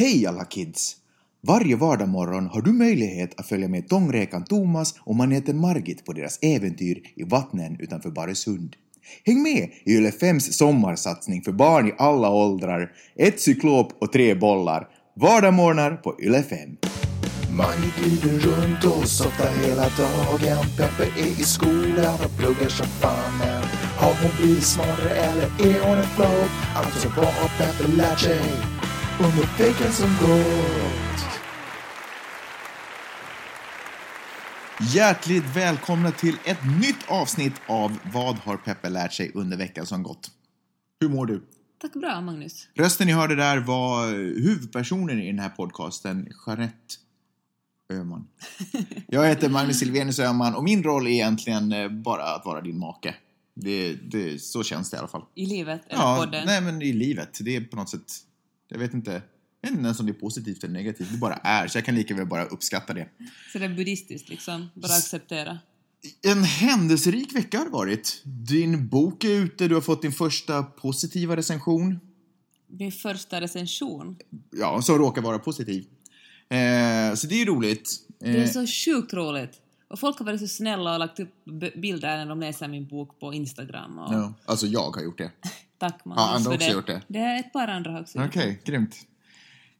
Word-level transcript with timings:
Hej 0.00 0.26
alla 0.26 0.44
kids! 0.44 0.96
Varje 1.46 1.76
vardagsmorgon 1.76 2.46
har 2.46 2.62
du 2.62 2.72
möjlighet 2.72 3.40
att 3.40 3.46
följa 3.46 3.68
med 3.68 3.88
tångräkan 3.88 4.44
Thomas 4.44 4.94
och 5.00 5.14
maneten 5.14 5.60
Margit 5.60 6.04
på 6.04 6.12
deras 6.12 6.38
äventyr 6.42 7.02
i 7.16 7.22
vattnen 7.22 7.76
utanför 7.80 8.10
Barösund. 8.10 8.76
Häng 9.24 9.42
med 9.42 9.70
i 9.84 9.92
Yle 9.92 10.10
5s 10.10 10.40
sommarsatsning 10.40 11.42
för 11.42 11.52
barn 11.52 11.88
i 11.88 11.94
alla 11.98 12.30
åldrar, 12.30 12.92
ett 13.16 13.40
cyklop 13.40 13.92
och 14.00 14.12
tre 14.12 14.34
bollar. 14.34 14.88
Vardagsmorgnar 15.16 15.96
på 15.96 16.20
Yle 16.22 16.42
5. 16.42 16.58
Mange 17.56 17.90
glider 17.98 18.38
runt 18.38 18.84
och 18.84 19.08
softar 19.08 19.50
hela 19.66 19.82
dagen 19.82 20.66
Peppe 20.76 21.20
är 21.20 21.40
i 21.40 21.44
skolan 21.44 22.18
och 22.24 22.38
pluggar 22.38 22.68
som 22.68 22.86
fan 22.86 23.38
men 23.38 23.62
Har 23.96 24.14
hon 24.22 24.30
blivit 24.38 24.64
smartare 24.64 25.10
eller 25.10 25.44
är 25.44 25.80
hon 25.86 25.98
en 25.98 26.04
flow? 26.04 26.48
Alltså 26.74 27.08
vad 27.16 27.26
har 27.26 27.48
Peppe 27.58 27.96
lärt 27.96 28.20
sig 28.20 28.40
under 29.20 29.58
veckan 29.58 29.92
som 29.92 30.08
gått? 30.20 31.24
Hjärtligt 34.94 35.44
välkomna 35.56 36.10
till 36.10 36.36
ett 36.44 36.58
nytt 36.80 37.08
avsnitt 37.08 37.52
av 37.66 37.98
Vad 38.12 38.36
har 38.36 38.56
Peppe 38.56 38.88
lärt 38.88 39.12
sig 39.12 39.30
under 39.34 39.56
veckan 39.56 39.86
som 39.86 40.02
gått? 40.02 40.30
Hur 41.00 41.08
mår 41.08 41.26
du? 41.26 41.42
Tack 41.80 41.92
bra, 41.92 42.20
Magnus. 42.20 42.68
Rösten 42.74 43.06
ni 43.06 43.12
hörde 43.12 43.34
där 43.36 43.58
var 43.58 44.06
huvudpersonen 44.42 45.20
i 45.20 45.26
den 45.26 45.38
här 45.38 45.48
podcasten, 45.48 46.28
Jeanette 46.46 46.74
Öhman. 47.92 48.26
Jag 49.06 49.28
heter 49.28 49.48
Magnus 49.48 49.78
Silvenius 49.78 50.18
Öhman 50.18 50.54
och 50.54 50.64
min 50.64 50.82
roll 50.82 51.06
är 51.06 51.10
egentligen 51.10 51.72
eh, 51.72 51.88
bara 51.88 52.22
att 52.22 52.44
vara 52.46 52.60
din 52.60 52.78
make. 52.78 53.14
Det, 53.54 53.92
det, 53.94 54.42
så 54.42 54.62
känns 54.62 54.90
det 54.90 54.94
i 54.96 54.98
alla 54.98 55.08
fall. 55.08 55.24
I 55.34 55.46
livet, 55.46 55.80
eller 55.88 56.02
Ja, 56.02 56.16
podden. 56.20 56.46
nej 56.46 56.60
men 56.60 56.82
i 56.82 56.92
livet. 56.92 57.38
Det 57.40 57.56
är 57.56 57.60
på 57.60 57.76
något 57.76 57.88
sätt, 57.88 58.12
jag 58.74 58.78
vet 58.78 58.94
inte, 58.94 59.10
jag 59.60 59.70
vet 59.70 59.76
inte 59.78 59.84
ens 59.84 60.00
om 60.00 60.06
det 60.06 60.12
är 60.12 60.20
positivt 60.20 60.64
eller 60.64 60.74
negativt. 60.74 61.08
Det 61.12 61.18
bara 61.18 61.34
är, 61.34 61.68
så 61.68 61.78
jag 61.78 61.84
kan 61.84 61.94
lika 61.94 62.14
väl 62.14 62.26
bara 62.26 62.44
uppskatta 62.44 62.94
det. 62.94 63.08
Så 63.52 63.58
det 63.58 63.64
är 63.64 63.68
buddhistiskt 63.74 64.28
liksom, 64.28 64.68
bara 64.74 64.92
acceptera. 64.92 65.58
En 66.22 66.44
händelserik 66.44 67.34
vecka 67.34 67.58
har 67.58 67.64
det 67.64 67.70
varit. 67.70 68.22
Din 68.24 68.88
bok 68.88 69.24
är 69.24 69.30
ute, 69.30 69.68
du 69.68 69.74
har 69.74 69.82
fått 69.82 70.02
din 70.02 70.12
första 70.12 70.62
positiva 70.62 71.36
recension. 71.36 72.00
Min 72.66 72.92
första 72.92 73.40
recension. 73.40 74.16
Ja, 74.50 74.82
som 74.82 74.98
råkar 74.98 75.22
vara 75.22 75.38
positiv. 75.38 75.84
Eh, 76.48 77.14
så 77.14 77.26
det 77.26 77.34
är 77.34 77.38
ju 77.38 77.44
roligt. 77.44 77.90
Eh, 78.24 78.32
Det 78.32 78.42
är 78.42 78.46
så 78.46 78.66
sjukt 78.66 79.12
roligt. 79.14 79.52
Och 79.90 79.98
folk 79.98 80.18
har 80.18 80.26
varit 80.26 80.40
så 80.40 80.48
snälla 80.48 80.92
och 80.92 80.98
lagt 80.98 81.20
upp 81.20 81.34
bilder 81.76 82.16
när 82.16 82.26
de 82.26 82.40
läser 82.40 82.68
min 82.68 82.86
bok 82.86 83.20
på 83.20 83.34
Instagram. 83.34 83.98
Och 83.98 84.14
ja, 84.14 84.32
alltså 84.44 84.66
jag 84.66 84.90
har 84.96 85.02
gjort 85.02 85.18
det. 85.18 85.30
Tack 85.78 86.04
Magnus 86.04 86.24
Har 86.24 86.36
andra 86.36 86.54
också 86.54 86.68
det. 86.68 86.72
gjort 86.74 86.86
det? 86.86 87.02
Det 87.08 87.18
är 87.18 87.40
ett 87.40 87.52
par 87.52 87.68
andra 87.68 87.90
har 87.90 88.00
också 88.00 88.18
gjort 88.18 88.28
Okej, 88.28 88.62
grymt. 88.64 88.96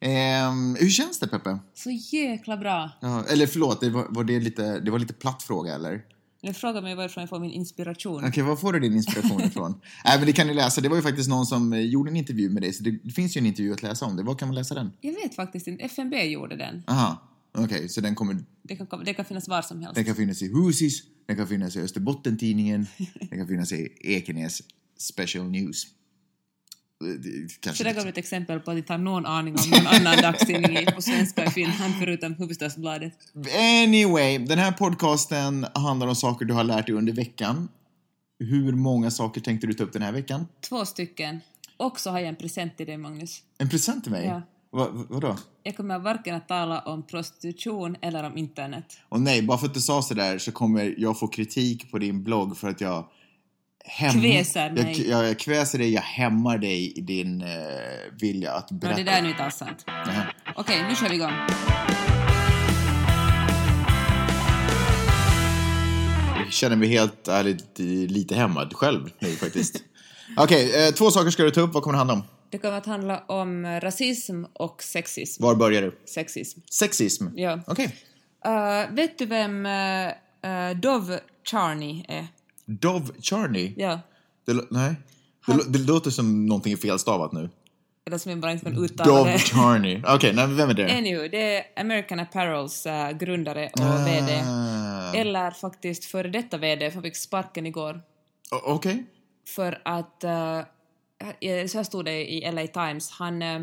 Ehm, 0.01 0.77
hur 0.81 0.89
känns 0.89 1.19
det 1.19 1.27
Peppe? 1.27 1.59
Så 1.75 1.91
jäkla 1.91 2.57
bra. 2.57 2.91
Ja, 3.01 3.25
eller 3.33 3.47
förlåt, 3.47 3.81
det 3.81 3.91
var, 3.91 4.07
var 4.09 4.25
det, 4.25 4.41
lite, 4.41 4.81
det 4.81 4.91
var 4.91 4.99
lite 4.99 5.13
platt 5.13 5.43
fråga 5.43 5.75
eller? 5.75 6.03
Nu 6.43 6.55
frågar 6.55 6.83
mig 6.83 6.95
varifrån 6.95 7.23
jag 7.23 7.29
får 7.29 7.41
min 7.41 7.51
inspiration. 7.51 8.25
Okej, 8.25 8.43
var 8.43 8.57
får 8.57 8.73
du 8.73 8.81
din 8.81 8.97
inspiration 8.97 9.41
ifrån? 9.41 9.81
Nej, 10.05 10.19
men 10.19 10.27
det 10.27 10.33
kan 10.33 10.47
ni 10.47 10.55
läsa. 10.55 10.81
Det 10.81 10.89
var 10.89 10.97
ju 10.97 11.03
faktiskt 11.03 11.29
någon 11.29 11.47
som 11.47 11.73
eh, 11.73 11.81
gjorde 11.81 12.11
en 12.11 12.17
intervju 12.17 12.51
med 12.51 12.63
dig, 12.63 12.73
så 12.73 12.83
det, 12.83 12.91
det 13.03 13.11
finns 13.11 13.37
ju 13.37 13.39
en 13.39 13.47
intervju 13.47 13.73
att 13.73 13.83
läsa 13.83 14.07
om 14.07 14.17
det. 14.17 14.23
Var 14.23 14.35
kan 14.35 14.49
man 14.49 14.55
läsa 14.55 14.75
den? 14.75 14.93
Jag 15.01 15.13
vet 15.13 15.35
faktiskt 15.35 15.67
inte. 15.67 15.85
FNB 15.85 16.15
gjorde 16.15 16.57
den. 16.57 16.83
Aha, 16.87 17.23
okej, 17.53 17.89
så 17.89 18.01
den 18.01 18.15
kommer... 18.15 18.37
Det 18.63 18.77
kan, 18.77 19.05
det 19.05 19.15
kan 19.15 19.25
finnas 19.25 19.49
var 19.49 19.63
som 19.63 19.81
helst. 19.81 19.95
Den 19.95 20.05
kan 20.05 20.15
finnas 20.15 20.43
i 20.43 20.49
Husis, 20.49 21.03
den 21.27 21.37
kan 21.37 21.49
finnas 21.49 21.77
i 21.77 21.81
Österbotten-tidningen, 21.81 22.87
den 23.31 23.39
kan 23.39 23.49
finnas 23.49 23.73
i 23.73 23.89
Ekenäs 24.01 24.63
Special 24.99 25.51
News. 25.51 25.87
Kanske 27.61 27.85
det 27.85 27.93
gav 27.93 28.07
ett 28.07 28.19
exempel 28.19 28.61
på 28.61 28.71
att 28.71 28.77
inte 28.77 28.93
har 28.93 28.99
någon 28.99 29.27
aning 29.27 29.55
om 29.55 29.71
någon 29.71 29.87
annan 29.87 30.17
dagstidning 30.23 30.87
på 30.95 31.03
svenska 31.03 31.45
i 31.45 31.51
Finland 31.51 31.95
förutom 31.99 32.35
Hufvudstadsbladet. 32.35 33.13
Anyway, 33.83 34.39
den 34.39 34.59
här 34.59 34.73
podcasten 34.73 35.67
handlar 35.75 36.07
om 36.07 36.17
saker 36.17 36.45
du 36.47 36.55
har 36.55 36.65
lärt 36.65 36.87
dig 36.87 36.95
under 36.95 37.13
veckan. 37.13 37.69
Hur 38.39 38.73
många 38.73 39.11
saker 39.11 39.41
tänkte 39.41 39.67
du 39.67 39.75
ta 39.75 39.85
upp 39.85 39.93
den 39.93 40.03
här 40.03 40.13
veckan? 40.13 40.47
Två 40.61 40.85
stycken. 40.85 41.41
Och 41.77 42.01
så 42.01 42.11
har 42.11 42.19
jag 42.19 42.29
en 42.29 42.37
present 42.37 42.77
till 42.77 42.87
dig, 42.87 42.97
Magnus. 42.97 43.43
En 43.59 43.69
present 43.69 44.05
till 44.05 44.13
mig? 44.13 44.27
Ja. 44.27 44.43
Va, 44.73 44.89
va- 44.91 45.05
vadå? 45.09 45.37
Jag 45.63 45.77
kommer 45.77 45.99
varken 45.99 46.35
att 46.35 46.49
tala 46.49 46.79
om 46.81 47.07
prostitution 47.07 47.97
eller 48.03 48.25
om 48.25 48.37
internet. 48.37 48.85
Och 49.09 49.21
nej, 49.21 49.43
bara 49.43 49.59
för 49.59 49.67
att 49.67 49.75
du 49.75 49.81
sa 49.81 50.03
sådär 50.03 50.39
så 50.39 50.53
kommer 50.53 50.95
jag 50.99 51.19
få 51.19 51.29
kritik 51.29 51.91
på 51.91 51.99
din 51.99 52.23
blogg 52.23 52.57
för 52.57 52.69
att 52.69 52.81
jag 52.81 53.07
häm- 53.99 54.21
Kväser 54.21 54.71
mig. 54.71 55.09
Jag, 55.11 55.29
jag 55.29 55.39
kväser 55.39 55.79
dig, 55.79 55.93
jag 55.93 56.03
hämmar 56.03 56.59
dig 56.59 56.93
i 56.99 57.01
din 57.01 57.43
eh, 57.43 57.49
vilja 58.21 58.53
att 58.53 58.67
Ja, 58.71 58.77
berätta. 58.77 58.97
det 58.99 59.05
där 59.05 59.19
är 59.19 59.23
nu 59.23 59.29
inte 59.29 59.45
alls 59.45 59.55
sant. 59.57 59.85
Okej, 60.57 60.85
nu 60.89 60.95
kör 60.97 61.09
vi 61.09 61.15
igång. 61.15 61.33
Jag 66.45 66.53
känner 66.53 66.77
mig 66.77 66.89
helt 66.89 67.29
ärligt 67.29 67.79
lite 68.11 68.35
hämmad 68.35 68.73
själv 68.75 69.11
nu 69.19 69.29
faktiskt. 69.37 69.83
Okej, 70.37 70.87
eh, 70.87 70.95
två 70.95 71.11
saker 71.11 71.31
ska 71.31 71.43
du 71.43 71.51
ta 71.51 71.61
upp. 71.61 71.75
Vad 71.75 71.83
kommer 71.83 71.93
det 71.93 71.99
handla 71.99 72.15
om? 72.15 72.23
Det 72.51 72.59
kommer 72.59 72.79
att 72.79 72.87
handla 72.87 73.19
om 73.27 73.67
rasism 73.81 74.45
och 74.53 74.83
sexism. 74.83 75.43
Var 75.43 75.55
börjar 75.55 75.83
du? 75.83 75.99
Sexism. 76.05 76.61
Sexism? 76.71 77.27
Ja. 77.37 77.61
Okej. 77.67 77.97
Uh, 78.47 78.95
vet 78.95 79.19
du 79.19 79.27
vem 79.27 79.67
uh, 79.67 80.09
uh, 80.47 80.77
Dove 80.81 81.21
Charney 81.51 82.05
är? 82.09 82.27
Dove 82.67 83.07
Charney? 83.23 83.73
Ja. 83.77 84.01
Det, 84.47 84.65
nej. 84.71 84.95
Det, 85.47 85.53
lå- 85.53 85.69
det 85.69 85.79
låter 85.79 86.11
som 86.11 86.47
någonting 86.47 86.73
är 86.73 86.77
felstavat 86.77 87.33
nu. 87.33 87.51
Eller 88.07 88.19
som 88.19 88.31
jag 88.31 88.41
bara 88.41 88.53
inte 88.53 88.65
kan 88.65 88.85
uttala 88.85 89.11
Dove 89.11 89.33
det. 89.33 89.39
Charney. 89.39 90.03
Okej, 90.07 90.33
nej, 90.35 90.47
men 90.47 90.57
vem 90.57 90.71
är 90.71 90.75
det? 90.75 90.99
Anyway, 90.99 91.29
det 91.29 91.57
är 91.57 91.81
American 91.81 92.21
Apparels 92.21 92.87
uh, 92.87 93.11
grundare 93.11 93.71
och 93.73 94.07
VD. 94.09 94.43
Ah. 94.47 95.15
Eller 95.15 95.51
faktiskt 95.51 96.05
före 96.05 96.29
detta 96.29 96.59
VD, 96.59 96.91
för 96.91 96.95
han 96.95 97.03
fick 97.03 97.17
sparken 97.17 97.67
igår. 97.67 98.01
Okej. 98.51 99.05
För 99.47 99.81
att, 99.85 100.25
eh, 100.25 100.59
eh, 100.59 100.65
så 101.69 101.79
här 101.79 101.85
stod 101.85 102.05
det 102.05 102.33
i 102.33 102.53
LA 102.53 102.67
Times, 102.67 103.11
han, 103.11 103.43
eh, 103.43 103.63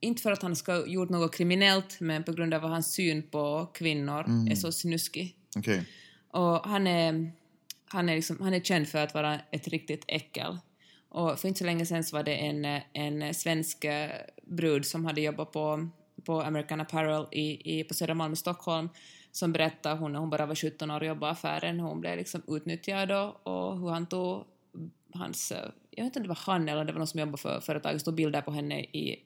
inte 0.00 0.22
för 0.22 0.32
att 0.32 0.42
han 0.42 0.56
ska 0.56 0.86
gjort 0.86 1.08
något 1.08 1.34
kriminellt, 1.34 2.00
men 2.00 2.24
på 2.24 2.32
grund 2.32 2.54
av 2.54 2.64
att 2.64 2.70
hans 2.70 2.92
syn 2.92 3.22
på 3.22 3.66
kvinnor 3.74 4.24
är 4.50 4.54
så 4.54 4.72
snuskig. 4.72 5.36
Okej. 5.56 5.84
Och 6.30 6.64
han 6.64 6.86
är, 6.86 7.32
han, 7.84 8.08
är 8.08 8.16
liksom, 8.16 8.36
han 8.40 8.54
är 8.54 8.60
känd 8.60 8.88
för 8.88 8.98
att 8.98 9.14
vara 9.14 9.40
ett 9.50 9.68
riktigt 9.68 10.04
äckel. 10.08 10.58
Och 11.08 11.38
för 11.38 11.48
inte 11.48 11.58
så 11.58 11.64
länge 11.64 11.86
så 11.86 12.16
var 12.16 12.22
det 12.22 12.34
en, 12.34 12.64
eh, 12.64 12.82
en 12.92 13.34
svensk 13.34 13.84
eh, 13.84 14.10
brud 14.42 14.86
som 14.86 15.04
hade 15.04 15.20
jobbat 15.20 15.52
på, 15.52 15.88
på 16.24 16.40
American 16.40 16.80
Apparel 16.80 17.26
i, 17.32 17.78
i, 17.78 17.84
på 17.84 17.94
Södermalm 17.94 18.32
i 18.32 18.36
Stockholm 18.36 18.88
som 19.32 19.52
berättade 19.52 19.96
hon, 19.96 20.12
när 20.12 20.18
hon 20.20 20.30
bara 20.30 20.46
var 20.46 20.54
17 20.54 20.90
år 20.90 21.00
och 21.00 21.06
jobbade 21.06 21.30
i 21.30 21.32
affären, 21.32 21.80
hur 21.80 21.86
hon 21.86 22.00
blev 22.00 22.16
liksom 22.16 22.42
utnyttjad 22.48 23.12
och 23.42 23.78
hur 23.78 23.88
han 23.88 24.06
tog 24.06 24.44
hans, 25.14 25.52
eh, 25.52 25.70
jag 26.00 26.04
vet 26.04 26.16
inte 26.16 26.18
om 26.18 26.22
det 26.22 26.28
var 26.28 26.52
han 26.52 26.68
eller 26.68 26.84
det 26.84 26.92
var 26.92 26.98
någon 26.98 27.06
som 27.06 27.20
jobbade 27.20 27.38
för 27.38 27.60
företaget, 27.60 28.00
stod 28.00 28.14
bilder 28.14 28.40
på 28.40 28.50
henne 28.50 28.80
i, 28.80 29.18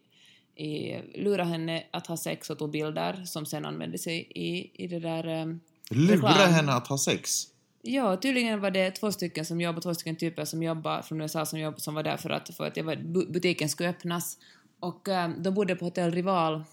i 0.56 1.00
lurade 1.14 1.44
henne 1.44 1.84
att 1.90 2.06
ha 2.06 2.16
sex 2.16 2.50
och 2.50 2.58
tog 2.58 2.70
bilder 2.70 3.24
som 3.24 3.46
sen 3.46 3.64
användes 3.64 4.06
i, 4.06 4.10
i, 4.12 4.70
i 4.84 4.86
det 4.86 4.98
där 4.98 5.26
eh, 5.26 5.46
Lura 5.90 6.14
reklam. 6.14 6.52
henne 6.52 6.72
att 6.72 6.86
ha 6.86 6.98
sex? 6.98 7.44
Ja, 7.82 8.16
tydligen 8.16 8.60
var 8.60 8.70
det 8.70 8.90
två 8.90 9.12
stycken 9.12 9.44
som 9.44 9.60
jobbade, 9.60 9.82
två 9.82 9.94
stycken 9.94 10.16
typer 10.16 10.44
som 10.44 10.62
jobbar 10.62 11.02
från 11.02 11.20
USA 11.20 11.46
som, 11.46 11.58
jobb, 11.58 11.80
som 11.80 11.94
var 11.94 12.02
där 12.02 12.16
för 12.16 12.30
att, 12.30 12.56
för 12.56 12.66
att 12.66 12.78
var, 12.78 12.96
butiken 13.32 13.68
skulle 13.68 13.88
öppnas. 13.88 14.38
Och 14.80 15.08
um, 15.08 15.42
de 15.42 15.54
bodde 15.54 15.76
på 15.76 15.84
hotell 15.84 16.10
Rival 16.10 16.64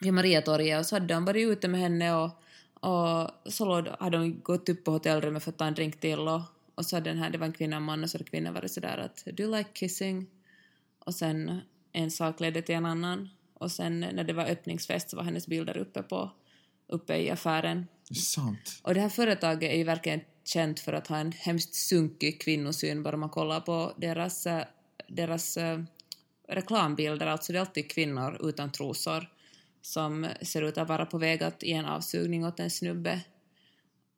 vid 0.00 0.14
Mariatorget 0.14 0.80
och 0.80 0.86
så 0.86 0.96
hade 0.96 1.06
de 1.06 1.24
varit 1.24 1.48
ute 1.48 1.68
med 1.68 1.80
henne 1.80 2.14
och, 2.14 2.30
och 2.80 3.30
så 3.52 3.86
hade 4.00 4.18
de 4.18 4.40
gått 4.42 4.68
upp 4.68 4.84
på 4.84 4.90
hotellrummet 4.90 5.42
för 5.42 5.50
att 5.50 5.58
ta 5.58 5.66
en 5.66 5.74
drink 5.74 6.00
till 6.00 6.18
och, 6.18 6.40
och 6.78 6.86
så 6.86 7.00
den 7.00 7.18
här, 7.18 7.30
det 7.30 7.38
var 7.38 7.46
en 7.46 7.52
kvinna 7.52 7.76
och 7.76 7.80
en 7.80 7.86
man 7.86 8.04
och 8.04 8.10
så 8.10 8.18
hade 8.18 8.30
kvinnan 8.30 8.54
varit 8.54 8.70
sådär 8.70 8.98
att 8.98 9.24
do 9.24 9.42
you 9.42 9.56
like 9.56 9.70
kissing? 9.72 10.26
Och 10.98 11.14
sen 11.14 11.60
en 11.92 12.10
sak 12.10 12.40
ledde 12.40 12.62
till 12.62 12.74
en 12.74 12.86
annan 12.86 13.28
och 13.54 13.72
sen 13.72 14.00
när 14.00 14.24
det 14.24 14.32
var 14.32 14.44
öppningsfest 14.44 15.10
så 15.10 15.16
var 15.16 15.24
hennes 15.24 15.46
bilder 15.46 15.76
uppe 15.76 16.02
på 16.02 16.30
uppe 16.88 17.16
i 17.16 17.30
affären 17.30 17.86
Det 18.08 18.14
är 18.14 18.20
sant. 18.20 18.80
och 18.82 18.94
det 18.94 19.00
här 19.00 19.08
företaget 19.08 19.70
är 19.70 19.76
ju 19.76 19.84
verkligen 19.84 20.20
känt 20.44 20.80
för 20.80 20.92
att 20.92 21.06
ha 21.06 21.16
en 21.16 21.32
hemskt 21.32 21.74
sunkig 21.74 22.40
kvinnosyn 22.40 23.02
bara 23.02 23.16
man 23.16 23.30
kollar 23.30 23.60
på 23.60 23.92
deras, 23.96 24.46
eh, 24.46 24.64
deras 25.08 25.56
eh, 25.56 25.80
reklambilder. 26.48 27.26
Alltså 27.26 27.52
det 27.52 27.58
är 27.58 27.60
alltid 27.60 27.90
kvinnor 27.90 28.48
utan 28.48 28.72
trosor 28.72 29.28
som 29.82 30.26
ser 30.42 30.62
ut 30.62 30.78
att 30.78 30.88
vara 30.88 31.06
på 31.06 31.18
väg 31.18 31.42
att 31.42 31.62
ge 31.62 31.72
en 31.72 31.84
avsugning 31.84 32.44
åt 32.44 32.60
en 32.60 32.70
snubbe. 32.70 33.20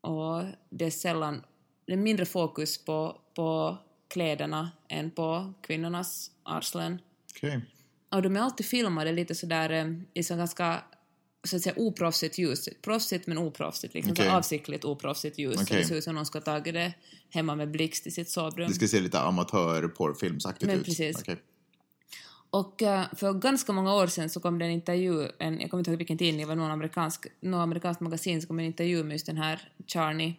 Och 0.00 0.44
det 0.70 0.84
är 0.84 0.90
sällan, 0.90 1.42
det 1.90 1.94
är 1.94 1.98
mindre 1.98 2.26
fokus 2.26 2.78
på, 2.78 3.20
på 3.34 3.78
kläderna 4.08 4.70
än 4.88 5.10
på 5.10 5.52
kvinnornas 5.62 6.30
arslen. 6.42 7.00
Okej. 7.36 7.60
Och 8.08 8.22
de 8.22 8.36
är 8.36 8.40
alltid 8.40 8.66
filmade 8.66 9.12
lite 9.12 9.34
sådär 9.34 9.70
eh, 9.70 9.92
i 10.14 10.22
så 10.22 10.36
ganska 10.36 10.82
så 11.44 11.56
att 11.56 11.62
säga 11.62 11.74
oproffsigt 11.76 12.38
ljus. 12.38 12.68
Proffsigt 12.82 13.26
men 13.26 13.38
oproffsigt, 13.38 13.94
liksom 13.94 14.12
Okej. 14.12 14.26
så 14.26 14.32
avsiktligt 14.32 14.84
oproffsigt 14.84 15.38
ljus. 15.38 15.56
Så 15.56 15.62
Okej. 15.62 15.76
Det 15.76 15.84
ser 15.84 15.94
ut 15.94 16.04
som 16.04 16.14
någon 16.14 16.26
ska 16.26 16.38
ha 16.38 16.44
tagit 16.44 16.74
det 16.74 16.92
hemma 17.30 17.54
med 17.54 17.70
blixt 17.70 18.06
i 18.06 18.10
sitt 18.10 18.30
sovrum. 18.30 18.68
Det 18.68 18.74
ska 18.74 18.88
se 18.88 19.00
lite 19.00 19.20
amatör-porrfilmsaktigt 19.20 20.72
ut. 20.72 20.84
precis. 20.84 21.20
Okej. 21.20 21.36
Och 22.50 22.82
eh, 22.82 23.04
för 23.16 23.32
ganska 23.32 23.72
många 23.72 23.94
år 23.94 24.06
sedan 24.06 24.30
så 24.30 24.40
kom 24.40 24.58
det 24.58 24.64
en 24.64 24.70
intervju, 24.70 25.28
en, 25.38 25.60
jag 25.60 25.70
kommer 25.70 25.80
inte 25.80 25.90
ihåg 25.90 25.98
vilken 25.98 26.18
tidning, 26.18 26.40
det 26.40 26.48
var 26.48 26.56
någon 26.56 26.70
amerikansk, 26.70 27.26
någon 27.40 27.60
amerikanskt 27.60 28.00
magasin, 28.00 28.42
så 28.42 28.48
kom 28.48 28.58
en 28.58 28.64
intervju 28.64 29.04
med 29.04 29.12
just 29.12 29.26
den 29.26 29.36
här 29.36 29.72
Charney, 29.86 30.34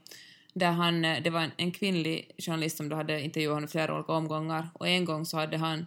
där 0.54 0.72
han, 0.72 1.06
eh, 1.06 1.24
det 1.24 1.30
var 1.30 1.42
en, 1.42 1.52
en 1.58 1.72
kvinnlig 1.72 2.32
journalist 2.38 2.78
som 2.78 2.90
då 2.90 2.96
hade 2.96 3.22
intervjuat 3.22 3.54
honom 3.54 3.70
flera 3.70 3.96
olika 3.96 4.14
omgångar, 4.14 4.70
och 4.74 4.88
en 4.88 5.06
gång 5.06 5.26
så 5.26 5.38
hade 5.38 5.58
han, 5.58 5.86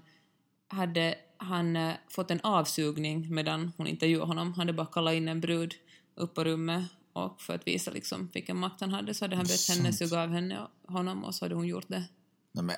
hade 0.69 1.15
han 1.37 1.77
eh, 1.77 1.93
fått 2.09 2.31
en 2.31 2.41
avsugning 2.41 3.35
medan 3.35 3.73
hon 3.77 3.87
intervjuade 3.87 4.27
honom. 4.27 4.53
Han 4.53 4.61
hade 4.61 4.73
bara 4.73 4.87
kallat 4.87 5.15
in 5.15 5.29
en 5.29 5.41
brud 5.41 5.75
upp 6.15 6.35
på 6.35 6.45
rummet 6.45 6.85
och 7.13 7.41
för 7.41 7.55
att 7.55 7.67
visa 7.67 7.91
liksom 7.91 8.31
vilken 8.35 8.57
makt 8.57 8.81
han 8.81 8.91
hade 8.91 9.15
så 9.15 9.25
hade 9.25 9.37
han 9.37 9.45
bett 9.45 9.69
henne 9.69 9.93
suga 9.93 10.23
av 10.23 10.29
henne 10.29 10.61
och 10.83 10.93
honom 10.93 11.25
och 11.25 11.35
så 11.35 11.45
hade 11.45 11.55
hon 11.55 11.67
gjort 11.67 11.89
det. 11.89 12.05
Nej, 12.53 12.77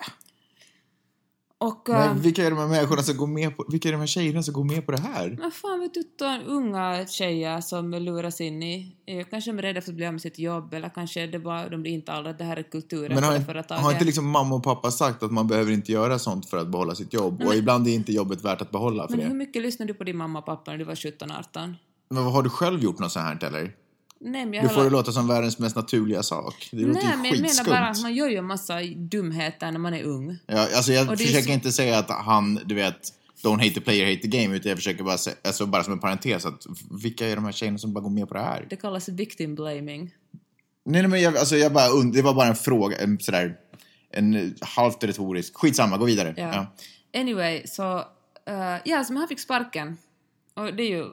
Och... 1.59 1.85
men 1.89 2.21
vilka 2.21 2.47
är 2.47 2.51
de 2.51 2.59
här 2.59 2.67
människorna 2.67 3.03
som 3.03 3.17
går 3.17 3.27
med 3.27 3.57
på, 3.57 3.65
vilka 3.69 3.89
är 3.89 3.93
de 3.93 3.99
här 3.99 4.07
tjejerna 4.07 4.43
som 4.43 4.55
går 4.55 4.65
med 4.65 4.87
på 4.87 4.93
det 4.93 5.01
här? 5.01 5.37
Men 5.41 5.51
fan 5.51 5.81
vet 5.81 5.95
du, 5.95 6.01
utan 6.01 6.43
unga 6.43 7.07
tjejer 7.07 7.61
som 7.61 7.91
luras 7.91 8.41
in 8.41 8.63
i... 8.63 8.97
Kanske 9.31 9.51
de 9.53 9.59
är 9.59 9.63
rädda 9.63 9.81
för 9.81 9.91
att 9.91 9.97
bli 9.97 10.07
av 10.07 10.13
med 10.13 10.23
sitt 10.23 10.39
jobb 10.39 10.75
eller 10.75 10.89
kanske 10.89 11.27
det 11.27 11.39
bara, 11.39 11.69
de 11.69 11.83
blir 11.83 11.93
intalade 11.93 12.31
att 12.31 12.39
det 12.39 12.45
här 12.45 12.57
är 12.57 12.63
kulturen 12.63 13.15
Men 13.15 13.25
har, 13.25 13.39
för 13.41 13.59
inte- 13.59 13.75
har 13.75 13.93
inte 13.93 14.05
liksom 14.05 14.29
mamma 14.31 14.55
och 14.55 14.63
pappa 14.63 14.91
sagt 14.91 15.23
att 15.23 15.33
man 15.33 15.47
behöver 15.47 15.73
inte 15.73 15.93
göra 15.93 16.19
sånt 16.19 16.51
för 16.51 16.57
att 16.59 16.69
behålla 16.69 16.95
sitt 16.95 17.13
jobb? 17.13 17.43
Och 17.47 17.55
ibland 17.55 17.87
är 17.89 17.93
inte 17.95 18.13
jobbet 18.13 18.45
värt 18.45 18.61
att 18.63 18.71
behålla 18.71 19.07
för 19.09 19.17
Men 19.17 19.21
hur 19.21 19.29
det. 19.29 19.35
mycket 19.37 19.63
lyssnade 19.63 19.93
du 19.93 19.99
på 19.99 20.05
din 20.05 20.17
mamma 20.17 20.39
och 20.39 20.47
pappa 20.47 20.71
när 20.71 20.79
du 20.79 20.85
var 20.85 20.95
17-18? 20.95 21.75
Men 22.11 22.25
vad 22.25 22.33
har 22.33 22.43
du 22.43 22.51
själv 22.51 22.83
gjort 22.83 22.99
något 22.99 23.13
så 23.13 23.21
här 23.21 23.45
eller? 23.45 23.73
Nej, 24.21 24.47
men 24.47 24.63
Du 24.63 24.69
får 24.69 24.85
det 24.85 24.91
låta 24.91 25.13
som 25.13 25.29
världens 25.29 25.59
mest 25.59 25.77
naturliga 25.77 26.23
sak. 26.23 26.69
Det 26.73 26.77
låter 26.83 27.03
Nej, 27.03 27.17
men 27.17 27.25
jag 27.25 27.41
menar 27.41 27.65
bara 27.65 27.89
att 27.89 28.03
man 28.03 28.15
gör 28.15 28.29
ju 28.29 28.37
en 28.37 28.45
massa 28.47 28.75
dumheter 28.97 29.73
när 29.73 29.79
man 29.79 29.95
är 29.95 30.03
ung. 30.03 30.39
Ja, 30.47 30.61
alltså 30.77 30.93
jag 30.93 31.11
Och 31.11 31.19
försöker 31.19 31.43
så- 31.43 31.51
inte 31.51 31.73
säga 31.73 31.99
att 31.99 32.11
han, 32.11 32.61
du 32.65 32.75
vet, 32.75 33.13
don't 33.45 33.59
hate 33.59 33.71
the 33.75 33.81
player, 33.81 34.07
hate 34.07 34.29
the 34.31 34.43
game, 34.43 34.57
utan 34.57 34.69
jag 34.69 34.79
försöker 34.79 35.05
bara, 35.05 35.19
säga, 35.19 35.37
alltså 35.45 35.67
bara 35.67 35.85
som 35.85 35.93
en 35.93 35.99
parentes 35.99 36.47
att 36.47 36.67
vilka 37.03 37.27
är 37.29 37.37
de 37.37 37.45
här 37.45 37.53
tjejerna 37.53 37.79
som 37.79 37.93
bara 37.93 38.01
går 38.01 38.11
med 38.11 38.29
på 38.29 38.35
det 38.35 38.41
här? 38.41 38.67
Det 38.71 38.77
kallas 38.77 39.09
victim 39.09 39.55
blaming. 39.55 40.15
Nej, 40.85 41.03
nej 41.03 41.09
men 41.11 41.21
jag, 41.23 41.37
alltså 41.37 41.57
jag 41.57 41.73
bara, 41.73 41.89
und- 41.89 42.13
det 42.13 42.23
var 42.23 42.35
bara 42.35 42.47
en 42.49 42.57
fråga, 42.57 42.97
en 42.97 43.19
sådär, 43.21 43.57
en 44.11 44.55
halvt 44.61 45.05
retorisk, 45.05 45.55
skitsamma, 45.57 45.97
gå 45.99 46.05
vidare. 46.05 46.35
Ja. 46.37 46.67
Ja. 47.13 47.21
Anyway, 47.21 47.63
så... 47.67 47.97
Uh, 48.51 48.77
ja, 48.85 49.05
så 49.05 49.15
han 49.15 49.29
fick 49.29 49.41
sparken. 49.41 49.97
Och 50.55 50.75
det 50.75 50.83
är 50.83 50.89
ju 50.89 51.05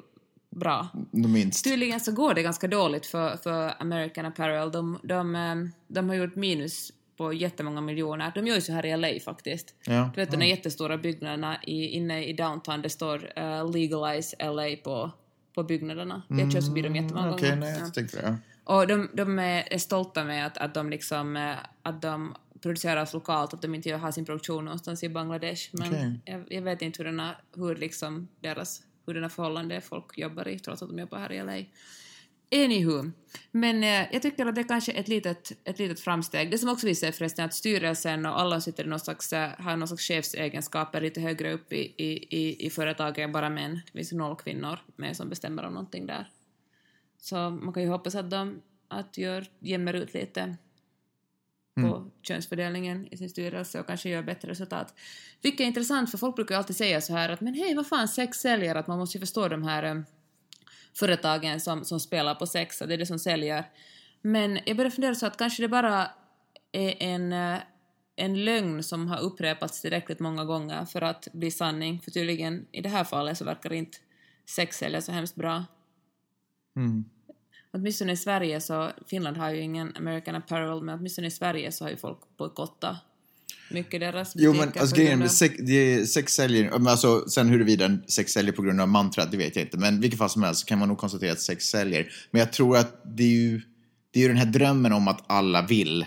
bra. 0.56 0.88
Minst. 1.12 1.64
Tydligen 1.64 2.00
så 2.00 2.12
går 2.12 2.34
det 2.34 2.44
ganska 2.44 2.68
dåligt 2.68 3.06
för, 3.06 3.38
för 3.38 3.74
American 3.82 4.26
Apparel. 4.26 4.72
De, 4.72 5.00
de, 5.04 5.36
eh, 5.36 5.56
de 5.88 6.10
har 6.10 6.16
gjort 6.16 6.36
minus 6.36 6.92
på 7.18 7.34
jättemånga 7.34 7.82
miljoner. 7.82 8.32
De 8.36 8.48
gör 8.48 8.56
ju 8.56 8.62
så 8.62 8.74
här 8.74 8.86
i 8.86 8.98
LA 8.98 9.20
faktiskt. 9.26 9.76
Ja. 9.86 10.12
Du 10.16 10.22
vet 10.22 10.32
de 10.32 10.38
där 10.38 10.46
jättestora 10.48 10.98
byggnaderna 10.98 11.64
i, 11.64 11.88
inne 11.88 12.26
i 12.26 12.34
downtown, 12.34 12.82
det 12.82 12.90
står 12.90 13.40
uh, 13.40 13.72
“Legalize 13.72 14.36
LA” 14.52 14.76
på, 14.84 15.12
på 15.56 15.64
byggnaderna. 15.64 16.22
Jag 16.30 16.52
kör 16.52 16.62
förbi 16.62 16.82
dem 16.82 16.96
jättemånga 16.96 17.28
Mm, 17.28 17.36
Okej, 17.36 17.50
gånger. 17.50 17.62
nej, 17.62 17.74
Ja. 17.80 17.86
jag 17.86 17.94
tänkte 17.94 18.22
det. 18.22 18.38
Och 18.64 18.88
de, 18.88 19.10
de 19.14 19.40
är, 19.40 19.78
stolta 19.78 20.24
med 20.24 20.46
att, 20.46 20.58
att 20.58 20.74
de 20.74 20.90
liksom, 20.90 21.36
eh, 21.38 21.56
att 21.84 22.02
de 22.02 22.36
produceras 22.62 23.14
lokalt, 23.14 23.54
att 23.54 23.62
de 23.62 23.76
inte 23.76 23.92
har 23.94 24.12
sin 24.12 24.26
produktion 24.26 24.66
någonstans 24.66 25.04
i 25.04 25.10
Bangladesh. 25.10 25.70
Men 25.72 25.88
Okej. 25.88 26.20
jag, 26.26 26.44
jag 26.50 26.62
vet 26.62 26.82
inte 26.82 26.98
hur, 27.04 27.06
denna, 27.06 27.36
hur 27.56 27.76
liksom 27.76 28.28
deras, 28.42 28.82
hur 29.06 29.30
förhållanden 29.30 29.82
folk 29.82 30.18
jobbar 30.18 30.48
i, 30.48 30.60
trots 30.60 30.82
att 30.82 30.90
de 30.90 31.00
jobbar 31.00 31.18
här 31.18 31.32
i 31.32 31.44
LA. 31.44 31.66
Anywho, 32.56 33.12
men 33.52 33.84
eh, 33.84 34.08
jag 34.12 34.22
tycker 34.22 34.46
att 34.46 34.56
det 34.56 34.62
är 34.62 34.68
kanske 34.68 34.92
ett 34.92 35.08
litet, 35.08 35.52
ett 35.64 35.80
litet 35.80 36.00
framsteg. 36.00 36.52
Det 36.52 36.58
som 36.58 36.70
också 36.70 36.88
visar 36.88 37.08
sig 37.08 37.12
förresten 37.12 37.44
är 37.44 37.48
att 37.48 37.54
styrelsen 37.54 38.26
och 38.26 38.40
alla 38.40 38.62
sitter 38.62 38.84
i 38.84 38.88
någon 38.88 39.00
slags, 39.00 39.34
eh, 39.34 39.50
har 39.60 39.78
någon 39.78 39.88
slags 39.88 40.08
chefsegenskaper 40.08 41.02
lite 41.02 41.22
högre 41.22 41.54
upp 41.54 41.74
i, 41.74 41.94
i, 41.98 42.38
i, 42.38 42.66
i 42.66 42.70
företaget 42.70 43.18
än 43.18 43.32
bara 43.32 43.50
män. 43.50 43.82
Det 43.86 43.98
finns 43.98 44.12
noll 44.12 44.36
kvinnor 44.36 44.80
med 44.96 45.18
som 45.18 45.30
bestämmer 45.30 45.64
om 45.64 45.74
någonting 45.74 46.06
där. 46.06 46.30
Så 47.18 47.50
man 47.50 47.74
kan 47.74 47.84
ju 47.84 47.90
hoppas 47.90 48.16
att 48.16 48.30
de 48.30 48.62
att 48.88 49.18
gör, 49.18 49.46
jämnar 49.60 49.94
ut 49.94 50.14
lite 50.14 50.58
på 51.76 52.12
könsfördelningen 52.22 53.08
i 53.14 53.18
sin 53.18 53.30
styrelse 53.30 53.80
och 53.80 53.88
kanske 53.88 54.10
gör 54.10 54.24
bättre 54.24 54.50
resultat. 54.50 54.94
Vilket 55.42 55.60
är 55.60 55.66
intressant, 55.66 56.12
för 56.12 56.18
folk 56.18 56.36
brukar 56.36 56.56
ju 56.56 56.60
alltid 56.60 56.76
säga 56.76 57.02
så 57.02 57.14
här 57.14 57.30
att 57.30 57.42
men 57.42 57.54
hej, 57.54 57.76
vad 57.76 57.88
fan, 57.88 58.08
sex 58.08 58.38
säljer, 58.38 58.76
att 58.76 58.88
man 58.88 59.00
måste 59.00 59.18
ju 59.18 59.20
förstå 59.20 59.48
de 59.48 59.64
här 59.64 59.84
eh, 59.84 60.02
företagen 60.94 61.60
som, 61.60 61.86
som 61.86 62.00
spelar 62.00 62.36
på 62.36 62.48
sex, 62.48 62.82
att 62.82 62.88
det 62.88 62.94
är 62.94 62.98
det 62.98 63.06
som 63.06 63.20
säljer. 63.20 63.66
Men 64.22 64.60
jag 64.66 64.78
börjar 64.78 64.92
fundera 64.92 65.16
så 65.16 65.26
att 65.26 65.38
kanske 65.38 65.64
det 65.64 65.68
bara 65.68 66.08
är 66.72 66.96
en, 67.00 67.34
eh, 67.34 67.60
en 68.16 68.46
lögn 68.46 68.84
som 68.84 69.08
har 69.08 69.20
upprepats 69.20 69.82
tillräckligt 69.82 70.20
många 70.20 70.46
gånger 70.46 70.86
för 70.86 71.02
att 71.02 71.28
bli 71.34 71.52
sanning, 71.52 72.02
för 72.02 72.12
tydligen 72.12 72.66
i 72.72 72.82
det 72.82 72.90
här 72.90 73.04
fallet 73.04 73.38
så 73.38 73.46
verkar 73.46 73.74
inte 73.74 73.98
sex 74.46 74.78
sälja 74.78 75.02
så 75.02 75.12
hemskt 75.12 75.36
bra. 75.36 75.66
Mm. 76.76 77.06
Åtminstone 77.74 78.12
i 78.12 78.18
Sverige 78.18 78.62
så, 78.62 78.92
Finland 79.08 79.38
har 79.38 79.50
ju 79.50 79.62
ingen 79.62 79.96
American 79.96 80.36
Apparel, 80.36 80.84
men 80.84 81.00
åtminstone 81.00 81.28
i 81.28 81.32
Sverige 81.32 81.72
så 81.72 81.86
har 81.86 81.90
ju 81.90 81.98
folk 81.98 82.20
bojkottat 82.38 82.98
mycket 83.70 84.00
deras 84.00 84.34
Jo 84.36 84.52
butiker 84.52 84.72
men 84.72 84.82
alltså 84.82 84.96
grejen 84.96 85.20
med 85.20 85.32
sex, 85.32 85.56
sex 86.14 86.34
säljer, 86.34 86.72
men 86.72 86.88
alltså 86.88 87.30
sen 87.30 87.50
huruvida 87.50 87.98
sex 88.08 88.32
säljer 88.32 88.54
på 88.54 88.62
grund 88.62 88.82
av 88.82 88.88
mantrat, 88.88 89.32
det 89.32 89.38
vet 89.38 89.56
jag 89.56 89.66
inte. 89.66 89.78
Men 89.78 90.02
vilket 90.02 90.20
fall 90.20 90.30
som 90.30 90.44
helst 90.44 90.62
så 90.62 90.66
kan 90.66 90.80
man 90.80 90.88
nog 90.88 90.98
konstatera 90.98 91.32
att 91.32 91.42
sex 91.42 91.66
säljer. 91.66 92.12
Men 92.32 92.40
jag 92.40 92.54
tror 92.54 92.78
att 92.78 93.02
det 93.18 93.24
är 93.24 93.28
ju, 93.28 93.62
det 94.12 94.20
är 94.20 94.22
ju 94.22 94.28
den 94.28 94.38
här 94.38 94.46
drömmen 94.46 94.94
om 94.94 95.08
att 95.08 95.24
alla 95.28 95.62
vill 95.62 96.06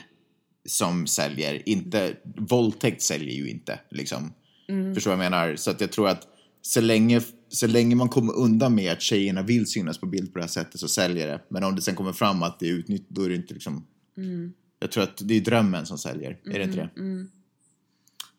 som 0.69 1.07
säljer. 1.07 1.69
Inte, 1.69 2.17
våldtäkt 2.37 3.03
säljer 3.03 3.35
ju 3.35 3.51
inte 3.51 3.81
liksom. 3.91 4.33
Mm. 4.69 4.95
Förstår 4.95 5.11
vad 5.17 5.25
jag 5.25 5.31
menar? 5.31 5.57
Så 5.57 5.71
att 5.71 5.81
jag 5.81 5.93
tror 5.93 6.09
att 6.09 6.23
så 6.63 6.81
länge, 6.81 7.21
så 7.49 7.67
länge 7.67 7.97
man 7.97 8.09
kommer 8.09 8.37
undan 8.37 8.75
med 8.75 8.93
att 8.93 9.03
tjejerna 9.03 9.43
vill 9.43 9.67
synas 9.67 9.99
på 9.99 10.07
bild 10.07 10.33
på 10.33 10.39
det 10.39 10.43
här 10.45 10.49
sättet 10.49 10.81
så 10.81 10.89
säljer 10.89 11.27
det. 11.27 11.43
Men 11.49 11.65
om 11.65 11.77
det 11.77 11.83
sen 11.83 11.95
kommer 11.95 12.13
fram 12.13 12.43
att 12.43 12.59
det 12.59 12.69
är 12.69 12.73
utnyttjat, 12.73 13.09
då 13.09 13.23
är 13.23 13.29
det 13.29 13.35
inte 13.35 13.55
liksom... 13.55 13.87
Mm. 14.17 14.53
Jag 14.79 14.93
tror 14.93 15.05
att 15.05 15.21
det 15.25 15.35
är 15.35 15.41
drömmen 15.41 15.87
som 15.87 15.99
säljer, 15.99 16.39
är 16.45 16.59
det 16.59 16.65
inte 16.65 16.77
det? 16.77 16.91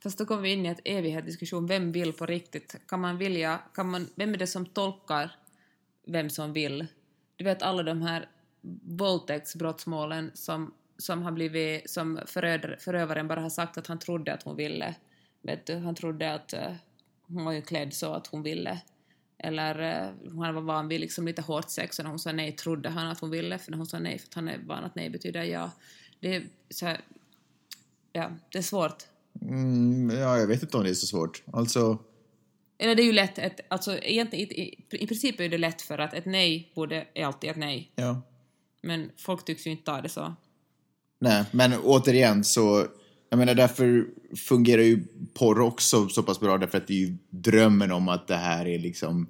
Fast 0.03 0.17
då 0.17 0.25
kommer 0.25 0.41
vi 0.41 0.51
in 0.51 0.65
i 0.65 0.69
ett 0.69 0.81
evighetsdiskussion, 0.85 1.67
vem 1.67 1.91
vill 1.91 2.13
på 2.13 2.25
riktigt? 2.25 2.75
Kan 2.87 3.01
man 3.01 3.17
vilja, 3.17 3.59
kan 3.73 3.89
man, 3.89 4.07
vem 4.15 4.33
är 4.33 4.37
det 4.37 4.47
som 4.47 4.65
tolkar 4.65 5.35
vem 6.07 6.29
som 6.29 6.53
vill? 6.53 6.87
Du 7.35 7.43
vet 7.43 7.61
alla 7.61 7.83
de 7.83 8.01
här 8.01 8.29
våldtäktsbrottsmålen 8.83 10.31
som, 10.33 10.73
som 10.97 11.21
har 11.23 11.31
blivit, 11.31 11.89
som 11.89 12.19
föröder, 12.25 12.77
förövaren 12.79 13.27
bara 13.27 13.41
har 13.41 13.49
sagt 13.49 13.77
att 13.77 13.87
han 13.87 13.99
trodde 13.99 14.33
att 14.33 14.43
hon 14.43 14.55
ville. 14.55 14.95
Vet 15.41 15.65
du, 15.65 15.75
han 15.75 15.95
trodde 15.95 16.33
att 16.33 16.53
eh, 16.53 16.73
hon 17.27 17.45
var 17.45 17.51
ju 17.51 17.61
klädd 17.61 17.93
så 17.93 18.13
att 18.13 18.27
hon 18.27 18.43
ville. 18.43 18.81
Eller 19.39 19.79
eh, 19.79 20.39
han 20.39 20.55
var 20.55 20.61
van 20.61 20.87
vid 20.87 21.01
liksom 21.01 21.25
lite 21.25 21.41
hårt 21.41 21.69
sex 21.69 21.99
och 21.99 22.05
när 22.05 22.09
hon 22.09 22.19
sa 22.19 22.31
nej 22.31 22.51
trodde 22.51 22.89
han 22.89 23.07
att 23.07 23.19
hon 23.19 23.29
ville 23.29 23.57
för 23.57 23.71
när 23.71 23.77
hon 23.77 23.87
sa 23.87 23.99
nej 23.99 24.19
för 24.19 24.27
att 24.27 24.33
han 24.33 24.47
är 24.47 24.59
van 24.65 24.83
att 24.83 24.95
nej 24.95 25.09
betyder 25.09 25.43
ja. 25.43 25.71
Det 26.19 26.35
är 26.35 26.43
så 26.69 26.85
här, 26.85 27.01
ja, 28.13 28.31
det 28.51 28.57
är 28.57 28.61
svårt. 28.61 29.03
Mm, 29.41 30.17
ja, 30.17 30.39
jag 30.39 30.47
vet 30.47 30.61
inte 30.63 30.77
om 30.77 30.83
det 30.83 30.89
är 30.89 30.93
så 30.93 31.07
svårt. 31.07 31.43
Alltså, 31.53 31.97
Eller 32.77 32.95
det 32.95 33.01
är 33.01 33.05
ju 33.05 33.13
lätt, 33.13 33.37
ett, 33.37 33.59
alltså 33.67 33.97
egentligen, 33.97 34.51
i, 34.51 34.61
i, 34.61 34.85
i 35.03 35.07
princip 35.07 35.39
är 35.39 35.49
det 35.49 35.57
lätt 35.57 35.81
för 35.81 35.97
att 35.97 36.13
ett 36.13 36.25
nej 36.25 36.71
borde, 36.75 37.07
är 37.13 37.25
alltid 37.25 37.49
ett 37.49 37.57
nej. 37.57 37.91
ja. 37.95 38.21
Men 38.81 39.11
folk 39.17 39.45
tycks 39.45 39.67
ju 39.67 39.71
inte 39.71 39.83
ta 39.83 40.01
det 40.01 40.09
så. 40.09 40.35
Nej, 41.19 41.45
men 41.51 41.73
återigen 41.83 42.43
så, 42.43 42.87
jag 43.29 43.39
menar 43.39 43.55
därför 43.55 44.07
fungerar 44.35 44.81
ju 44.81 45.03
porr 45.33 45.59
också 45.61 46.09
så 46.09 46.23
pass 46.23 46.39
bra 46.39 46.57
därför 46.57 46.77
att 46.77 46.87
det 46.87 46.93
är 46.93 47.07
ju 47.07 47.17
drömmen 47.29 47.91
om 47.91 48.09
att 48.09 48.27
det 48.27 48.35
här 48.35 48.67
är 48.67 48.79
liksom 48.79 49.27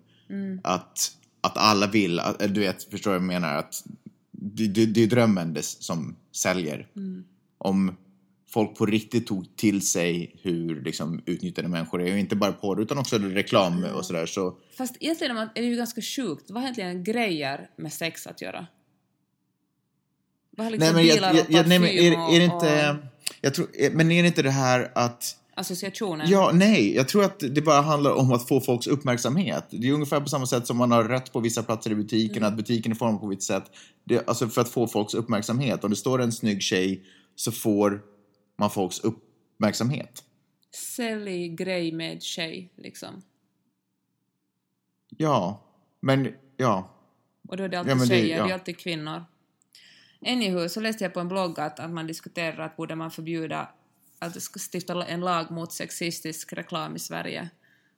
att, 0.63 1.11
att 1.41 1.57
alla 1.57 1.87
vill, 1.87 2.19
att, 2.19 2.41
eller 2.41 2.53
du 2.53 2.61
vet, 2.61 2.83
förstår 2.83 3.11
vad 3.11 3.19
jag 3.19 3.27
menar? 3.27 3.55
Att 3.55 3.83
det, 4.31 4.67
det, 4.67 4.85
det 4.85 5.03
är 5.03 5.07
drömmen 5.07 5.53
det, 5.53 5.63
som 5.63 6.15
säljer. 6.31 6.87
Om 7.57 7.95
folk 8.49 8.77
på 8.77 8.85
riktigt 8.85 9.27
tog 9.27 9.55
till 9.55 9.87
sig 9.87 10.39
hur 10.41 10.81
liksom, 10.81 11.21
utnyttjade 11.25 11.67
människor 11.67 12.01
är, 12.01 12.11
och 12.11 12.19
inte 12.19 12.35
bara 12.35 12.51
porr 12.51 12.81
utan 12.81 12.97
också 12.97 13.17
reklam 13.17 13.83
och 13.83 14.05
sådär 14.05 14.25
så 14.25 14.57
Fast 14.77 14.97
egentligen 14.99 15.37
är 15.37 15.49
det 15.53 15.67
ju 15.67 15.75
ganska 15.75 16.01
sjukt. 16.01 16.51
Vad 16.51 16.61
har 16.61 16.69
egentligen 16.69 17.03
grejer 17.03 17.69
med 17.77 17.93
sex 17.93 18.27
att 18.27 18.41
göra? 18.41 18.67
Vad 20.49 20.65
har 20.65 20.71
liksom 20.71 20.95
Nej 20.95 21.05
men, 21.05 21.15
bilar 21.15 21.33
jag, 21.33 21.45
och 21.45 21.51
jag, 21.51 21.67
nej, 21.67 21.79
men 21.79 21.89
parfym 21.89 22.13
är, 22.13 22.35
är 22.35 22.39
det 22.39 22.45
inte... 22.45 22.89
och 22.91 23.16
Jag 23.41 23.53
tror, 23.53 23.91
men 23.91 24.11
är 24.11 24.21
det 24.23 24.27
inte 24.27 24.41
det 24.41 24.51
här 24.51 24.91
att... 24.95 25.35
associationen? 25.55 26.27
Ja, 26.29 26.51
nej. 26.53 26.95
Jag 26.95 27.07
tror 27.07 27.23
att 27.23 27.39
det 27.39 27.61
bara 27.61 27.81
handlar 27.81 28.11
om 28.13 28.31
att 28.31 28.47
få 28.47 28.61
folks 28.61 28.87
uppmärksamhet. 28.87 29.65
Det 29.69 29.87
är 29.87 29.91
ungefär 29.91 30.19
på 30.21 30.27
samma 30.27 30.45
sätt 30.45 30.67
som 30.67 30.77
man 30.77 30.91
har 30.91 31.03
rätt 31.03 31.33
på 31.33 31.39
vissa 31.39 31.63
platser 31.63 31.91
i 31.91 31.95
butiken, 31.95 32.37
Mm. 32.37 32.49
att 32.49 32.57
butiken 32.57 32.91
är 32.91 32.95
formad 32.95 33.19
på 33.21 33.31
ett 33.31 33.37
visst 33.37 33.47
sätt. 33.47 33.63
Det, 34.03 34.27
alltså 34.29 34.47
för 34.49 34.61
att 34.61 34.69
få 34.69 34.87
folks 34.87 35.13
uppmärksamhet. 35.13 35.83
Om 35.83 35.89
det 35.89 35.95
står 35.95 36.21
en 36.21 36.31
snygg 36.31 36.61
tjej 36.61 37.03
så 37.35 37.51
får 37.51 38.01
man 38.59 38.69
folks 38.69 38.99
uppmärksamhet. 38.99 40.23
Sälj 40.95 41.47
grej 41.49 41.91
med 41.91 42.23
tjej, 42.23 42.71
liksom. 42.77 43.21
Ja, 45.17 45.63
men 46.01 46.33
ja. 46.57 46.93
Och 47.49 47.57
då 47.57 47.63
är 47.63 47.69
det 47.69 47.79
alltid 47.79 47.91
Ja, 47.93 47.99
det- 47.99 48.07
tjejer, 48.07 48.23
det, 48.23 48.29
ja. 48.41 48.49
är 48.49 48.53
alltid 48.53 48.77
kvinnor. 48.77 49.25
Anywho, 50.25 50.69
så 50.69 50.79
läste 50.79 51.03
jag 51.03 51.13
på 51.13 51.19
en 51.19 51.27
blogg 51.27 51.59
att, 51.59 51.79
att 51.79 51.91
man 51.91 52.07
diskuterar 52.07 52.65
att 52.65 52.77
borde 52.77 52.95
man 52.95 53.11
förbjuda 53.11 53.69
att 54.19 54.37
stifta 54.73 55.05
en 55.05 55.19
lag 55.19 55.51
mot 55.51 55.73
sexistisk 55.73 56.53
reklam 56.53 56.95
i 56.95 56.99
Sverige. 56.99 57.49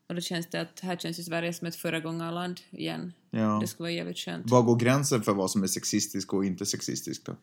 Och 0.10 0.16
då 0.16 0.22
känns 0.22 0.48
det 0.50 0.62
att 0.62 0.80
här 0.80 0.96
känns 0.98 1.20
ju 1.20 1.24
Sverige 1.24 1.54
som 1.54 1.68
ett 1.68 1.76
föregångarland 1.76 2.60
igen. 2.70 3.14
Ja. 3.30 3.58
Det 3.62 3.68
skulle 3.68 3.84
vara 3.84 3.92
jävligt 3.92 4.18
skönt. 4.18 4.50
Var 4.52 4.62
går 4.62 4.76
gränsen 4.76 5.24
för 5.24 5.34
vad 5.34 5.52
som 5.52 5.64
är 5.64 5.68
sexistiskt 5.68 6.34
och 6.34 6.46
inte 6.46 6.66
sexistiskt 6.66 7.26
då? 7.26 7.36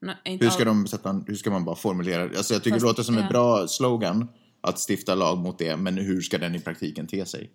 Nå, 0.00 0.12
inte 0.24 0.44
Hur 0.44 0.50
ska, 0.50 0.62
all- 0.62 0.66
de 0.66 0.86
sätta, 0.86 1.24
hur 1.26 1.34
ska 1.34 1.50
man 1.50 1.64
bara 1.64 1.76
formulera 1.76 2.28
det? 2.28 2.36
Alltså 2.36 2.54
jag 2.54 2.62
tycker 2.62 2.74
Fast- 2.74 2.82
det 2.84 2.88
låter 2.88 3.02
som 3.02 3.16
en 3.16 3.22
ja. 3.22 3.28
bra 3.30 3.68
slogan 3.68 4.28
att 4.60 4.78
stifta 4.90 5.14
lag 5.14 5.38
mot 5.38 5.58
det, 5.58 5.76
men 5.76 5.96
hur 5.96 6.20
ska 6.20 6.38
den 6.38 6.54
i 6.54 6.60
praktiken 6.60 7.06
te 7.06 7.26
sig? 7.26 7.50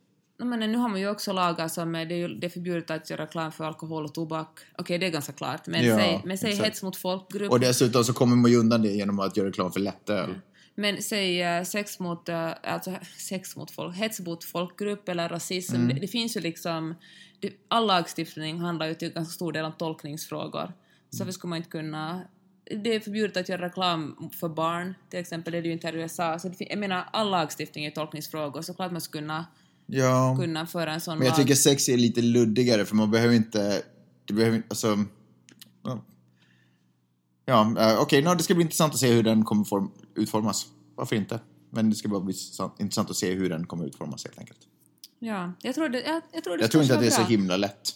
Men 0.45 0.59
nu 0.59 0.77
har 0.77 0.89
man 0.89 0.99
ju 0.99 1.09
också 1.09 1.33
lagar 1.33 1.67
som 1.67 1.95
är, 1.95 2.05
det 2.05 2.15
är, 2.15 2.17
ju, 2.17 2.27
det 2.27 2.47
är 2.47 2.49
förbjudet 2.49 2.91
att 2.91 3.09
göra 3.09 3.23
reklam 3.23 3.51
för 3.51 3.63
alkohol 3.63 4.05
och 4.05 4.13
tobak. 4.13 4.59
Okej, 4.77 4.97
det 4.97 5.05
är 5.05 5.11
ganska 5.11 5.33
klart. 5.33 5.67
Men 5.67 5.85
Ja, 5.85 5.97
säg, 5.97 6.21
men 6.25 6.37
säg 6.37 6.49
exakt. 6.49 6.67
hets 6.67 6.83
mot 6.83 6.97
folkgrupp. 6.97 7.51
Och 7.51 7.59
dessutom 7.59 8.03
så 8.03 8.13
kommer 8.13 8.35
man 8.35 8.51
ju 8.51 8.57
undan 8.57 8.81
det 8.81 8.89
genom 8.89 9.19
att 9.19 9.37
göra 9.37 9.47
reklam 9.47 9.71
för 9.71 9.79
lättöl. 9.79 10.35
Men 10.75 11.01
säg 11.01 11.41
eh, 11.41 11.63
sex 11.63 11.99
mot, 11.99 12.29
eh, 12.29 12.51
alltså 12.63 12.95
sex 13.17 13.55
mot 13.55 13.71
folk, 13.71 13.95
hets 13.95 14.19
mot 14.19 14.43
folkgrupp 14.43 15.09
eller 15.09 15.29
rasism. 15.29 15.75
Mm. 15.75 15.87
Det, 15.87 15.93
det 15.93 16.07
finns 16.07 16.37
ju 16.37 16.41
liksom, 16.41 16.95
det, 17.39 17.53
all 17.67 17.87
lagstiftning 17.87 18.59
handlar 18.59 18.87
ju 18.87 18.93
till 18.93 19.13
ganska 19.13 19.33
stor 19.33 19.51
del 19.51 19.65
om 19.65 19.73
tolkningsfrågor. 19.73 20.73
Så 21.09 21.19
varför 21.19 21.31
skulle 21.31 21.49
man 21.49 21.57
inte 21.57 21.69
kunna, 21.69 22.21
det 22.65 22.95
är 22.95 22.99
förbjudet 22.99 23.37
att 23.37 23.49
göra 23.49 23.65
reklam 23.65 24.29
för 24.39 24.49
barn, 24.49 24.95
till 25.09 25.19
exempel, 25.19 25.51
det 25.51 25.57
är 25.57 25.61
det 25.61 25.67
ju 25.67 25.73
inte 25.73 25.87
här 25.87 25.95
i 25.95 26.01
USA. 26.01 26.39
Så 26.39 26.49
det, 26.49 26.55
jag 26.69 26.79
menar, 26.79 27.09
all 27.13 27.29
lagstiftning 27.29 27.85
är 27.85 27.91
tolkningsfrågor, 27.91 28.61
så 28.61 28.73
klart 28.73 28.91
man 28.91 29.01
skulle 29.01 29.21
kunna, 29.21 29.45
Ja, 29.93 30.35
kunna 30.39 30.65
föra 30.67 30.93
en 30.93 31.01
sån 31.01 31.17
men 31.17 31.27
jag 31.27 31.31
lag. 31.31 31.37
tycker 31.41 31.55
sex 31.55 31.89
är 31.89 31.97
lite 31.97 32.21
luddigare 32.21 32.85
för 32.85 32.95
man 32.95 33.11
behöver 33.11 33.33
inte... 33.35 33.81
Det 34.25 34.33
behöver 34.33 34.55
inte, 34.57 34.67
alltså... 34.69 35.05
Ja, 35.83 36.01
ja 37.45 37.75
eh, 37.79 38.01
okej, 38.01 38.21
nå, 38.21 38.35
det 38.35 38.43
ska 38.43 38.53
bli 38.55 38.63
intressant 38.63 38.93
att 38.93 38.99
se 38.99 39.11
hur 39.13 39.23
den 39.23 39.45
kommer 39.45 39.63
form, 39.63 39.91
utformas. 40.15 40.65
Varför 40.95 41.15
inte? 41.15 41.39
Men 41.69 41.89
det 41.89 41.95
ska 41.95 42.07
bara 42.09 42.21
bli 42.21 42.33
sant- 42.33 42.75
intressant 42.79 43.09
att 43.09 43.15
se 43.15 43.33
hur 43.33 43.49
den 43.49 43.65
kommer 43.67 43.85
utformas 43.85 44.23
helt 44.25 44.39
enkelt. 44.39 44.59
Ja, 45.19 45.53
jag 45.61 45.75
tror 45.75 45.89
det, 45.89 46.01
jag, 46.01 46.21
jag 46.33 46.43
tror 46.43 46.57
det 46.57 46.63
Jag 46.63 46.71
tror 46.71 46.83
inte 46.83 46.95
att 46.95 47.01
det 47.01 47.07
är 47.07 47.11
så 47.11 47.21
bra. 47.21 47.29
himla 47.29 47.57
lätt. 47.57 47.89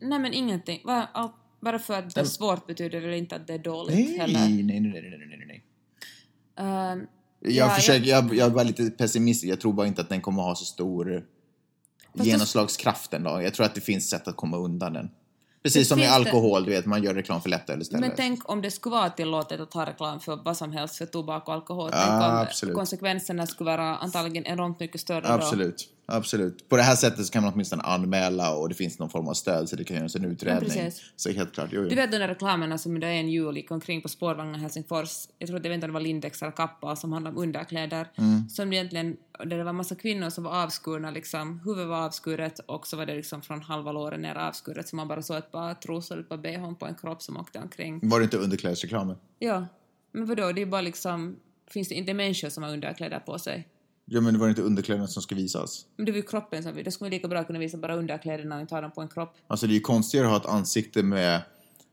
Nej 0.00 0.18
men 0.18 0.32
ingenting. 0.32 0.80
Bara, 0.84 1.32
bara 1.60 1.78
för 1.78 1.94
att 1.94 2.14
det 2.14 2.20
är 2.20 2.24
svårt 2.24 2.66
betyder 2.66 3.00
det 3.00 3.18
inte 3.18 3.36
att 3.36 3.46
det 3.46 3.54
är 3.54 3.58
dåligt 3.58 3.94
Nej, 3.96 4.18
heller. 4.18 4.38
nej, 4.40 4.62
nej, 4.62 4.80
nej, 4.80 4.92
nej, 4.92 5.28
nej, 5.28 5.44
nej. 5.46 5.64
Ehm, 6.56 7.06
Jag, 7.40 7.52
Ja, 7.52 7.70
försöker, 7.70 8.06
jag... 8.10 8.34
Jag, 8.34 8.50
var 8.50 8.64
lite 8.64 8.90
pessimistisk. 8.90 9.52
Jag 9.52 9.60
tror 9.60 9.72
bara 9.72 9.86
inte 9.86 10.00
att 10.02 10.08
den 10.08 10.20
kommer 10.20 10.42
ha 10.42 10.54
så 10.54 10.64
stor 10.64 11.24
det- 12.12 12.24
genomslagskraft 12.24 13.14
ändå. 13.14 13.42
Jag 13.42 13.54
tror 13.54 13.66
att 13.66 13.74
det 13.74 13.80
finns 13.80 14.10
sätt 14.10 14.28
att 14.28 14.36
komma 14.36 14.56
undan 14.56 14.92
den. 14.92 15.10
Precis 15.62 15.82
Det 15.82 15.88
som 15.88 15.98
med 15.98 16.12
alkohol, 16.12 16.64
du 16.64 16.70
vet, 16.70 16.86
man 16.86 17.02
gör 17.02 17.14
reklam 17.14 17.42
för 17.42 17.48
lättöl 17.48 17.80
istället. 17.82 18.00
Men 18.00 18.12
tänk 18.16 18.50
om 18.50 18.62
det 18.62 18.70
skulle 18.70 18.94
vara 18.94 19.10
tillåtet 19.10 19.60
att 19.60 19.74
ha 19.74 19.86
reklam 19.86 20.20
för 20.20 20.36
vad 20.44 20.56
som 20.56 20.72
helst 20.72 20.96
för 20.96 21.06
tobak 21.06 21.48
och 21.48 21.54
alkohol. 21.54 21.90
Ja, 21.92 21.98
tänk 21.98 22.10
om 22.10 22.38
absolut. 22.38 22.74
konsekvenserna 22.74 23.46
skulle 23.46 23.70
vara 23.70 23.96
antagligen 23.96 24.46
enormt 24.46 24.80
mycket 24.80 25.00
större 25.00 25.20
då. 25.20 25.28
Absolut, 25.28 25.88
absolut. 26.10 26.68
På 26.68 26.76
det 26.76 26.82
här 26.82 26.96
sättet 26.96 27.26
så 27.26 27.32
kan 27.32 27.42
man 27.42 27.52
åtminstone 27.52 27.82
anmäla 27.82 28.54
och 28.56 28.68
det 28.68 28.74
finns 28.74 28.98
någon 28.98 29.10
form 29.10 29.28
av 29.28 29.34
stöd 29.34 29.68
så 29.68 29.76
det 29.76 29.84
kan 29.84 29.96
göras 29.96 30.16
en 30.16 30.24
utredning. 30.24 30.70
precis. 30.70 31.12
så 31.16 31.30
helt 31.30 31.52
klart, 31.52 31.68
jo, 31.72 31.82
jo. 31.82 31.88
Du 31.88 31.94
vet 31.94 32.10
de 32.12 32.18
där 32.18 32.28
reklamerna 32.28 32.78
som 32.78 32.94
under 32.94 33.08
en 33.08 33.28
jul 33.28 33.56
gick 33.56 33.70
omkring 33.70 34.02
på 34.02 34.08
spårvagnen 34.08 34.54
i 34.54 34.58
Helsingfors, 34.58 35.28
jag 35.38 35.46
tror 35.46 35.56
att 35.56 35.62
det, 35.62 35.66
jag 35.68 35.70
vet 35.70 35.74
inte 35.74 35.84
om 35.86 35.90
det 35.90 35.94
var 35.94 36.00
Lindex 36.00 36.42
eller 36.42 36.52
Kappa 36.52 36.96
som 36.96 37.12
handlade 37.12 37.36
om 37.36 37.42
underkläder, 37.42 38.06
Mm. 38.16 38.48
som 38.48 38.72
egentligen, 38.72 39.16
där 39.38 39.58
det 39.58 39.64
var 39.64 39.72
massa 39.72 39.94
kvinnor 39.94 40.30
som 40.30 40.44
var 40.44 40.62
avskurna 40.62 41.10
liksom, 41.10 41.60
huvudet 41.64 41.88
var 41.88 42.06
avskuret 42.06 42.58
och 42.58 42.86
så 42.86 42.96
var 42.96 43.06
det 43.06 43.14
liksom 43.14 43.42
från 43.42 43.62
halva 43.62 43.92
låret 43.92 44.20
ner 44.20 44.34
avskuret 44.34 44.88
så 44.88 44.96
man 44.96 45.08
bara 45.08 45.22
såg 45.22 45.36
ett 45.36 45.52
par 45.52 45.74
trosor, 45.74 46.20
ett 46.20 46.28
par 46.28 46.36
bhn 46.38 46.74
på 46.76 46.86
en 46.86 46.94
kropp 46.94 47.22
som 47.22 47.36
åkte 47.36 47.58
omkring. 47.58 48.00
Var 48.02 48.18
det 48.18 48.24
inte 48.24 48.36
underklädesreklamen? 48.36 49.16
Ja, 49.38 49.66
men 50.12 50.26
vadå, 50.26 50.52
det 50.52 50.62
är 50.62 50.66
bara 50.66 50.80
liksom, 50.80 51.36
finns 51.70 51.88
det 51.88 51.94
inte 51.94 52.14
människor 52.14 52.48
som 52.48 52.62
har 52.62 52.70
underkläder 52.72 53.18
på 53.18 53.38
sig? 53.38 53.68
Ja, 54.12 54.20
men 54.20 54.34
det 54.34 54.40
var 54.40 54.48
inte 54.48 54.62
underkläderna 54.62 55.06
som 55.06 55.22
ska 55.22 55.34
visas. 55.34 55.86
Men 55.96 56.06
det 56.06 56.12
var 56.12 56.16
ju 56.16 56.22
kroppen 56.22 56.62
som 56.62 56.74
vi, 56.74 56.82
då 56.82 56.90
skulle 56.90 57.06
man 57.06 57.10
lika 57.10 57.28
bra 57.28 57.44
kunna 57.44 57.58
visa 57.58 57.78
bara 57.78 57.96
underkläderna 57.96 58.54
och 58.54 58.60
inte 58.60 58.74
ha 58.74 58.80
dem 58.80 58.90
på 58.90 59.00
en 59.00 59.08
kropp. 59.08 59.36
Alltså 59.46 59.66
det 59.66 59.72
är 59.72 59.74
ju 59.74 59.80
konstigare 59.80 60.26
att 60.26 60.32
ha 60.32 60.40
ett 60.40 60.46
ansikte 60.46 61.02
med, 61.02 61.42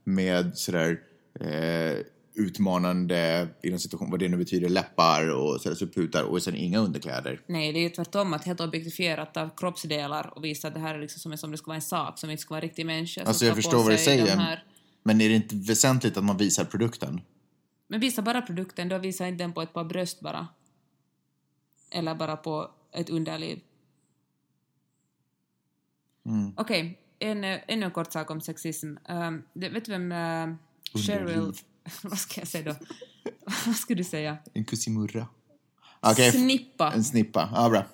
med 0.03 0.57
sådär 0.57 0.99
eh, 1.39 1.97
utmanande, 2.35 3.47
inom 3.63 3.79
situation, 3.79 4.11
vad 4.11 4.19
det 4.19 4.29
nu 4.29 4.37
betyder, 4.37 4.69
läppar 4.69 5.29
och 5.29 5.61
sådär, 5.61 5.75
så 5.75 5.87
putar 5.87 6.23
och 6.23 6.43
sen 6.43 6.55
inga 6.55 6.79
underkläder. 6.79 7.41
Nej, 7.47 7.73
det 7.73 7.79
är 7.79 7.83
ju 7.83 7.89
tvärtom 7.89 8.33
att 8.33 8.45
helt 8.45 8.61
objektifierat 8.61 9.37
av 9.37 9.49
kroppsdelar 9.57 10.33
och 10.35 10.43
visa 10.43 10.67
att 10.67 10.73
det 10.73 10.79
här 10.79 10.95
är 10.95 10.99
liksom 10.99 11.19
som, 11.19 11.37
som 11.37 11.51
det 11.51 11.57
ska 11.57 11.67
vara 11.67 11.75
en 11.75 11.81
sak, 11.81 12.19
som 12.19 12.29
inte 12.29 12.41
ska 12.41 12.53
vara 12.53 12.61
en 12.61 12.67
riktig 12.67 12.85
människa. 12.85 13.23
Alltså 13.23 13.45
jag 13.45 13.55
förstår 13.55 13.83
vad 13.83 13.91
du 13.91 13.97
säger. 13.97 14.37
Här. 14.37 14.63
Men 15.03 15.21
är 15.21 15.29
det 15.29 15.35
inte 15.35 15.55
väsentligt 15.55 16.17
att 16.17 16.23
man 16.23 16.37
visar 16.37 16.65
produkten? 16.65 17.21
Men 17.87 17.99
visa 17.99 18.21
bara 18.21 18.41
produkten, 18.41 18.89
då 18.89 18.97
visa 18.97 19.27
inte 19.27 19.43
den 19.43 19.53
på 19.53 19.61
ett 19.61 19.73
par 19.73 19.83
bröst 19.83 20.19
bara. 20.19 20.47
Eller 21.91 22.15
bara 22.15 22.37
på 22.37 22.71
ett 22.91 23.09
underliv. 23.09 23.59
Mm. 26.25 26.53
Okej, 26.57 26.99
en, 27.19 27.43
eh, 27.43 27.59
ännu 27.67 27.85
en 27.85 27.91
kort 27.91 28.13
sak 28.13 28.31
om 28.31 28.41
sexism. 28.41 28.95
Um, 29.09 29.43
det, 29.53 29.69
vet 29.69 29.85
du 29.85 29.91
vem 29.91 30.11
uh, 30.11 30.55
Cheryl... 30.93 31.53
Vad 32.01 32.19
ska 32.19 32.41
jag 32.41 32.47
säga 32.47 32.73
då? 32.73 32.75
vad 33.65 33.75
ska 33.75 33.95
du 33.95 34.03
säga? 34.03 34.37
En 34.53 34.65
kussimurra. 34.65 35.27
Okej, 35.99 36.31
Snippa. 36.31 36.91
en 36.91 37.03
snippa. 37.03 37.49
Ja, 37.53 37.69
bra. 37.69 37.85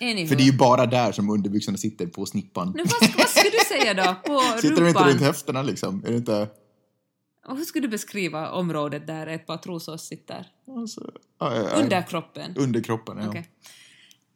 Anywho. 0.00 0.28
För 0.28 0.36
det 0.36 0.42
är 0.42 0.50
ju 0.52 0.56
bara 0.56 0.86
där 0.86 1.12
som 1.12 1.30
underbyxorna 1.30 1.78
sitter, 1.78 2.06
på 2.06 2.26
snippan. 2.26 2.72
Nu, 2.76 2.82
vad, 2.82 3.10
vad 3.16 3.28
skulle 3.28 3.50
du 3.50 3.64
säga 3.68 3.94
då? 3.94 4.14
På 4.26 4.40
Sitter 4.60 4.68
de 4.68 4.68
inte 4.68 4.80
rumpan? 4.80 5.08
runt 5.08 5.20
höfterna 5.20 5.62
liksom? 5.62 6.04
Är 6.04 6.10
det 6.10 6.16
inte... 6.16 6.48
Och 7.48 7.56
hur 7.56 7.64
skulle 7.64 7.86
du 7.86 7.90
beskriva 7.90 8.50
området 8.50 9.06
där 9.06 9.26
ett 9.26 9.46
par 9.46 9.56
trosor 9.56 9.96
sitter? 9.96 10.46
Alltså, 10.76 11.10
ja, 11.38 11.54
ja. 11.56 11.62
Under 11.82 12.02
kroppen? 12.02 12.54
Underkroppen, 12.56 13.18
ja. 13.18 13.28
Okej. 13.28 13.48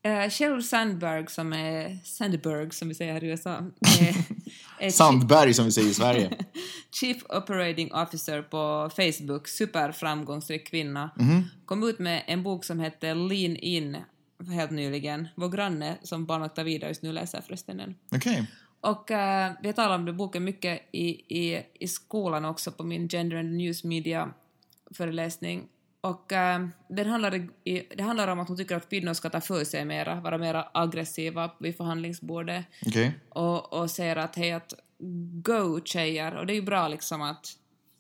Eh, 0.05 0.31
Sheryl 0.31 0.63
Sandberg, 0.65 1.27
som 1.29 1.53
är 1.53 1.99
Sandberg 2.05 2.71
som 2.71 2.89
vi 2.89 2.95
säger 2.95 3.13
här 3.13 3.25
i 3.25 3.27
USA, 3.29 3.51
är, 4.01 4.17
är 4.87 4.91
Sandberg 4.91 5.55
som 5.55 5.65
vi 5.65 5.73
säger 5.73 5.89
i 5.91 5.95
Sverige. 5.95 6.31
Chief 7.01 7.23
Operating 7.29 7.93
Officer 7.95 8.43
på 8.43 8.91
Facebook, 8.97 9.49
superframgångsrik 9.49 10.67
kvinna, 10.67 11.11
Mhm. 11.17 11.43
kom 11.67 11.83
ut 11.83 11.99
med 11.99 12.23
en 12.27 12.43
bok 12.43 12.65
som 12.65 12.81
heter 12.81 13.15
Lean 13.15 13.57
In 13.57 13.97
helt 14.51 14.71
nyligen. 14.71 15.29
Vår 15.37 15.49
granne 15.49 15.99
som 16.03 16.27
barnvaktar 16.27 16.65
vidare 16.65 16.91
just 16.91 17.03
nu 17.03 17.13
läser 17.13 17.41
förresten 17.41 17.77
den. 17.77 17.95
Okej. 18.15 18.47
Och 18.83 19.11
eh, 19.11 19.53
vi 19.61 19.69
har 19.69 19.73
talat 19.73 19.99
om 19.99 20.05
den 20.05 20.17
boken 20.17 20.45
mycket 20.45 20.83
i, 20.93 21.07
i, 21.39 21.67
i 21.75 21.89
skolan 21.89 22.45
också 22.45 22.73
på 22.73 22.85
min 22.85 23.09
Gender 23.09 23.37
and 23.37 23.57
News 23.57 23.85
Media 23.85 24.31
föreläsning. 24.91 25.69
Och 26.01 26.33
eh, 26.33 26.67
den 26.89 27.07
handlar, 27.07 27.49
i, 27.65 27.83
det 27.97 28.03
handlar 28.03 28.29
om 28.29 28.41
att 28.41 28.49
hon 28.49 28.57
tycker 28.57 28.77
att 28.77 28.89
kvinnor 28.89 29.13
ska 29.13 29.31
ta 29.31 29.41
för 29.41 29.65
sig 29.65 29.85
mera, 29.85 30.21
vara 30.21 30.39
mera 30.39 30.69
aggressiva 30.75 31.51
vid 31.59 31.77
förhandlingsbordet 31.77 32.65
Okej. 32.87 33.15
och, 33.29 33.73
och 33.73 33.91
säger 33.91 34.17
att 34.17 34.37
hej 34.37 34.53
att 34.53 34.75
go 35.43 35.81
tjejer 35.85 36.35
och 36.35 36.47
det 36.47 36.53
är 36.53 36.55
ju 36.55 36.63
bra 36.63 36.89
liksom 36.89 37.23
att, 37.23 37.47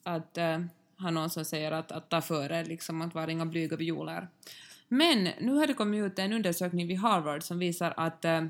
att 0.02 0.38
uh, 0.38 0.66
ha 0.98 1.10
någon 1.10 1.30
som 1.30 1.44
säger 1.44 1.72
att, 1.72 1.92
att 1.92 2.08
ta 2.08 2.20
före 2.20 2.64
liksom 2.64 3.02
att 3.02 3.14
vara 3.14 3.30
inga 3.30 3.46
blyga 3.46 3.76
violer. 3.76 4.28
Men 4.88 5.28
nu 5.40 5.52
har 5.52 5.66
det 5.66 5.74
kommit 5.74 6.04
ut 6.04 6.18
en 6.18 6.32
undersökning 6.32 6.86
vid 6.86 6.98
Harvard 6.98 7.42
som 7.42 7.58
visar 7.58 7.94
att 7.96 8.24
eh, 8.24 8.44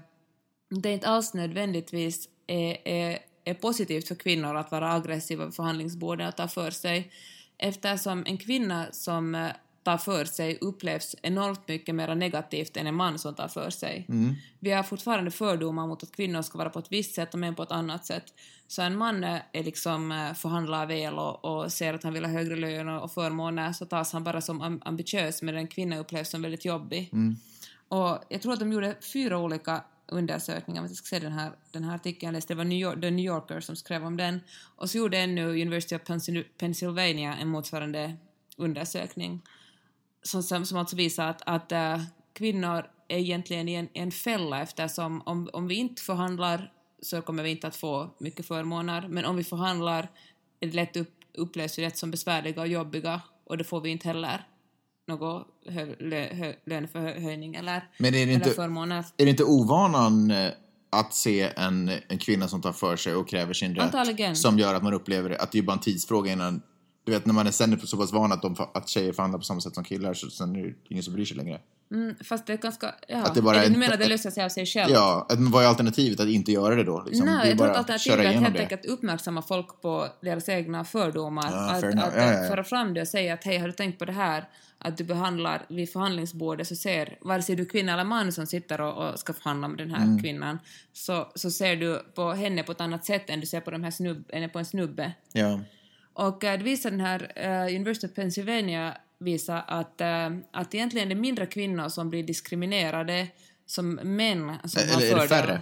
det 0.80 0.92
inte 0.92 1.08
alls 1.08 1.34
nödvändigtvis 1.34 2.28
är, 2.46 2.88
är, 2.88 3.18
är 3.44 3.54
positivt 3.54 4.08
för 4.08 4.14
kvinnor 4.14 4.56
att 4.56 4.70
vara 4.70 4.92
aggressiva 4.92 5.44
vid 5.44 5.54
förhandlingsbordet 5.54 6.28
och 6.28 6.36
ta 6.36 6.48
för 6.48 6.70
sig 6.70 7.12
eftersom 7.58 8.22
en 8.26 8.38
kvinna 8.38 8.86
som 8.92 9.34
eh, 9.34 9.48
tar 9.82 9.98
för 9.98 10.24
sig 10.24 10.58
upplevs 10.60 11.16
enormt 11.22 11.68
mycket 11.68 11.94
mer 11.94 12.14
negativt 12.14 12.76
än 12.76 12.86
en 12.86 12.94
man 12.94 13.18
som 13.18 13.34
tar 13.34 13.48
för 13.48 13.70
sig. 13.70 14.06
Vi 14.58 14.70
har 14.70 14.82
fortfarande 14.82 15.30
fördomar 15.30 15.86
mot 15.86 16.02
att 16.02 16.12
kvinnor 16.16 16.42
ska 16.42 16.58
vara 16.58 16.70
på 16.70 16.78
ett 16.78 16.92
visst 16.92 17.14
sätt 17.14 17.34
och 17.34 17.40
män 17.40 17.54
på 17.54 17.62
ett 17.62 17.72
annat 17.72 18.06
sätt. 18.06 18.24
Så 18.66 18.82
en 18.82 18.96
man 18.96 19.24
eh, 19.24 19.38
är 19.52 19.64
liksom 19.64 20.12
eh, 20.12 20.34
förhandlar 20.34 20.86
väl 20.86 21.14
och, 21.14 21.44
och 21.44 21.72
ser 21.72 21.94
att 21.94 22.02
han 22.02 22.12
vill 22.12 22.24
ha 22.24 22.32
högre 22.32 22.56
lön 22.56 22.88
och, 22.88 23.12
förmåner 23.12 23.72
så 23.72 23.86
tas 23.86 24.12
han 24.12 24.24
bara 24.24 24.40
som 24.40 24.62
am- 24.62 24.82
ambitiös 24.84 25.42
medan 25.42 25.60
en 25.60 25.66
kvinna 25.66 25.98
upplevs 25.98 26.30
som 26.30 26.42
väldigt 26.42 26.64
jobbig. 26.64 27.10
Och 27.88 28.18
jag 28.28 28.42
tror 28.42 28.52
att 28.52 28.60
de 28.60 28.72
gjorde 28.72 28.96
fyra 29.12 29.38
olika 29.38 29.84
undersökningar, 30.06 30.82
om 30.82 30.86
jag 30.86 30.96
ska 30.96 31.06
se 31.06 31.18
den 31.18 31.32
här, 31.32 31.52
den 31.72 31.84
här 31.84 31.94
artikeln. 31.94 32.28
Jag 32.28 32.32
läste, 32.32 32.54
det 32.54 32.58
var 32.58 32.64
New 32.64 32.78
York, 32.78 33.00
The 33.00 33.10
New 33.10 33.24
Yorker 33.24 33.60
som 33.60 33.76
skrev 33.76 34.04
om 34.04 34.16
den. 34.16 34.40
Och 34.76 34.90
så 34.90 34.98
gjorde 34.98 35.18
ännu 35.18 35.62
University 35.62 35.96
of 35.96 36.02
Pennsylvania 36.58 37.36
en 37.36 37.48
motsvarande 37.48 38.16
undersökning. 38.56 39.42
Som, 40.22 40.42
som, 40.42 40.66
som 40.66 40.78
alltså 40.78 40.96
visar 40.96 41.28
att, 41.28 41.42
att 41.46 41.72
äh, 41.72 42.02
kvinnor 42.32 42.86
är 43.08 43.18
egentligen 43.18 43.68
i 43.68 43.74
en, 43.74 43.88
en 43.92 44.10
fälla 44.10 44.62
eftersom 44.62 45.22
om, 45.26 45.50
om 45.52 45.68
vi 45.68 45.74
inte 45.74 46.02
förhandlar 46.02 46.72
så 47.02 47.22
kommer 47.22 47.42
vi 47.42 47.50
inte 47.50 47.66
att 47.66 47.76
få 47.76 48.10
mycket 48.18 48.46
förmåner, 48.46 49.08
men 49.08 49.24
om 49.24 49.36
vi 49.36 49.44
förhandlar 49.44 50.10
är 50.60 50.66
det 50.66 50.72
lätt 50.72 50.96
upp, 50.96 51.14
upplevs 51.34 51.78
vi 51.78 51.82
rätt 51.82 51.98
som 51.98 52.10
besvärliga 52.10 52.60
och 52.60 52.68
jobbiga 52.68 53.20
och 53.44 53.58
det 53.58 53.64
får 53.64 53.80
vi 53.80 53.90
inte 53.90 54.08
heller 54.08 54.46
någon 55.08 55.44
hö, 55.68 55.94
lö, 55.98 56.34
hö, 56.34 56.52
löneförhöjning 56.66 57.54
eller, 57.54 57.88
Men 57.98 58.14
är 58.14 58.26
det 58.26 58.32
inte, 58.32 58.50
förmåner. 58.50 59.04
är 59.16 59.24
det 59.24 59.30
inte 59.30 59.44
ovanan 59.44 60.30
eh, 60.30 60.50
att 60.90 61.14
se 61.14 61.42
en, 61.56 61.90
en 62.08 62.18
kvinna 62.18 62.48
som 62.48 62.62
tar 62.62 62.72
för 62.72 62.96
sig 62.96 63.14
och 63.14 63.28
kräver 63.28 63.52
sin 63.54 63.74
rätt 63.74 63.84
Antagligen. 63.84 64.36
som 64.36 64.58
gör 64.58 64.74
att 64.74 64.82
man 64.82 64.94
upplever 64.94 65.42
att 65.42 65.52
det 65.52 65.58
är 65.58 65.62
bara 65.62 65.72
en 65.72 65.78
tidsfråga 65.78 66.32
innan 66.32 66.62
du 67.04 67.12
vet 67.12 67.26
när 67.26 67.34
man 67.34 67.46
är 67.46 67.50
sen 67.50 67.80
så 67.80 67.96
pass 67.96 68.12
van 68.12 68.32
att, 68.32 68.42
de, 68.42 68.56
att 68.74 68.88
tjejer 68.88 69.12
förhandlar 69.12 69.38
på 69.38 69.44
samma 69.44 69.60
sätt 69.60 69.74
som 69.74 69.84
killar 69.84 70.14
så 70.14 70.30
sen 70.30 70.56
är 70.56 70.62
det 70.62 70.74
ingen 70.88 71.02
som 71.02 71.14
bryr 71.14 71.24
sig 71.24 71.36
längre. 71.36 71.60
Mm, 71.92 72.14
fast 72.24 72.46
det 72.46 72.52
är 72.52 72.56
ganska... 72.56 72.94
Ja. 73.08 73.22
Att 73.22 73.34
det 73.34 73.42
bara 73.42 73.56
är 73.56 73.60
du 73.60 73.66
en- 73.74 73.78
menar 73.80 73.94
att 73.94 74.00
det 74.00 74.08
löser 74.08 74.30
sig 74.30 74.44
av 74.44 74.48
sig 74.48 74.66
själv? 74.66 74.92
Ja, 74.92 75.26
att, 75.28 75.38
vad 75.38 75.64
är 75.64 75.68
alternativet 75.68 76.20
att 76.20 76.28
inte 76.28 76.52
göra 76.52 76.74
det 76.74 76.84
då? 76.84 77.02
Liksom? 77.06 77.26
Nej, 77.26 77.48
jag 77.48 77.58
tror 77.58 77.70
att 77.70 77.76
alternativet 77.76 78.18
är 78.18 78.28
att 78.28 78.34
helt 78.34 78.58
enkelt 78.58 78.84
uppmärksamma 78.86 79.42
folk 79.42 79.80
på 79.82 80.08
deras 80.22 80.48
egna 80.48 80.84
fördomar. 80.84 81.48
Ja, 81.50 81.70
att 81.70 81.82
enough. 81.84 82.06
att 82.08 82.14
Ja, 82.16 82.48
föra 82.48 82.64
fram 82.64 82.94
det 82.94 83.00
och 83.00 83.08
säga 83.08 83.34
att 83.34 83.44
hej, 83.44 83.58
har 83.58 83.66
du 83.66 83.72
tänkt 83.72 83.98
på 83.98 84.04
det 84.04 84.12
här? 84.12 84.48
Att 84.78 84.96
du 84.96 85.04
behandlar 85.04 85.62
vid 85.68 85.92
förhandlingsbordet 85.92 86.68
så 86.68 86.76
ser, 86.76 87.18
vare 87.20 87.42
sig 87.42 87.56
du 87.56 87.62
är 87.62 87.68
kvinna 87.68 87.92
eller 87.92 88.04
man 88.04 88.32
som 88.32 88.46
sitter 88.46 88.80
och, 88.80 89.08
och 89.12 89.18
ska 89.18 89.32
förhandla 89.32 89.68
med 89.68 89.78
den 89.78 89.90
här 89.90 90.04
Mm. 90.04 90.22
kvinnan, 90.22 90.58
så, 90.92 91.32
så 91.34 91.50
ser 91.50 91.76
du 91.76 92.02
på 92.14 92.32
henne 92.32 92.62
på 92.62 92.72
ett 92.72 92.80
annat 92.80 93.04
sätt 93.04 93.30
än 93.30 93.40
du 93.40 93.46
ser 93.46 93.60
på, 93.60 93.70
de 93.70 93.84
här 93.84 93.90
snubb, 93.90 94.24
på 94.52 94.58
en 94.58 94.64
snubbe. 94.64 95.12
Ja. 95.32 95.60
Och 96.14 96.44
eh, 96.44 96.58
det 96.58 96.64
visar 96.64 96.90
den 96.90 97.00
här 97.00 97.32
eh, 97.36 97.76
University 97.76 98.06
of 98.06 98.14
Pennsylvania 98.14 98.94
visar 99.22 99.64
att, 99.66 100.00
eh, 100.00 100.30
att 100.52 100.74
egentligen 100.74 101.08
det 101.08 101.14
är 101.14 101.20
mindre 101.20 101.46
kvinnor 101.46 101.88
som 101.88 102.10
blir 102.10 102.22
diskriminerade 102.22 103.28
som 103.66 103.94
män 103.94 104.58
som 104.64 104.82
har 104.88 104.96
Eller 104.96 105.06
är 105.06 105.14
det 105.14 105.20
fördelar. 105.20 105.26
färre? 105.46 105.60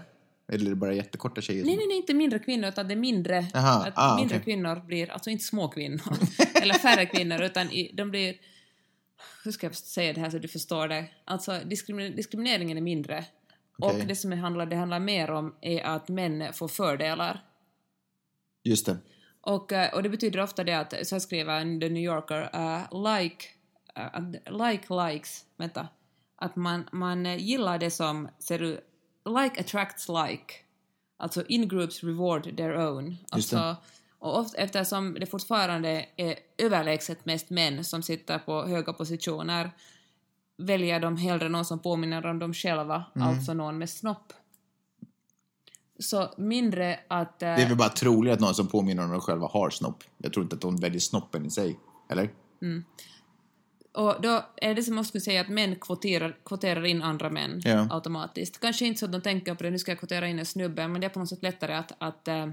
Eller 0.53 0.67
är 0.67 0.71
det 0.71 0.77
bara 0.77 0.93
jättekorta 0.95 1.41
tjejer? 1.41 1.65
Nej, 1.65 1.77
nej, 1.77 1.87
nej, 1.87 1.97
inte 1.97 2.15
mindre 2.15 2.39
kvinnor, 2.39 2.69
utan 2.69 2.89
det 2.89 2.95
är 2.95 2.97
mindre. 2.97 3.47
Jaha, 3.55 3.87
att 3.87 3.93
ah, 3.97 4.17
mindre 4.17 4.37
okej. 4.37 4.45
kvinnor 4.45 4.87
blir, 4.87 5.11
alltså 5.11 5.31
inte 5.31 5.45
små 5.45 5.69
kvinnor, 5.69 6.01
eller 6.63 6.75
färre 6.75 7.07
kvinnor, 7.07 7.43
utan 7.43 7.71
i, 7.71 7.93
de 7.97 8.11
blir... 8.11 8.35
Hur 9.45 9.53
ska 9.53 9.67
jag 9.67 9.75
säga 9.75 10.13
det 10.13 10.21
här 10.21 10.31
så 10.31 10.39
du 10.39 10.49
förstår 10.49 10.89
det? 10.89 11.05
Alltså 11.25 11.53
diskrimin- 11.53 12.17
diskrimineringen 12.17 12.77
är 12.77 12.81
mindre. 12.83 13.25
Okej. 13.79 14.01
Och 14.01 14.07
det 14.07 14.17
som 14.17 14.31
det 14.31 14.37
handlar, 14.37 14.67
det 14.67 14.77
handlar 14.77 15.01
mer 15.01 15.31
om 15.31 15.55
är 15.61 15.83
att 15.83 16.09
män 16.09 16.53
får 16.53 16.69
fördelar. 16.69 17.45
Just 18.65 18.87
det. 18.87 18.97
Och, 19.41 19.73
eh, 19.73 19.95
och 19.95 20.03
det 20.03 20.09
betyder 20.09 20.41
ofta 20.43 20.65
det 20.65 20.73
att, 20.75 21.07
så 21.07 21.15
här 21.15 21.21
skriver 21.21 21.81
The 21.81 21.89
New 21.89 22.03
Yorker, 22.03 22.43
uh, 22.43 23.13
like, 23.13 23.47
uh, 23.99 24.31
like 24.67 24.95
likes, 24.95 25.45
vänta, 25.57 25.89
att 26.37 26.57
man, 26.57 26.89
man 26.93 27.39
gillar 27.39 27.79
det 27.79 27.91
som 27.91 28.29
ser 28.39 28.63
ut, 28.63 28.81
like 29.25 29.61
attracts 29.61 30.09
like, 30.09 30.55
alltså 31.17 31.47
in 31.47 31.69
groups 31.69 32.05
reward 32.05 32.57
their 32.57 32.77
own. 32.77 33.17
Alltså, 33.31 33.77
och 34.19 34.39
ofta, 34.39 34.59
eftersom 34.59 35.15
det 35.15 35.27
fortfarande 35.27 36.07
är 36.17 36.35
överlägset 36.59 37.25
mest 37.27 37.51
män 37.51 37.85
som 37.85 38.03
sitter 38.03 38.39
på 38.39 38.63
höga 38.67 38.93
positioner 38.93 39.71
väljer 40.57 41.01
de 41.01 41.17
hellre 41.17 41.49
någon 41.49 41.65
som 41.65 41.79
påminner 41.79 42.27
om 42.27 42.39
dem 42.39 42.55
själva, 42.55 43.05
Mm. 43.17 43.29
alltså 43.29 43.55
någon 43.55 43.79
med 43.79 43.91
snopp. 43.91 44.33
Så 46.01 46.35
mindre 46.37 47.01
att... 47.09 47.43
eh, 47.43 47.47
Det 47.57 47.63
är 47.63 47.69
väl 47.69 47.77
bara 47.77 47.89
troligt 47.89 48.33
att 48.33 48.41
någon 48.41 48.55
som 48.55 48.67
påminner 48.69 49.05
om 49.05 49.11
dem 49.11 49.21
själva 49.21 49.47
har 49.47 49.71
snopp. 49.71 50.05
Jag 50.19 50.33
tror 50.33 50.43
inte 50.45 50.55
att 50.57 50.63
de 50.63 50.77
väljer 50.77 51.01
snoppen 51.01 51.47
i 51.47 51.51
sig. 51.51 51.79
Eller? 52.11 52.31
Och 53.93 54.17
då 54.23 54.45
är 54.57 54.75
det 54.75 54.83
som 54.83 54.95
man 54.95 55.05
skulle 55.05 55.21
säga 55.21 55.41
att 55.41 55.49
män 55.49 55.77
kvoterar, 55.77 56.37
kvoterar 56.45 56.85
in 56.87 57.03
andra 57.03 57.31
män 57.31 57.61
Ja. 57.65 57.87
automatiskt. 57.91 58.61
Kanske 58.61 58.87
inte 58.87 58.99
så 59.01 59.07
att 59.07 59.13
de 59.13 59.21
tänker 59.21 59.55
på 59.55 59.63
det, 59.63 59.71
nu 59.71 59.79
ska 59.79 59.91
jag 59.91 59.99
kvotera 59.99 60.29
in 60.29 60.39
en 60.39 60.47
snubbe, 60.47 60.89
men 60.89 61.01
det 61.01 61.07
är 61.07 61.09
på 61.09 61.19
något 61.19 61.29
sätt 61.29 61.43
lättare 61.43 61.75
att... 61.75 61.93
att 61.99 62.29
eh, 62.29 62.47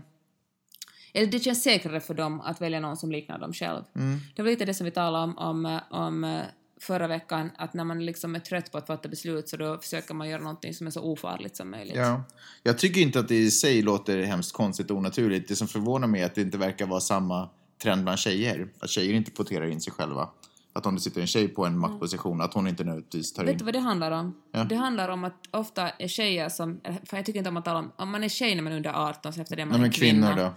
eller 1.14 1.28
det 1.28 1.40
känns 1.40 1.64
säkrare 1.64 2.00
för 2.00 2.14
dem 2.14 2.42
att 2.42 2.62
välja 2.62 2.80
någon 2.80 2.98
som 2.98 3.12
liknar 3.12 3.40
dem 3.40 3.54
själv. 3.54 3.84
Mm. 3.96 4.20
Det 4.36 4.42
var 4.42 4.50
lite 4.50 4.66
det 4.66 4.74
som 4.74 4.86
vi 4.86 4.92
talade 4.92 5.24
om, 5.24 5.38
om, 5.38 5.80
om 5.90 6.24
eh, 6.24 6.42
förra 6.80 7.08
veckan, 7.08 7.52
att 7.58 7.74
när 7.74 7.84
man 7.84 8.06
liksom 8.06 8.36
är 8.36 8.40
trött 8.40 8.72
på 8.72 8.78
att 8.78 8.88
fatta 8.88 9.10
beslut 9.10 9.50
så 9.50 9.58
då 9.58 9.78
försöker 9.78 10.14
man 10.14 10.30
göra 10.30 10.42
någonting 10.42 10.74
som 10.74 10.88
är 10.88 10.92
så 10.92 11.02
ofarligt 11.02 11.56
som 11.56 11.72
möjligt. 11.72 11.96
Ja. 11.96 12.24
Jag 12.64 12.78
tycker 12.78 13.02
inte 13.02 13.20
att 13.20 13.28
det 13.28 13.36
i 13.36 13.52
sig 13.52 13.82
låter 13.82 14.24
hemskt 14.24 14.54
konstigt 14.54 14.92
och 14.92 14.98
onaturligt. 14.98 15.48
Det 15.48 15.56
som 15.56 15.68
förvånar 15.68 16.08
mig 16.08 16.22
är 16.22 16.26
att 16.26 16.36
det 16.36 16.42
inte 16.42 16.58
verkar 16.58 16.86
vara 16.86 17.00
samma 17.00 17.50
trend 17.82 18.04
bland 18.04 18.20
tjejer. 18.20 18.68
Att 18.80 18.90
tjejer 18.90 19.14
inte 19.14 19.32
kvoterar 19.32 19.66
in 19.66 19.82
sig 19.82 19.94
själva. 19.94 20.30
Att 20.74 20.86
om 20.86 20.96
det 20.96 21.02
sitter 21.02 21.22
en 21.22 21.28
tjej 21.28 21.48
på 21.48 21.66
en 21.66 21.78
maktposition, 21.78 22.42
att 22.42 22.54
hon 22.54 22.68
inte 22.68 22.84
nödvändigtvis 22.84 23.34
tar 23.34 23.46
Vet 23.46 23.54
du 23.54 23.60
in... 23.60 23.66
vad 23.66 23.74
det 23.74 23.80
handlar 23.80 24.12
om? 24.12 24.36
Ja. 24.52 24.64
Det 24.64 24.76
handlar 24.76 25.10
om 25.10 25.24
att 25.24 25.48
ofta 25.52 25.90
är 25.90 26.08
tjejer 26.08 26.50
som, 26.50 26.80
för 27.06 27.18
jag 27.18 27.26
tycker 27.26 27.38
inte 27.40 27.50
om 27.50 27.58
att 27.58 27.66
tala 27.66 27.80
om, 27.80 27.92
om 27.96 28.10
man 28.10 28.24
är 28.24 28.30
tjej 28.30 28.56
när 28.56 28.62
man 28.62 28.74
är 28.74 28.78
under 28.78 29.10
18 29.10 29.34
så 29.34 29.42
efter 29.42 29.56
det 29.56 29.66
man 29.66 29.72
Nej, 29.72 29.78
är 29.78 29.82
men 29.82 29.92
kvinnor 29.92 30.36
då? 30.36 30.54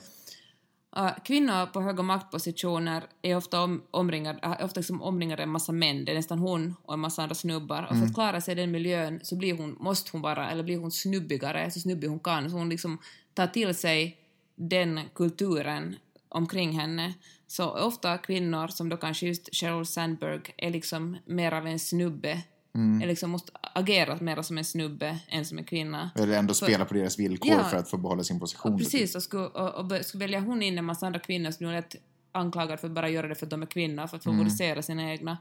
Kvinnor 1.24 1.66
på 1.66 1.80
höga 1.80 2.02
maktpositioner 2.02 3.04
är 3.22 3.36
ofta 3.36 3.62
om, 3.62 3.82
omringade, 3.90 4.38
är 4.42 4.64
ofta 4.64 4.80
liksom 4.80 5.02
omringade 5.02 5.42
av 5.42 5.46
en 5.46 5.52
massa 5.52 5.72
män. 5.72 6.04
Det 6.04 6.12
är 6.12 6.16
nästan 6.16 6.38
hon 6.38 6.74
och 6.82 6.94
en 6.94 7.00
massa 7.00 7.22
andra 7.22 7.34
snubbar. 7.34 7.86
Och 7.90 7.96
för 7.96 8.06
att 8.06 8.14
klara 8.14 8.40
sig 8.40 8.52
i 8.52 8.54
den 8.54 8.70
miljön 8.70 9.20
så 9.22 9.36
blir 9.36 9.58
hon, 9.58 9.76
måste 9.80 10.10
hon 10.12 10.20
vara, 10.20 10.50
eller 10.50 10.62
blir 10.62 10.78
hon 10.78 10.90
snubbigare, 10.90 11.70
så 11.70 11.80
snubbig 11.80 12.08
hon 12.08 12.20
kan. 12.20 12.50
Så 12.50 12.56
hon 12.56 12.68
liksom 12.68 12.98
tar 13.34 13.46
till 13.46 13.74
sig 13.74 14.18
den 14.56 15.00
kulturen 15.14 15.96
omkring 16.28 16.72
henne. 16.72 17.14
Så 17.46 17.70
ofta 17.70 18.18
kvinnor 18.18 18.68
som 18.68 18.88
då 18.88 18.96
kanske 18.96 19.26
just 19.26 19.56
Sheryl 19.56 19.86
Sandberg 19.86 20.40
är 20.56 20.70
liksom 20.70 21.16
mer 21.24 21.52
av 21.52 21.66
en 21.66 21.78
snubbe. 21.78 22.42
Är 22.74 23.06
liksom 23.06 23.30
måste 23.30 23.52
agera 23.74 24.18
mer 24.20 24.42
som 24.42 24.58
en 24.58 24.64
snubbe 24.64 25.18
än 25.28 25.44
som 25.44 25.58
en 25.58 25.64
kvinna. 25.64 26.10
Eller 26.14 26.38
ändå 26.38 26.54
För- 26.54 26.66
spela 26.66 26.84
på 26.84 26.94
deras 26.94 27.18
villkor 27.18 27.50
Ja. 27.52 27.64
för 27.64 27.76
att 27.76 27.90
få 27.90 27.96
behålla 27.96 28.22
sin 28.24 28.40
position. 28.40 28.78
Precis, 28.78 29.14
och 29.14 29.22
skulle, 29.22 29.46
och, 29.46 29.84
och 29.98 30.04
skulle 30.04 30.24
välja 30.24 30.40
hon 30.40 30.62
in 30.62 30.78
en 30.78 30.84
massa 30.84 31.06
andra 31.06 31.20
kvinnor 31.20 31.50
som 31.50 31.66
nu 31.66 31.72
är 31.72 31.76
lätt 31.76 31.96
anklagade 32.32 32.76
för 32.78 32.86
att 32.88 32.94
bara 32.94 33.08
göra 33.08 33.28
det 33.28 33.34
för 33.34 33.46
att 33.46 33.50
de 33.50 33.62
är 33.62 33.66
kvinnor, 33.66 34.06
för 34.06 34.16
att 34.16 34.26
Mm. 34.26 34.38
favorisera 34.38 34.82
sina 34.82 35.10
egna. 35.10 35.38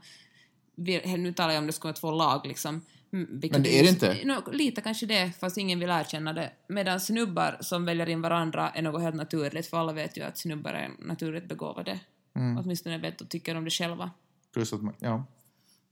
Nu 1.18 1.32
talar 1.32 1.52
jag 1.54 1.60
om 1.60 1.66
det 1.66 1.72
skulle 1.72 1.88
vara 1.92 1.96
två 2.00 2.10
lag 2.10 2.46
liksom. 2.46 2.80
Mm, 3.12 3.28
vilket 3.40 3.52
Men 3.52 3.62
det 3.62 3.78
är 3.78 3.82
det 3.82 3.88
inte. 3.88 4.18
No, 4.24 4.52
lite 4.52 4.80
kanske 4.80 5.06
det, 5.06 5.32
fast 5.40 5.58
ingen 5.58 5.78
vill 5.80 5.90
erkänna 5.90 6.32
det. 6.32 6.52
Medan 6.68 7.00
snubbar 7.00 7.58
som 7.60 7.84
väljer 7.84 8.08
in 8.08 8.20
varandra 8.22 8.70
är 8.70 8.82
något 8.82 9.02
helt 9.02 9.16
naturligt, 9.16 9.66
för 9.66 9.76
alla 9.78 9.92
vet 9.92 10.16
ju 10.18 10.22
att 10.22 10.38
snubbar 10.38 10.70
är 10.72 10.90
naturligt 10.98 11.48
begåvade. 11.48 12.00
Mm. 12.36 12.58
Åtminstone 12.58 12.98
vet 12.98 13.20
och 13.20 13.28
tycker 13.28 13.54
om 13.56 13.64
det 13.64 13.70
själva. 13.70 14.10
Plus 14.52 14.72
att 14.72 14.82
man, 14.82 14.94
ja. 14.98 15.24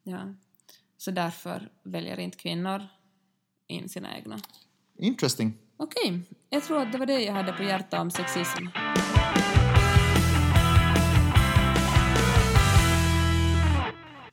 Ja. 0.03 0.18
Så 0.98 1.11
därför 1.11 1.68
väljer 1.82 2.20
inte 2.20 2.38
kvinnor 2.38 2.82
in 3.66 3.88
sina 3.88 4.16
egna. 4.16 4.40
Interesting. 4.98 5.58
Okej, 5.76 6.22
jag 6.50 6.64
tror 6.64 6.82
att 6.82 6.92
det 6.92 6.98
var 6.98 7.06
det 7.06 7.20
jag 7.20 7.32
hade 7.32 7.52
på 7.52 7.62
hjärtat 7.62 8.00
om 8.00 8.11
sexism. 8.11 8.66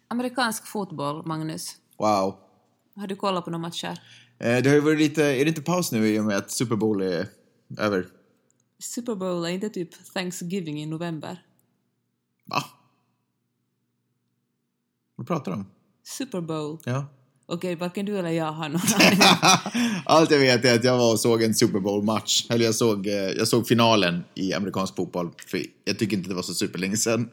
Amerikansk 0.07 0.67
fotboll, 0.67 1.25
Magnus. 1.25 1.75
Wow. 1.97 2.35
Har 2.95 3.07
du 3.07 3.15
kollat 3.15 3.45
på 3.45 3.51
några 3.51 3.61
matcher? 3.61 3.99
Eh, 4.39 4.63
det 4.63 4.69
har 4.69 4.75
ju 4.75 4.79
varit 4.79 4.99
lite, 4.99 5.23
är 5.23 5.45
det 5.45 5.49
inte 5.49 5.61
paus 5.61 5.91
nu 5.91 6.07
i 6.07 6.19
och 6.19 6.25
med 6.25 6.37
att 6.37 6.51
Super 6.51 6.75
Bowl 6.75 7.01
är 7.01 7.27
över? 7.79 8.07
Super 8.79 9.15
Bowl 9.15 9.45
är 9.45 9.49
inte 9.49 9.69
typ 9.69 10.13
Thanksgiving 10.13 10.81
i 10.81 10.85
november? 10.85 11.45
Va? 12.45 12.63
Vad 15.15 15.27
pratar 15.27 15.51
du 15.51 15.57
om? 15.57 15.74
Super 16.05 16.41
Bowl. 16.41 16.77
Ja. 16.85 17.05
Okej, 17.47 17.75
varken 17.75 18.05
du 18.05 18.19
eller 18.19 18.29
jag 18.29 18.51
har 18.51 18.69
någon. 18.69 18.81
Allt 20.05 20.31
jag 20.31 20.39
vet 20.39 20.65
är 20.65 20.75
att 20.75 20.83
jag 20.83 20.97
var 20.97 21.11
och 21.11 21.19
såg 21.19 21.43
en 21.43 21.53
Super 21.53 21.79
Bowl-match. 21.79 22.45
Eller 22.49 22.65
jag 22.65 22.75
såg, 22.75 23.07
eh, 23.07 23.13
jag 23.13 23.47
såg 23.47 23.67
finalen 23.67 24.23
i 24.35 24.53
amerikansk 24.53 24.95
fotboll. 24.95 25.31
För 25.47 25.61
jag 25.85 25.99
tycker 25.99 26.17
inte 26.17 26.29
det 26.29 26.35
var 26.35 26.41
så 26.41 26.53
superlänge 26.53 26.97
sedan. 26.97 27.29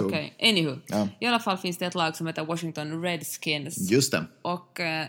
Okej, 0.00 0.36
anywho. 0.42 0.76
Ja. 0.86 1.08
I 1.20 1.26
alla 1.26 1.38
fall 1.38 1.56
finns 1.58 1.78
det 1.78 1.86
ett 1.86 1.94
lag 1.94 2.16
som 2.16 2.26
heter 2.26 2.44
Washington 2.44 3.02
Redskins. 3.02 3.90
Just 3.90 4.12
det. 4.12 4.24
Och 4.42 4.80
eh, 4.80 5.06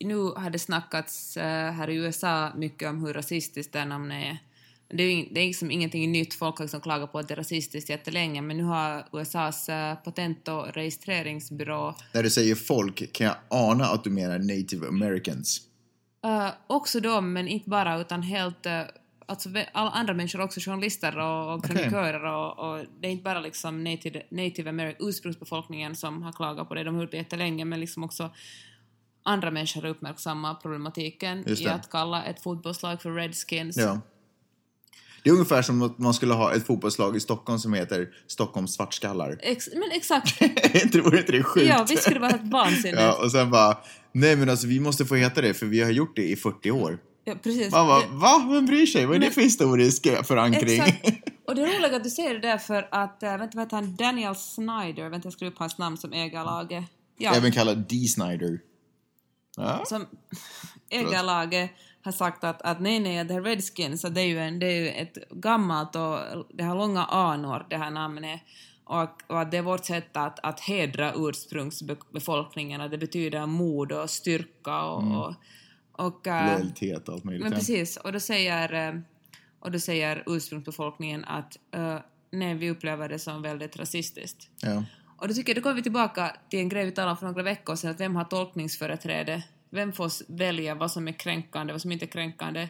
nu 0.00 0.16
har 0.16 0.50
det 0.50 0.58
snackats 0.58 1.36
eh, 1.36 1.72
här 1.72 1.90
i 1.90 1.94
USA 1.94 2.52
mycket 2.56 2.88
om 2.88 3.04
hur 3.04 3.14
rasistiskt 3.14 3.72
det 3.72 3.84
namnet 3.84 4.24
är. 4.24 4.38
Det 4.92 5.02
är, 5.02 5.28
det 5.34 5.40
är 5.40 5.46
liksom 5.46 5.70
ingenting 5.70 6.12
nytt, 6.12 6.34
folk 6.34 6.58
har 6.58 6.64
liksom 6.64 6.80
klagat 6.80 7.12
på 7.12 7.18
att 7.18 7.28
det 7.28 7.34
är 7.34 7.36
rasistiskt 7.36 7.90
jättelänge, 7.90 8.42
men 8.42 8.56
nu 8.56 8.62
har 8.62 9.04
USAs 9.12 9.68
eh, 9.68 9.94
patent 9.94 10.48
och 10.48 10.74
registreringsbyrå 10.74 11.94
När 12.12 12.22
du 12.22 12.30
säger 12.30 12.54
folk 12.54 13.12
kan 13.12 13.26
jag 13.26 13.36
ana 13.48 13.84
att 13.84 14.04
du 14.04 14.10
menar 14.10 14.38
native 14.38 14.88
americans. 14.88 15.60
eh, 16.24 16.48
också 16.66 17.00
de, 17.00 17.32
men 17.32 17.48
inte 17.48 17.70
bara, 17.70 18.00
utan 18.00 18.22
helt 18.22 18.66
eh, 18.66 18.82
Alltså 19.26 19.48
alla 19.72 19.90
andra 19.90 20.14
människor, 20.14 20.40
också 20.40 20.60
journalister 20.60 21.18
och, 21.18 21.54
och 21.54 21.64
kronikörer 21.64 22.24
och, 22.24 22.58
och 22.58 22.84
det 23.00 23.08
är 23.08 23.12
inte 23.12 23.24
bara 23.24 23.40
liksom 23.40 23.84
native, 23.84 24.22
native 24.30 24.70
American, 24.70 25.08
ursprungsbefolkningen 25.08 25.96
som 25.96 26.22
har 26.22 26.32
klagat 26.32 26.68
på 26.68 26.74
det, 26.74 26.84
de 26.84 26.94
har 26.94 27.02
gjort 27.02 27.10
det 27.10 27.16
jättelänge, 27.16 27.64
men 27.64 27.80
liksom 27.80 28.04
också 28.04 28.30
andra 29.22 29.50
människor 29.50 29.82
har 29.82 29.88
uppmärksammat 29.88 30.62
problematiken 30.62 31.48
i 31.48 31.66
att 31.66 31.90
kalla 31.90 32.24
ett 32.24 32.42
fotbollslag 32.42 33.02
för 33.02 33.10
Redskins. 33.14 33.76
Ja. 33.76 34.00
Det 35.22 35.30
är 35.30 35.34
ungefär 35.34 35.62
som 35.62 35.82
att 35.82 35.98
man 35.98 36.14
skulle 36.14 36.34
ha 36.34 36.54
ett 36.54 36.66
fotbollslag 36.66 37.16
i 37.16 37.20
Stockholm 37.20 37.58
som 37.58 37.74
heter 37.74 38.08
Stockholms 38.26 38.74
svartskallar. 38.74 39.38
Ex 39.42 39.68
men 39.72 39.90
exakt, 39.92 40.42
Inte- 40.84 41.00
Vore 41.00 41.18
inte 41.18 41.32
det 41.32 41.42
sjukt? 41.42 41.66
ja 41.68 41.86
visst 41.88 42.02
skulle 42.02 42.16
det 42.16 42.20
vara 42.20 42.30
helt 42.30 42.52
vansinnigt. 42.52 43.00
Ja, 43.00 43.24
och 43.24 43.32
sen 43.32 43.50
bara, 43.50 43.78
nej 44.12 44.36
men 44.36 44.50
alltså 44.50 44.66
vi 44.66 44.80
måste 44.80 45.04
få 45.04 45.14
heta 45.14 45.40
det 45.40 45.54
för 45.54 45.66
vi 45.66 45.80
har 45.82 45.90
gjort 45.90 46.16
det 46.16 46.30
i 46.30 46.36
40 46.36 46.70
år. 46.70 46.98
Ja, 47.24 47.34
precis. 47.42 47.72
Man 47.72 47.86
bara, 47.86 48.00
Det- 48.00 48.06
va? 48.12 48.48
Vem 48.52 48.66
bryr 48.66 48.86
sig? 48.86 49.06
Vad 49.06 49.16
är 49.16 49.20
det 49.20 49.26
Men- 49.26 49.34
för 49.34 49.40
historisk 49.40 50.06
eh, 50.06 50.22
förankring? 50.22 50.80
Exakt. 50.80 51.06
Och 51.48 51.54
det 51.56 51.62
är 51.62 51.78
roligt 51.80 51.92
att 51.92 52.04
du 52.04 52.10
säger 52.10 52.34
det 52.34 52.40
där 52.40 52.58
för 52.58 52.88
att, 52.90 53.22
äh, 53.22 53.28
vänta 53.38 53.50
vad 53.54 53.64
heter 53.66 53.76
han, 53.76 53.96
Daniel 53.96 54.34
Snyder, 54.36 55.08
vänta 55.08 55.26
jag 55.26 55.32
skriver 55.32 55.52
upp 55.52 55.58
hans 55.58 55.78
namn 55.78 55.96
som 55.96 56.12
äger 56.12 56.44
laget. 56.44 56.84
Ja, 57.18 57.34
Även 57.34 57.52
kallad 57.52 57.78
D. 57.88 57.96
Snyder. 58.08 58.58
Ja. 59.56 59.82
som 59.86 60.06
äger 60.90 61.22
laget 61.22 61.70
har 62.02 62.12
sagt 62.12 62.44
att, 62.44 62.62
att 62.62 62.80
nej, 62.80 63.00
nej, 63.00 63.24
det 63.24 63.34
här 63.34 63.42
Redskins, 63.42 64.00
så 64.00 64.08
det 64.08 64.20
är 64.20 64.26
ju, 64.26 64.38
en, 64.38 64.58
det 64.58 64.66
är 64.66 64.80
ju 64.80 64.88
ett 64.88 65.18
gammalt 65.30 65.96
och 65.96 66.18
det 66.54 66.64
har 66.64 66.76
långa 66.76 67.04
anor, 67.04 67.66
det 67.70 67.76
här 67.76 67.90
namnet. 67.90 68.40
och, 68.84 69.22
och 69.26 69.40
att 69.40 69.50
det 69.50 69.56
är 69.56 69.62
vårt 69.62 69.84
sätt 69.84 70.16
att, 70.16 70.38
att 70.42 70.60
hedra 70.60 71.12
ursprungsbefolkningen, 71.16 72.80
att 72.80 72.90
det 72.90 72.98
betyder 72.98 73.46
mod 73.46 73.92
och 73.92 74.10
styrka 74.10 74.82
och... 74.82 75.02
Mm. 75.02 75.16
och, 75.16 75.34
och 75.92 76.26
äh, 76.26 76.46
Lojalitet 76.46 77.08
och 77.08 77.14
allt 77.14 77.24
möjligt. 77.24 77.42
men 77.42 77.52
precis, 77.52 77.96
och 77.96 78.12
då 78.12 78.20
säger, 78.20 78.88
eh, 78.88 79.00
och 79.60 79.70
då 79.70 79.78
säger 79.78 80.24
ursprungsbefolkningen 80.26 81.24
att 81.24 81.58
eh, 81.74 81.98
nej, 82.30 82.54
vi 82.54 82.70
upplever 82.70 83.08
det 83.08 83.18
som 83.18 83.42
väldigt 83.42 83.76
rasistiskt. 83.76 84.48
Ja. 84.62 84.84
Och 85.16 85.28
då 85.28 85.34
tycker 85.34 85.50
jag, 85.50 85.56
då 85.56 85.62
kommer 85.62 85.76
vi 85.76 85.82
tillbaka 85.82 86.36
till 86.50 86.58
en 86.58 86.68
grej 86.68 86.84
vi 86.84 86.90
talade 86.90 87.10
om 87.10 87.16
för 87.16 87.26
några 87.26 87.42
veckor 87.42 87.76
sedan, 87.76 87.90
att 87.90 88.00
vem 88.00 88.16
har 88.16 88.24
tolkningsföreträde? 88.24 89.42
Vem 89.70 89.92
får 89.92 90.36
välja 90.36 90.74
vad 90.74 90.90
som 90.90 91.08
är 91.08 91.12
kränkande, 91.12 91.72
vad 91.72 91.82
som 91.82 91.92
inte 91.92 92.04
är 92.04 92.10
kränkande? 92.10 92.68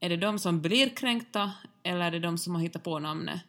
Är 0.00 0.08
det 0.08 0.16
de 0.16 0.38
som 0.38 0.60
blir 0.60 0.88
kränkta 0.88 1.52
eller 1.82 2.06
är 2.06 2.10
det 2.10 2.18
de 2.18 2.38
som 2.38 2.54
har 2.54 2.62
hittat 2.62 2.82
på 2.82 2.98
namnet? 2.98 3.40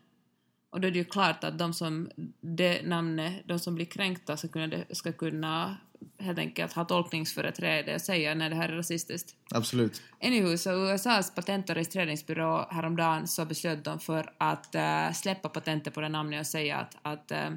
Och 0.70 0.82
då 0.82 0.88
är 0.88 0.92
det 0.92 0.98
ju 0.98 1.06
klart 1.06 1.44
att 1.44 1.60
de 1.60 1.74
som, 1.74 2.10
det 2.42 2.82
namnet, 2.88 3.42
de 3.46 3.60
som 3.60 3.76
blir 3.76 3.86
kränkta 3.86 4.38
ska 4.38 4.48
kunna, 4.48 4.78
ska 4.92 5.14
kunna 5.14 5.78
helt 6.20 6.40
enkelt 6.40 6.74
ha 6.74 6.86
tolkningsföreträde 6.86 7.96
och 7.96 8.02
säga 8.02 8.36
när 8.36 8.50
det 8.50 8.56
här 8.56 8.70
är 8.70 8.76
rasistiskt. 8.76 9.36
Absolut. 9.52 10.02
Anywho, 10.22 10.58
så 10.58 10.94
USAs 10.94 11.36
patent 11.36 11.70
och 11.70 11.76
registreringsbyrå 11.76 12.68
häromdagen 12.72 13.28
så 13.28 13.46
beslöt 13.46 13.84
de 13.84 14.00
för 14.00 14.34
att 14.38 14.76
eh, 14.76 15.12
släppa 15.12 15.50
patentet 15.50 15.94
på 15.94 16.02
det 16.02 16.10
namnet 16.10 16.40
och 16.40 16.48
säga 16.48 16.78
att, 16.78 16.98
att, 17.02 17.32
eh, 17.32 17.50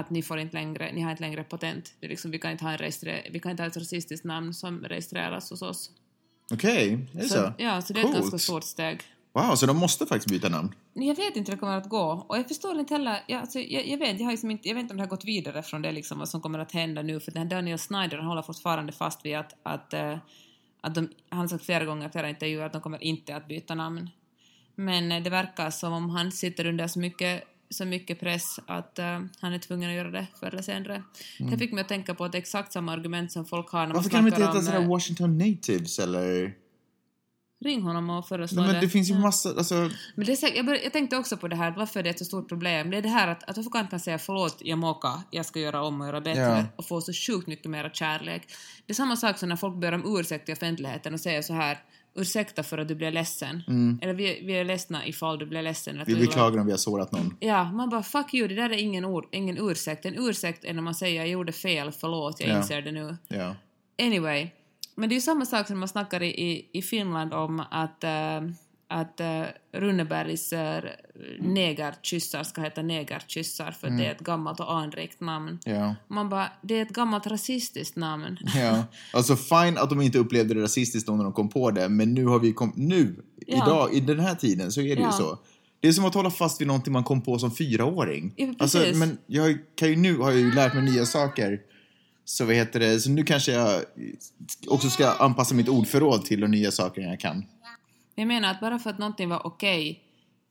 att 0.00 0.10
ni, 0.10 0.22
får 0.22 0.38
inte 0.38 0.56
längre, 0.56 0.92
ni 0.92 1.00
har 1.00 1.10
inte 1.10 1.22
längre 1.22 1.44
patent. 1.44 1.94
Det 2.00 2.06
är 2.06 2.10
liksom, 2.10 2.30
vi, 2.30 2.38
kan 2.38 2.50
inte 2.50 2.64
ha 2.64 2.72
en 2.72 2.78
registre- 2.78 3.30
vi 3.30 3.40
kan 3.40 3.50
inte 3.50 3.62
ha 3.62 3.68
ett 3.68 3.76
rasistiskt 3.76 4.24
namn 4.24 4.54
som 4.54 4.80
registreras 4.80 5.50
hos 5.50 5.62
oss. 5.62 5.90
Okej, 6.52 6.92
är 7.14 7.18
det 7.18 7.28
så? 7.28 7.52
Ja, 7.58 7.82
så 7.82 7.92
det 7.92 8.00
är 8.00 8.04
ett 8.04 8.14
ganska 8.14 8.38
stort 8.38 8.64
steg. 8.64 9.02
Wow, 9.32 9.54
så 9.54 9.66
de 9.66 9.76
måste 9.76 10.06
faktiskt 10.06 10.30
byta 10.30 10.48
namn? 10.48 10.74
Jag 10.94 11.16
vet 11.16 11.36
inte 11.36 11.50
hur 11.50 11.56
det 11.56 11.60
kommer 11.60 11.76
att 11.76 11.88
gå. 11.88 12.24
Och 12.28 12.38
jag 12.38 12.48
förstår 12.48 12.78
inte 12.78 12.94
heller... 12.94 13.24
Jag, 13.26 13.40
alltså, 13.40 13.58
jag, 13.58 13.88
jag, 13.88 13.98
vet, 13.98 14.18
jag, 14.18 14.24
har 14.26 14.32
liksom 14.32 14.50
inte, 14.50 14.68
jag 14.68 14.74
vet 14.74 14.82
inte 14.82 14.92
om 14.92 14.96
det 14.96 15.02
har 15.02 15.08
gått 15.08 15.24
vidare 15.24 15.62
från 15.62 15.82
det, 15.82 15.92
liksom, 15.92 16.18
vad 16.18 16.28
som 16.28 16.40
kommer 16.40 16.58
att 16.58 16.72
hända 16.72 17.02
nu. 17.02 17.20
För 17.20 17.32
den 17.32 17.42
här 17.42 17.50
Daniel 17.50 17.78
Snyder 17.78 18.16
han 18.16 18.26
håller 18.26 18.42
fortfarande 18.42 18.92
fast 18.92 19.24
vid 19.24 19.36
att, 19.36 19.56
att, 19.62 19.94
eh, 19.94 20.18
att 20.80 20.94
de, 20.94 21.08
han 21.28 21.40
har 21.40 21.48
sagt 21.48 21.64
flera 21.64 21.84
gånger 21.84 22.08
i 22.08 22.10
flera 22.10 22.28
intervjuer 22.28 22.66
att 22.66 22.72
de 22.72 22.80
kommer 22.82 23.02
inte 23.02 23.36
att 23.36 23.48
byta 23.48 23.74
namn. 23.74 24.10
Men 24.74 25.12
eh, 25.12 25.22
det 25.22 25.30
verkar 25.30 25.70
som 25.70 25.92
om 25.92 26.10
han 26.10 26.32
sitter 26.32 26.66
under 26.66 26.88
så 26.88 26.98
mycket, 26.98 27.44
så 27.70 27.84
mycket 27.84 28.20
press 28.20 28.60
att 28.66 28.98
eh, 28.98 29.20
han 29.40 29.52
är 29.52 29.58
tvungen 29.58 29.90
att 29.90 29.96
göra 29.96 30.10
det 30.10 30.26
förr 30.40 30.46
eller 30.46 30.62
senare. 30.62 31.02
Det 31.38 31.58
fick 31.58 31.72
mig 31.72 31.80
att 31.80 31.88
tänka 31.88 32.14
på 32.14 32.24
att 32.24 32.32
det 32.32 32.38
är 32.38 32.40
exakt 32.40 32.72
samma 32.72 32.92
argument 32.92 33.32
som 33.32 33.46
folk 33.46 33.70
har 33.70 33.86
när 33.86 33.86
man 33.86 33.90
Mm. 33.90 34.02
Varför 34.02 34.10
kan 34.10 34.24
de 34.24 34.28
inte 34.28 34.36
snackar 34.36 34.52
heta 34.52 34.58
om... 34.58 34.64
sådär 34.64 34.80
eh, 34.80 34.88
Washington 34.88 35.38
Natives 35.38 35.98
eller? 35.98 36.54
ring 37.64 37.82
honom 37.82 38.10
och 38.10 38.28
föreslå 38.28 38.62
Nej, 38.62 38.72
men 38.72 38.80
det 38.80 38.88
finns 38.88 39.10
ju 39.10 39.14
massa, 39.18 39.48
alltså... 39.48 39.74
Men 40.14 40.26
det 40.26 40.32
är 40.32 40.36
säkert, 40.36 40.56
jag, 40.56 40.66
bör, 40.66 40.74
jag 40.84 40.92
tänkte 40.92 41.16
också 41.16 41.36
på 41.36 41.48
det 41.48 41.56
här, 41.56 41.74
varför 41.76 42.02
det 42.02 42.08
är 42.08 42.10
ett 42.10 42.18
så 42.18 42.24
stort 42.24 42.48
problem. 42.48 42.90
Det 42.90 42.96
är 42.96 43.02
det 43.02 43.08
här 43.08 43.28
att, 43.28 43.42
att 43.50 43.56
varför 43.56 43.70
kan 43.70 43.80
inte 43.80 43.98
säga 43.98 44.18
förlåt, 44.18 44.56
jag 44.60 44.78
mockar, 44.78 45.20
jag 45.30 45.46
ska 45.46 45.60
göra 45.60 45.82
om 45.82 46.00
och 46.00 46.06
göra 46.06 46.20
bättre 46.20 46.40
Ja. 46.40 46.64
och 46.76 46.86
få 46.86 47.00
så 47.00 47.12
sjukt 47.12 47.46
mycket 47.46 47.70
mer 47.70 47.90
kärlek. 47.94 48.48
Det 48.86 48.92
är 48.92 48.94
samma 48.94 49.16
sak 49.16 49.38
som 49.38 49.48
när 49.48 49.56
folk 49.56 49.76
ber 49.76 49.92
om 49.92 50.18
ursäkt 50.18 50.48
i 50.48 50.52
offentligheten 50.52 51.14
och 51.14 51.20
säger 51.20 51.42
så 51.42 51.52
här 51.52 51.78
ursäkta 52.16 52.62
för 52.62 52.78
att 52.78 52.88
du 52.88 52.94
blev 52.94 53.12
ledsen. 53.12 53.62
Eller 54.02 54.14
vi, 54.14 54.40
vi 54.44 54.52
är 54.52 54.64
ledsna 54.64 55.06
ifall 55.06 55.38
du 55.38 55.46
blev 55.46 55.64
ledsen. 55.64 56.02
Vi 56.06 56.16
beklagar 56.16 56.60
om 56.60 56.66
vi 56.66 56.72
har 56.72 56.78
sårat 56.78 57.12
någon. 57.12 57.36
Ja, 57.40 57.72
man 57.72 57.88
bara 57.90 58.02
fuck 58.02 58.34
you, 58.34 58.48
det 58.48 58.54
där 58.54 58.70
är 58.70 58.76
ingen, 58.78 59.04
ord, 59.04 59.26
ingen 59.32 59.58
ursäkt. 59.70 60.04
En 60.06 60.14
ursäkt 60.28 60.64
är 60.64 60.74
när 60.74 60.82
man 60.82 60.94
säger 60.94 61.16
jag 61.20 61.28
gjorde 61.28 61.52
fel, 61.52 61.92
förlåt, 61.92 62.40
jag 62.40 62.48
Ja. 62.50 62.56
inser 62.58 62.82
det 62.82 62.92
nu. 62.92 63.16
Ja. 63.28 63.54
Anyway, 64.02 64.48
men 64.94 65.08
det 65.08 65.12
är 65.12 65.16
ju 65.16 65.20
samma 65.20 65.44
sak 65.44 65.66
som 65.66 65.78
man 65.78 65.88
snackar 65.88 66.22
i, 66.22 66.26
i, 66.50 66.68
i 66.72 66.82
Finland 66.82 67.34
om 67.34 67.62
att, 67.70 68.04
äh, 68.04 68.40
att 68.88 69.20
äh, 69.20 69.42
Runebergs 69.72 70.52
äh, 70.52 70.82
negerkyssar 71.40 72.44
ska 72.44 72.60
heta 72.62 72.82
negerkyssar 72.82 73.70
för 73.70 73.90
det 73.90 74.06
är 74.06 74.12
ett 74.12 74.20
gammalt 74.20 74.60
och 74.60 74.78
anrikt 74.78 75.20
namn. 75.20 75.58
Ja. 75.64 75.94
Man 76.08 76.28
bara, 76.28 76.48
det 76.62 76.78
är 76.78 76.82
ett 76.82 76.88
gammalt 76.94 77.26
rasistiskt 77.26 77.96
namn. 77.96 78.38
Ja. 78.56 78.84
Alltså 79.12 79.36
fine 79.36 79.78
att 79.78 79.90
de 79.90 80.00
inte 80.00 80.18
upplevde 80.18 80.54
det 80.54 80.62
rasistiskt 80.62 81.08
när 81.08 81.24
de 81.24 81.32
kom 81.32 81.48
på 81.48 81.70
det, 81.70 81.88
men 81.88 82.14
nu 82.14 82.26
har 82.26 82.38
vi 82.38 82.52
kom 82.52 82.72
nu, 82.76 83.16
Ja. 83.46 83.56
idag, 83.56 83.94
i 83.94 84.00
den 84.00 84.20
här 84.20 84.34
tiden, 84.34 84.72
så 84.72 84.80
är 84.80 84.96
det 84.96 85.02
Ja. 85.02 85.06
ju 85.06 85.12
så. 85.12 85.38
Det 85.80 85.88
är 85.88 85.92
som 85.92 86.04
att 86.04 86.14
hålla 86.14 86.30
fast 86.30 86.60
vid 86.60 86.66
någonting 86.66 86.92
man 86.92 87.04
kom 87.04 87.22
på 87.22 87.38
som 87.38 87.50
fyraåring. 87.50 88.32
Ja, 88.36 88.54
alltså, 88.58 88.78
men 88.94 89.18
jag 89.26 89.58
kan 89.74 89.88
ju 89.88 89.96
nu, 89.96 90.16
har 90.18 90.30
jag 90.30 90.40
ju 90.40 90.52
lärt 90.54 90.74
mig 90.74 90.82
nya 90.82 91.06
saker. 91.06 91.60
Så 92.24 92.44
vad 92.44 92.54
heter 92.54 92.80
det, 92.80 93.00
så 93.00 93.10
nu 93.10 93.22
kanske 93.24 93.52
jag 93.52 93.82
också 94.68 94.90
ska 94.90 95.10
anpassa 95.10 95.54
mitt 95.54 95.68
ordförråd 95.68 96.24
till 96.24 96.40
de 96.40 96.50
nya 96.50 96.70
sakerna 96.70 97.06
jag 97.06 97.20
kan. 97.20 97.44
Jag 98.14 98.28
menar 98.28 98.50
att 98.50 98.60
bara 98.60 98.78
för 98.78 98.90
att 98.90 98.98
någonting 98.98 99.28
var 99.28 99.46
okej 99.46 100.00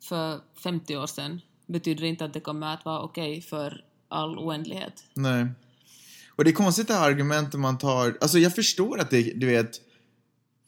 för 0.07 0.39
50 0.63 0.97
år 0.97 1.07
sedan 1.07 1.41
betyder 1.67 2.01
det 2.01 2.07
inte 2.07 2.25
att 2.25 2.33
det 2.33 2.39
kommer 2.39 2.73
att 2.73 2.85
vara 2.85 3.01
okej 3.01 3.41
för 3.41 3.83
all 4.07 4.37
oändlighet. 4.39 5.03
Nej. 5.13 5.47
Och 6.29 6.43
det 6.43 6.49
är 6.49 6.53
konstigt 6.53 6.87
det 6.87 6.93
här 6.93 7.09
argumentet 7.11 7.59
man 7.59 7.77
tar, 7.77 8.17
alltså 8.21 8.39
jag 8.39 8.55
förstår 8.55 8.99
att 8.99 9.09
det, 9.09 9.21
du 9.21 9.47
vet, 9.47 9.81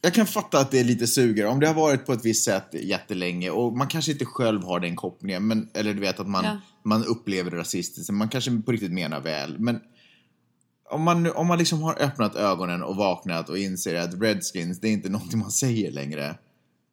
jag 0.01 0.13
kan 0.13 0.25
fatta 0.27 0.59
att 0.59 0.71
det 0.71 0.79
är 0.79 0.83
lite 0.83 1.07
suger 1.07 1.45
om 1.45 1.59
det 1.59 1.67
har 1.67 1.73
varit 1.73 2.05
på 2.05 2.13
ett 2.13 2.25
visst 2.25 2.43
sätt 2.45 2.67
jättelänge 2.73 3.49
och 3.49 3.77
man 3.77 3.87
kanske 3.87 4.11
inte 4.11 4.25
själv 4.25 4.63
har 4.63 4.79
den 4.79 4.95
kopplingen, 4.95 5.47
men, 5.47 5.69
eller 5.73 5.93
du 5.93 5.99
vet 5.99 6.19
att 6.19 6.27
man, 6.27 6.45
Ja. 6.45 6.59
man 6.83 7.05
upplever 7.05 7.51
det 7.51 7.57
rasistiskt, 7.57 8.11
man 8.11 8.29
kanske 8.29 8.61
på 8.65 8.71
riktigt 8.71 8.91
menar 8.93 9.19
väl, 9.19 9.59
men 9.59 9.79
om 10.89 11.01
man, 11.01 11.31
om 11.31 11.47
man 11.47 11.57
liksom 11.57 11.81
har 11.81 12.01
öppnat 12.01 12.35
ögonen 12.35 12.83
och 12.83 12.95
vaknat 12.95 13.49
och 13.49 13.57
inser 13.57 13.95
att 13.95 14.21
Redskins, 14.21 14.79
det 14.79 14.87
är 14.87 14.91
inte 14.91 15.09
någonting 15.09 15.39
man 15.39 15.51
säger 15.51 15.91
längre, 15.91 16.35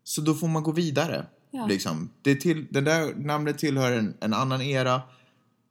så 0.04 0.20
då 0.20 0.34
får 0.34 0.48
man 0.48 0.62
gå 0.62 0.72
vidare. 0.72 1.26
Ja. 1.56 1.66
Liksom. 1.66 2.10
Det 2.22 2.34
till, 2.34 2.66
det 2.70 2.80
där 2.80 3.14
namnet 3.14 3.58
tillhör 3.58 3.92
en, 3.92 4.14
en 4.20 4.34
annan 4.34 4.62
era 4.62 5.02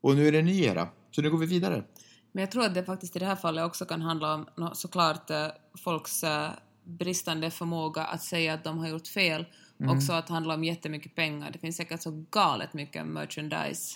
och 0.02 0.16
nu 0.16 0.28
är 0.28 0.32
det 0.32 0.40
en 0.40 0.46
ny 0.46 0.64
era, 0.64 0.88
så 1.12 1.22
nu 1.22 1.30
går 1.32 1.38
vi 1.38 1.46
vidare. 1.46 1.84
Men 2.32 2.42
jag 2.42 2.52
tror 2.52 2.64
att 2.66 2.74
det 2.74 2.84
faktiskt 2.84 3.16
i 3.16 3.20
det 3.20 3.26
här 3.26 3.36
fallet 3.36 3.66
också 3.66 3.86
kan 3.86 4.02
handla 4.02 4.34
om 4.34 4.46
såklart 4.74 5.30
eh, 5.30 5.48
folks 5.84 6.24
eh, 6.24 6.50
bristande 6.84 7.52
förmåga 7.52 8.04
att 8.04 8.22
säga 8.24 8.54
att 8.54 8.64
de 8.64 8.78
har 8.78 8.88
gjort 8.88 9.08
fel. 9.08 9.46
Mm. 9.80 9.98
Också 9.98 10.14
att 10.14 10.30
handla 10.30 10.54
om 10.54 10.64
jättemycket 10.64 11.16
pengar. 11.16 11.50
Det 11.54 11.60
finns 11.60 11.78
säkert 11.78 12.02
så 12.02 12.26
galet 12.32 12.74
mycket 12.74 13.06
merchandise 13.08 13.96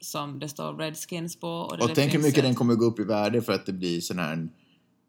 som 0.00 0.38
det 0.38 0.48
står 0.48 0.74
Redskins 0.74 1.40
på. 1.40 1.48
Och, 1.48 1.80
Och 1.82 1.94
tänk 1.94 2.14
hur 2.14 2.18
mycket 2.18 2.38
ett- 2.38 2.44
den 2.44 2.54
kommer 2.54 2.74
gå 2.74 2.84
upp 2.84 2.98
i 2.98 3.04
värde 3.04 3.42
för 3.42 3.52
att 3.52 3.66
det 3.66 3.72
blir 3.72 4.00
sån 4.00 4.18
här... 4.18 4.48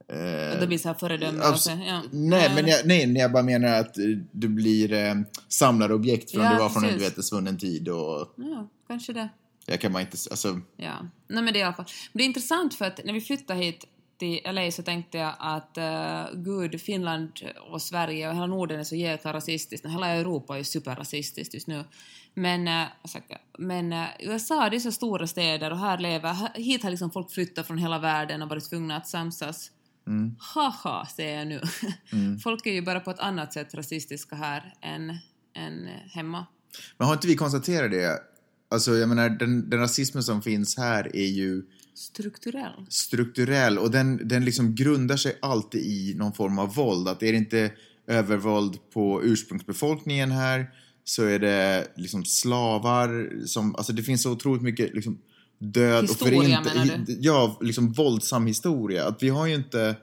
Eh, 0.10 0.60
Det 0.60 0.68
blir 0.68 0.78
så 0.78 0.88
här 0.88 0.96
föredöme. 0.96 1.40
abs- 1.44 1.52
och 1.52 1.60
så, 1.60 1.70
ja. 1.70 2.02
nej, 2.12 2.52
men 2.56 2.68
jag, 2.68 2.86
nej, 2.86 3.18
jag 3.18 3.32
bara 3.32 3.44
menar 3.44 3.80
att 3.80 3.98
eh, 3.98 4.06
du 4.32 4.48
blir 4.48 4.94
eh, 4.94 5.16
samlarobjekt 5.48 6.32
från 6.32 6.44
Ja, 6.44 6.52
du 6.52 6.58
var 6.58 6.70
från 6.70 6.84
en 6.86 6.94
du 6.98 7.00
vet, 7.04 7.18
en 7.18 7.24
svunnen 7.24 7.58
tid 7.58 7.90
och 7.90 8.34
Ja, 8.36 8.70
kanske 8.88 9.14
det. 9.14 9.30
jag 9.66 9.82
kan 9.82 9.94
bara 9.94 10.02
inte... 10.02 10.18
Alltså, 10.32 10.62
Ja, 10.78 10.94
nej 11.28 11.44
men 11.44 11.54
det 11.54 11.60
är 11.60 11.62
i 11.62 11.64
alla 11.64 11.74
fall. 11.76 11.86
Men 12.12 12.18
det 12.18 12.24
är 12.24 12.26
intressant 12.26 12.74
för 12.76 12.86
att 12.86 13.00
när 13.06 13.14
vi 13.14 13.22
flyttade 13.22 13.60
hit 13.60 13.86
till 14.20 14.40
LA 14.46 14.72
så 14.72 14.84
tänkte 14.84 15.18
jag 15.18 15.34
att 15.40 15.78
uh, 15.78 16.40
gud, 16.42 16.82
Finland 16.82 17.32
och 17.72 17.82
Sverige 17.82 18.30
och 18.30 18.36
hela 18.36 18.48
Norden 18.48 18.80
är 18.80 18.84
så 18.84 18.96
jäkla 18.96 19.34
rasistiskt. 19.34 19.86
Hela 19.86 20.08
Europa 20.08 20.60
är 20.60 20.64
superrasistiskt 20.64 21.54
just 21.54 21.68
nu. 21.68 21.84
Men, 22.34 22.68
uh, 22.68 22.84
men 23.58 23.94
uh, 23.94 24.06
USA, 24.20 24.70
det 24.70 24.76
är 24.76 24.80
så 24.80 24.92
stora 24.92 25.28
städer 25.28 25.72
och 25.72 25.80
här 25.80 25.98
lever, 25.98 26.36
hit 26.60 26.84
har 26.84 26.90
liksom 26.90 27.12
folk 27.12 27.32
flyttat 27.32 27.68
från 27.68 27.78
hela 27.78 28.00
världen 28.00 28.42
och 28.42 28.50
varit 28.50 28.70
tvungna 28.70 28.98
att 28.98 29.08
samsas. 29.08 29.72
Mm, 30.10 30.36
Haha, 30.40 31.08
säger 31.16 31.38
jag 31.38 31.48
nu. 31.48 31.62
mm. 32.12 32.40
folk 32.40 32.66
är 32.66 32.72
ju 32.72 32.82
bara 32.82 33.00
på 33.00 33.12
ett 33.12 33.20
annat 33.20 33.54
sätt 33.54 33.74
rasistiska 33.74 34.36
här 34.36 34.74
än, 34.82 35.10
än 35.56 35.88
hemma. 36.12 36.46
Men 36.98 37.08
har 37.08 37.14
inte 37.14 37.28
vi 37.28 37.36
konstaterat 37.36 37.92
det? 37.92 38.20
Alltså, 38.72 38.96
jag 38.96 39.10
menar, 39.10 39.30
den, 39.30 39.70
den 39.70 39.80
rasismen 39.80 40.24
som 40.24 40.42
finns 40.42 40.78
här 40.78 41.16
är 41.16 41.28
ju 41.28 41.64
Strukturell. 41.94 42.86
strukturell 42.90 43.78
och 43.78 43.92
den, 43.92 44.28
den 44.28 44.46
liksom 44.46 44.76
grundar 44.76 45.18
sig 45.18 45.38
alltid 45.42 45.82
i 45.82 46.14
någon 46.18 46.34
form 46.34 46.60
av 46.60 46.76
våld. 46.76 47.08
Att 47.08 47.24
är 47.24 47.32
det 47.32 47.38
inte 47.38 47.72
övervåld 48.08 48.78
på 48.94 49.24
ursprungsbefolkningen 49.24 50.32
här 50.32 50.70
så 51.04 51.24
är 51.24 51.40
det 51.40 51.88
liksom 51.96 52.26
slavar 52.26 53.32
som, 53.46 53.76
alltså 53.76 53.94
det 53.94 54.04
finns 54.04 54.24
så 54.24 54.32
otroligt 54.32 54.62
mycket 54.62 54.94
liksom 54.94 55.22
död 55.60 56.04
Historia, 56.04 56.38
och 56.40 56.46
förint- 56.66 56.76
menar 56.76 56.98
du? 57.06 57.18
Ja, 57.22 57.58
liksom 57.62 57.92
våldsam 57.92 58.48
historia. 58.48 59.08
Att 59.08 59.24
vi 59.24 59.30
har 59.30 59.48
ju 59.48 59.56
inte 59.56 59.96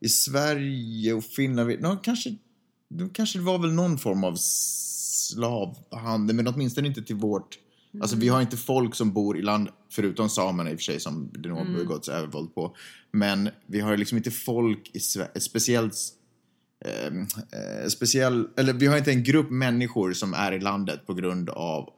i 0.00 0.08
Sverige 0.08 1.12
och 1.12 1.24
Finland, 1.24 1.80
nå, 1.80 1.96
kanske, 1.96 2.34
kanske 3.12 3.38
det 3.38 3.44
var 3.44 3.58
väl 3.58 3.72
någon 3.72 3.98
form 3.98 4.24
av 4.24 4.36
slavhandel, 4.36 6.36
men 6.36 6.48
åtminstone 6.48 6.88
inte 6.88 7.02
till 7.02 7.16
vårt 7.16 7.58
Alltså 8.00 8.16
vi 8.16 8.28
har 8.28 8.40
inte 8.40 8.56
folk 8.56 8.94
som 8.94 9.12
bor 9.12 9.38
i 9.38 9.42
land, 9.42 9.68
förutom 9.90 10.28
samerna 10.28 10.70
i 10.70 10.74
och 10.74 10.78
för 10.78 10.82
sig 10.84 11.00
som 11.00 11.30
det 11.34 11.48
nog 11.48 11.58
har 11.58 11.64
Mm. 11.64 11.76
begåtts 11.78 12.08
övervåld 12.08 12.54
på. 12.54 12.76
Men 13.10 13.48
vi 13.66 13.80
har 13.80 13.96
liksom 13.96 14.18
inte 14.18 14.30
folk 14.30 14.90
i 14.92 15.00
Sverige, 15.00 15.40
speciellt 15.40 15.94
ehm, 16.84 17.20
eh, 17.22 17.88
speciell, 17.88 18.48
eller 18.56 18.72
vi 18.72 18.86
har 18.86 18.98
inte 18.98 19.10
en 19.10 19.22
grupp 19.22 19.50
människor 19.50 20.12
som 20.12 20.34
är 20.34 20.52
i 20.52 20.60
landet 20.60 21.06
på 21.06 21.14
grund 21.14 21.50
av 21.50 21.88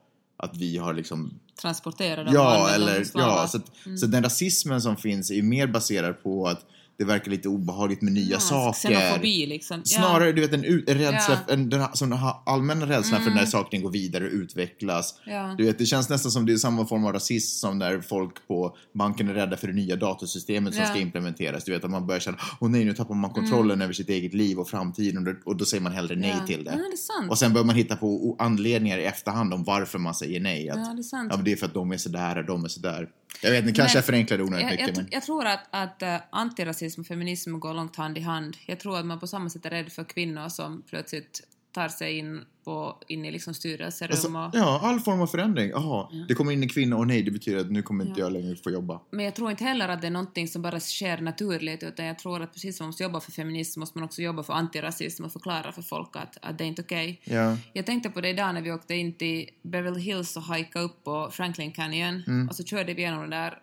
att 0.45 0.57
vi 0.57 0.79
har 0.79 0.95
liksom 0.95 1.41
Transporterade 1.63 2.29
och 2.31 2.35
Ja, 2.35 2.71
eller 2.75 3.07
ja, 3.15 3.49
så, 3.49 3.57
att, 3.57 3.99
så 4.01 4.07
den 4.07 4.23
rasismen 4.23 4.81
som 4.81 4.97
finns 4.97 5.31
är 5.31 5.43
mer 5.43 5.67
baserad 5.67 6.23
på 6.23 6.47
att 6.47 6.67
det 6.99 7.05
verkar 7.05 7.31
lite 7.31 7.49
obehagligt 7.49 8.03
med 8.03 8.13
nya 8.13 8.33
Ja, 8.33 8.41
saker. 8.41 8.73
Xenofobi 8.79 9.47
liksom. 9.47 9.83
Ja. 9.85 9.99
Snarare, 9.99 10.33
du 10.33 10.41
vet, 10.41 10.53
en, 10.53 10.63
rädsla, 10.99 11.39
Ja. 11.47 11.53
en, 11.53 11.71
den 11.71 11.87
som 11.93 12.11
den 12.11 12.19
allmänna 12.47 12.87
rädslan 12.87 13.23
för 13.23 13.31
när 13.31 13.47
saker 13.47 13.79
går 13.79 13.91
vidare 13.91 14.25
och 14.25 14.33
utvecklas. 14.33 15.15
Ja. 15.27 15.55
Du 15.59 15.65
vet, 15.65 15.79
det 15.79 15.87
känns 15.87 16.09
nästan 16.09 16.31
som 16.33 16.47
det 16.47 16.53
är 16.53 16.57
samma 16.57 16.87
form 16.87 17.05
av 17.07 17.13
rasism 17.13 17.59
som 17.59 17.79
när 17.79 18.01
folk 18.01 18.47
på 18.49 18.77
banken 18.95 19.29
är 19.29 19.35
rädda 19.35 19.57
för 19.57 19.67
det 19.67 19.73
nya 19.73 19.97
datorsystemet 19.97 20.75
som. 20.75 20.83
Mm. 20.83 20.95
ska 20.95 21.01
implementeras. 21.03 21.65
Du 21.65 21.73
vet, 21.73 21.85
att 21.85 21.91
man 21.91 22.07
börjar 22.07 22.21
känna, 22.21 22.39
åh 22.61 22.71
nej, 22.71 22.85
nu 22.85 22.93
tappar 22.93 23.15
man 23.15 23.31
kontrollen 23.31 23.83
över 23.83 23.93
sitt 23.93 24.09
eget 24.09 24.35
liv 24.35 24.59
och 24.59 24.69
framtiden 24.69 25.19
och 25.19 25.35
då, 25.35 25.41
och 25.45 25.57
då 25.57 25.65
säger 25.65 25.83
man 25.83 25.93
hellre 25.93 26.17
nej 26.17 26.37
till 26.47 26.65
det. 26.65 26.71
Det. 26.71 27.29
Och 27.31 27.39
sen 27.39 27.53
börjar 27.53 27.67
man 27.67 27.77
hitta 27.77 27.97
på 27.97 28.37
anledningar 28.39 28.99
i 28.99 29.05
efterhand 29.05 29.55
om 29.55 29.65
varför 29.65 29.99
man 29.99 30.15
säger 30.15 30.41
nej. 30.41 30.71
Att, 30.71 30.79
Ja, 30.79 30.93
det 30.95 31.01
är 31.01 31.03
sant. 31.03 31.33
Ja, 31.37 31.41
det 31.45 31.53
är 31.53 31.57
för 31.57 31.67
att 31.67 31.75
de 31.75 31.93
är 31.93 31.97
sådär 31.97 32.39
och 32.39 32.45
de 32.45 32.65
är 32.65 32.69
sådär. 32.69 33.09
Jag 33.41 33.51
vet 33.51 33.61
inte, 33.61 33.73
kanske 33.73 33.99
Men- 33.99 34.03
förenklar 34.03 34.39
det 34.39 34.45
onödigt 34.45 34.67
mycket. 34.67 34.87
jag, 34.87 34.97
men... 34.97 35.09
jag 35.11 35.23
tror 35.23 35.47
att, 35.47 35.67
att 35.71 36.03
äh, 36.03 36.17
antirasism 36.31 37.01
och 37.01 37.07
feminism 37.07 37.61
går 37.61 37.75
långt 37.75 37.97
hand 37.97 38.19
i 38.19 38.21
hand. 38.21 38.57
Jag 38.67 38.81
tror 38.81 38.99
att 38.99 39.07
man 39.07 39.21
på 39.21 39.27
samma 39.27 39.51
sätt 39.51 39.67
är 39.67 39.71
rädd 39.71 39.93
för 39.93 40.05
kvinnor 40.05 40.49
som 40.49 40.83
plötsligt 40.91 41.43
tar 41.75 41.89
sig 41.89 42.19
in, 42.19 42.45
på, 42.65 42.99
in 43.09 43.25
i 43.25 43.31
liksom 43.31 43.55
styrelserum 43.55 44.11
Alltså, 44.13 44.29
och... 44.29 44.51
ja, 44.53 44.81
all 44.83 45.01
form 45.01 45.21
av 45.21 45.27
förändring. 45.27 45.71
Jaha, 45.71 46.09
det 46.29 46.35
kommer 46.35 46.53
in 46.53 46.63
en 46.63 46.69
kvinna 46.69 46.97
och 46.97 47.07
nej, 47.07 47.23
det 47.23 47.31
betyder 47.31 47.61
att 47.61 47.71
nu 47.71 47.83
kommer 47.83 48.05
inte 48.07 48.21
jag 48.21 48.33
längre 48.33 48.57
få 48.57 48.71
jobba. 48.71 49.01
Men 49.11 49.25
jag 49.25 49.35
tror 49.35 49.51
inte 49.51 49.65
heller 49.65 49.89
att 49.89 50.01
det 50.01 50.07
är 50.07 50.11
någonting 50.11 50.49
som 50.49 50.63
bara 50.63 50.81
sker 50.81 51.19
naturligt, 51.19 51.83
utan 51.83 52.07
jag 52.07 52.19
tror 52.19 52.43
att 52.43 52.53
precis 52.53 52.77
som 52.77 52.85
man 52.85 52.89
måste 52.89 53.03
jobba 53.03 53.21
för 53.21 53.33
feminism 53.33 53.81
måste 53.81 53.99
man 53.99 54.05
också 54.05 54.23
jobba 54.23 54.43
för 54.43 54.53
antirasism 54.53 55.25
och 55.25 55.33
förklara 55.33 55.73
för 55.73 55.83
folk 55.83 56.17
att, 56.17 56.39
att 56.43 56.59
det 56.59 56.65
är 56.65 56.69
inte 56.69 56.83
okej. 56.83 57.21
Ja. 57.25 57.57
Jag 57.73 57.87
tänkte 57.87 58.11
på 58.11 58.21
det 58.21 58.29
idag 58.29 58.55
när 58.55 58.63
vi 58.63 58.73
åkte 58.73 58.95
in 58.95 59.13
till 59.13 59.51
Beverly 59.63 60.01
Hills 60.01 60.37
och 60.37 60.43
hajkade 60.43 60.85
upp 60.85 61.05
på 61.05 61.29
Franklin 61.33 61.73
Canyon 61.73 62.23
Mm. 62.27 62.49
och 62.49 62.57
så 62.57 62.65
körde 62.65 62.95
vi 62.95 63.03
igenom 63.03 63.21
de 63.21 63.31
där 63.31 63.59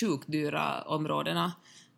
sjukt 0.00 0.32
dyra 0.32 0.82
områdena 0.82 1.52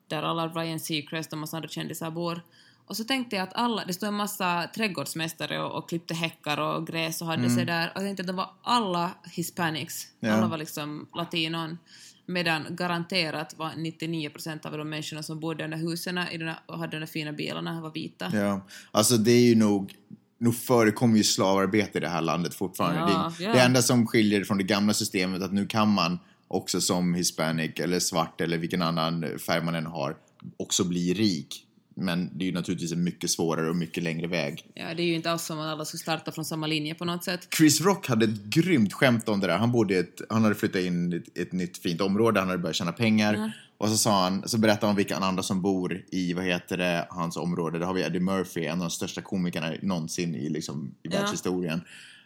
där 0.08 0.22
alla 0.22 0.48
Ryan 0.48 0.80
Seacrest 0.80 1.32
och 1.32 1.38
massa 1.38 1.56
andra 1.56 1.68
kändisar 1.68 2.10
bor. 2.10 2.42
Och 2.90 2.96
så 2.96 3.05
tänkte 3.05 3.37
jag 3.37 3.42
att 3.42 3.55
alla, 3.55 3.85
det 3.85 3.92
stod 3.92 4.09
en 4.09 4.14
massa 4.14 4.70
trädgårdsmästare 4.74 5.62
och, 5.62 5.79
och 5.79 5.88
klippte 5.88 6.14
häckar 6.14 6.61
och 6.61 6.87
gräs 6.87 7.22
och 7.22 7.26
hade 7.26 7.50
sig 7.50 7.64
där. 7.64 7.87
Och 7.94 7.96
jag 7.96 8.03
tänkte 8.03 8.20
att 8.20 8.26
de 8.26 8.37
var 8.37 8.50
alla 8.62 9.11
hispanics. 9.24 10.07
Mm. 10.20 10.33
Ja. 10.33 10.38
Alla 10.38 10.48
var 10.48 10.59
liksom 10.59 11.09
latinon. 11.14 11.79
Medan 12.26 12.66
garanterat 12.70 13.55
var 13.57 13.70
99% 13.70 14.66
av 14.66 14.79
de 14.79 14.90
människorna 14.90 15.22
som 15.22 15.40
bodde 15.40 15.64
i 15.64 15.68
de 15.68 15.76
där 15.76 15.83
husen 15.83 16.18
och 16.66 16.79
hade 16.79 16.96
de 16.96 17.00
där 17.00 17.07
fina 17.07 17.33
bilarna 17.33 17.81
var 17.81 17.90
vita. 17.90 18.31
Ja, 18.35 18.66
alltså 18.90 19.16
det 19.16 19.33
är 19.33 19.48
ju 19.48 19.55
nog... 19.55 19.94
Nog 20.38 20.55
förekommer 20.55 21.16
ju 21.16 21.24
slavarbete 21.24 21.98
i 21.98 22.00
det 22.00 22.09
här 22.09 22.22
landet 22.22 22.55
fortfarande. 22.55 23.12
Ja, 23.12 23.33
det, 23.38 23.44
ja. 23.44 23.53
det 23.53 23.61
enda 23.61 23.83
som 23.83 24.07
skiljer 24.07 24.44
från 24.44 24.59
det 24.59 24.64
gamla 24.64 24.94
systemet 24.94 25.42
att 25.42 25.53
nu 25.53 25.66
kan 25.66 25.88
man 25.88 26.18
också 26.48 26.81
som 26.81 27.14
hispanic 27.14 27.81
eller 27.81 28.00
svart 28.00 28.40
eller 28.40 28.59
vilken 28.59 28.83
annan 28.83 29.38
färg 29.46 29.64
man 29.64 29.74
än 29.74 29.87
har 29.87 30.16
också 30.57 30.85
bli 30.85 31.14
rik. 31.14 31.66
Men 31.94 32.38
det 32.38 32.44
är 32.44 32.46
ju 32.46 32.53
naturligtvis 32.53 32.92
en 32.92 33.05
mycket 33.05 33.31
svårare 33.31 33.70
och 33.70 33.76
mycket 33.76 34.03
längre 34.03 34.26
väg. 34.26 34.64
Ja, 34.74 34.94
det 34.94 35.03
är 35.03 35.07
ju 35.07 35.14
inte 35.14 35.31
alls 35.31 35.44
som 35.44 35.59
att 35.61 35.66
alla 35.72 35.85
ska 35.85 35.98
starta 35.98 36.33
från 36.33 36.44
samma 36.44 36.66
linje 36.66 36.94
på 36.94 37.05
något 37.05 37.24
sätt. 37.24 37.48
Chris 37.57 37.81
Rock 37.81 38.09
hade 38.09 38.24
ett 38.24 38.44
grymt 38.44 38.92
skämt 38.92 39.29
om 39.29 39.40
det 39.40 39.46
där. 39.46 39.59
Han, 39.59 39.72
bodde 39.72 39.98
ett, 39.98 40.20
han 40.31 40.42
hade 40.42 40.55
flyttat 40.55 40.83
in 40.83 41.12
i 41.12 41.16
ett, 41.16 41.38
ett 41.38 41.53
nytt 41.53 41.79
fint 41.79 42.00
område, 42.00 42.40
han 42.40 42.48
hade 42.48 42.62
börjat 42.62 42.76
tjäna 42.76 42.92
pengar. 42.92 43.53
Och 43.79 43.88
så, 43.88 43.96
sa 43.96 44.22
han, 44.24 44.48
så 44.48 44.59
berättade 44.59 44.87
han 44.87 44.96
vilka 44.96 45.16
andra 45.16 45.42
som 45.42 45.62
bor 45.62 46.05
i, 46.11 46.33
vad 46.35 46.44
heter 46.44 46.76
det, 46.76 47.07
hans 47.11 47.37
område. 47.37 47.79
Där 47.79 47.87
har 47.87 47.94
vi 47.94 48.03
Eddie 48.03 48.20
Murphy, 48.20 48.64
en 48.64 48.72
av 48.72 48.79
de 48.79 48.90
största 48.90 49.20
komikerna 49.20 49.72
någonsin 49.83 50.35
i, 50.35 50.48
liksom, 50.48 50.94
i 51.03 51.09
Ja. 51.09 51.20
världshistorien. 51.20 51.81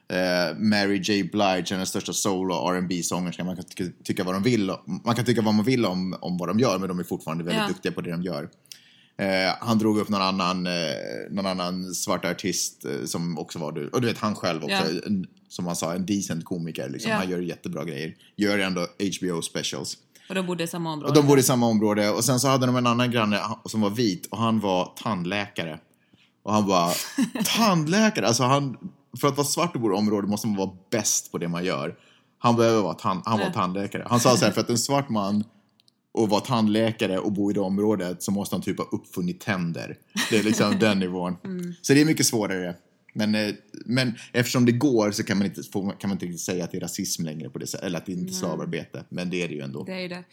Eh, 0.09 0.59
Mary 0.59 0.97
J. 1.05 1.23
Blige, 1.33 1.65
den 1.77 1.87
största 1.87 2.13
soul 2.13 2.51
och 2.53 2.73
rb 2.75 2.93
sångerskan 3.05 3.47
Man 3.47 3.57
kan 3.57 3.65
tycka, 3.65 3.85
tycka 4.05 4.25
vad 4.25 4.35
de 4.35 4.43
vill, 4.43 4.73
man 5.05 5.15
kan 5.15 5.25
tycka 5.25 5.43
vad 5.43 5.55
man 5.55 5.65
vill 5.65 5.87
om, 5.87 6.17
om 6.21 6.39
vad 6.39 6.49
de 6.49 6.59
gör, 6.59 6.79
men 6.79 6.89
de 6.89 6.99
är 6.99 7.05
fortfarande 7.05 7.45
väldigt 7.45 7.63
Ja. 7.63 7.69
duktiga 7.69 7.93
på 7.93 8.01
det 8.01 8.11
de 8.11 8.23
gör. 8.23 8.49
Eh, 9.17 9.55
han 9.61 9.79
drog 9.79 9.99
upp 9.99 10.09
någon 10.09 10.23
annan, 10.23 10.67
eh, 10.67 10.73
någon 11.31 11.47
annan 11.47 11.95
svart 11.95 12.25
artist 12.25 12.85
eh, 12.85 13.05
som 13.07 13.39
också 13.39 13.59
var 13.59 13.73
du. 13.73 13.89
Och 13.89 14.01
du 14.01 14.07
vet 14.07 14.19
han 14.19 14.35
själv 14.35 14.65
också, 14.65 14.77
Ja. 14.77 15.01
en, 15.07 15.27
som 15.49 15.67
han 15.67 15.77
sa, 15.77 15.95
en 15.95 16.07
decent 16.07 16.45
komiker. 16.45 16.89
Liksom. 16.89 17.11
Ja. 17.11 17.17
Han 17.17 17.31
gör 17.31 17.41
jättebra 17.41 17.85
grejer. 17.85 18.15
Gör 18.37 18.59
ändå 18.59 18.81
HBO 19.21 19.43
specials. 19.43 19.99
Och 20.29 20.35
de 20.35 20.47
bodde 20.47 20.65
i 20.65 20.67
samma 20.67 20.93
område. 20.93 21.09
Och 21.09 21.15
de 21.15 21.27
bodde 21.27 21.41
i 21.41 21.45
samma 21.45 21.67
område. 21.67 22.11
Och 22.11 22.25
sen 22.25 22.41
så 22.41 22.49
hade 22.49 22.67
de 22.67 22.77
en 22.77 22.87
annan 22.87 23.11
granne 23.11 23.41
som 23.67 23.81
var 23.81 23.91
vit 23.91 24.27
och 24.27 24.39
han 24.39 24.61
var 24.61 24.93
tandläkare. 25.03 25.79
Och 26.43 26.53
han 26.53 26.67
var 26.67 26.95
tandläkare, 27.57 28.27
alltså 28.27 28.43
han, 28.43 28.77
för 29.21 29.29
att 29.29 29.37
vara 29.37 29.47
svart 29.47 29.75
och 29.75 29.81
bo 29.81 29.91
i 29.91 29.95
området 29.95 30.31
måste 30.31 30.47
man 30.47 30.57
vara 30.57 30.71
bäst 30.91 31.33
på 31.33 31.39
det 31.39 31.49
man 31.49 31.65
gör. 31.65 31.95
Han 32.39 32.57
behöver 32.57 32.83
vara 32.83 32.95
tan- 32.95 33.23
han 33.25 33.39
var 33.41 33.51
tandläkare. 33.51 34.07
Han 34.11 34.21
sa 34.21 34.37
så 34.37 34.45
här, 34.45 34.53
för 34.53 34.61
att 34.61 34.71
en 34.71 34.79
svart 34.79 35.09
man 35.09 35.45
och 36.15 36.29
vara 36.29 36.41
tandläkare 36.41 37.19
och 37.19 37.33
bo 37.33 37.51
i 37.51 37.55
det 37.55 37.61
området 37.61 38.23
så 38.23 38.31
måste 38.33 38.55
han 38.55 38.63
typ 38.63 38.79
ha 38.79 38.89
uppfunnit 38.93 39.41
tänder. 39.41 39.99
Det 40.31 40.39
är 40.39 40.43
liksom 40.43 40.79
den 40.81 40.99
nivån. 40.99 41.37
Så 41.83 41.95
det 41.95 42.01
är 42.01 42.05
mycket 42.05 42.27
svårare. 42.27 42.75
Men, 43.13 43.35
eh, 43.35 43.55
men 43.87 44.15
eftersom 44.33 44.67
det 44.67 44.73
går 44.73 45.11
så 45.11 45.25
kan 45.25 45.39
man, 45.39 45.47
inte, 45.47 45.63
kan 45.73 45.95
man 46.03 46.13
inte 46.13 46.27
riktigt 46.27 46.41
säga 46.41 46.65
att 46.65 46.71
det 46.71 46.77
är 46.77 46.81
rasism 46.81 47.25
längre 47.25 47.51
på 47.51 47.59
det 47.59 47.67
sättet, 47.67 47.87
eller 47.87 47.99
att 47.99 48.07
det 48.07 48.13
inte 48.13 48.33
är 48.33 48.35
slavarbete. 48.35 49.05
Men 49.09 49.31
det 49.31 49.43
är 49.43 49.49
det 49.49 49.55
ju 49.55 49.61
ändå. 49.61 49.85
Det 49.85 50.05
är 50.05 50.09
det. 50.09 50.25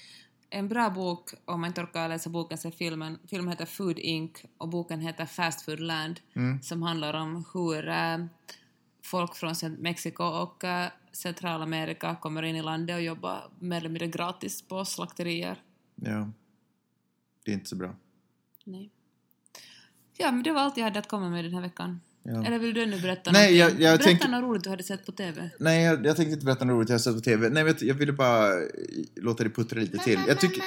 En 0.50 0.68
bra 0.68 0.90
bok, 0.90 1.34
om 1.46 1.62
man 1.62 1.68
inte 1.68 1.82
orkar 1.82 2.10
läsa 2.10 2.30
boken, 2.30 2.58
är 2.64 2.72
filmen. 2.72 3.20
Filmen 3.30 3.50
heter 3.50 3.66
Food 3.66 4.00
Inc. 4.00 4.32
och 4.58 4.70
boken 4.70 5.02
heter 5.02 5.26
Fast 5.26 5.62
Food 5.62 5.80
Land, 5.80 6.20
som 6.62 6.82
handlar 6.82 7.14
om 7.14 7.46
hur 7.54 7.90
eh, 7.90 8.18
folk 9.04 9.36
från 9.36 9.56
Mexiko 9.80 10.24
och 10.24 10.64
eh, 10.64 10.88
Centralamerika 11.12 12.16
kommer 12.16 12.44
in 12.44 12.56
i 12.56 12.62
landet 12.62 12.96
och 12.96 13.02
jobbar 13.02 13.52
mer 13.60 13.78
eller 13.78 13.90
mindre 13.90 14.08
gratis 14.08 14.62
på 14.62 14.86
slakterier. 14.86 15.58
Ja. 16.06 16.32
Det 17.46 17.52
är 17.52 17.54
inte 17.54 17.70
så 17.70 17.76
bra. 17.76 17.96
Nej. 18.66 18.90
Ja, 20.18 20.32
men 20.32 20.44
det 20.44 20.52
var 20.52 20.62
allt 20.62 20.78
jag 20.78 20.84
hade 20.84 21.00
att 21.00 21.08
komma 21.08 21.30
med 21.30 21.46
den 21.46 21.54
här 21.54 21.62
veckan. 21.62 22.00
Ja. 22.24 22.46
Eller 22.46 22.60
vill 22.60 22.74
du 22.74 22.86
nu 22.86 23.00
berätta 23.02 23.32
Nej, 23.32 23.58
jag- 23.58 23.70
jag 23.72 23.78
Berätta 23.80 24.04
tänker- 24.04 24.28
något 24.28 24.44
roligt 24.44 24.64
du 24.64 24.70
hade 24.70 24.84
sett 24.84 25.06
på 25.06 25.12
TV. 25.12 25.50
Nej, 25.60 25.84
jag, 25.84 26.06
jag 26.06 26.16
tänkte 26.16 26.34
inte 26.34 26.46
berätta 26.46 26.66
något 26.66 26.74
roligt 26.74 26.90
jag 26.90 27.02
sett 27.02 27.16
på 27.16 27.22
TV. 27.22 27.50
Nej, 27.50 27.64
men 27.64 27.74
jag, 27.80 27.84
jag 27.90 27.96
ville 27.96 28.14
bara 28.14 28.48
eh, 28.54 28.68
låta 29.16 29.44
det 29.44 29.50
puttra 29.50 29.80
lite 29.80 29.98
till. 29.98 30.20
Jag 30.28 30.40
tycker... 30.40 30.64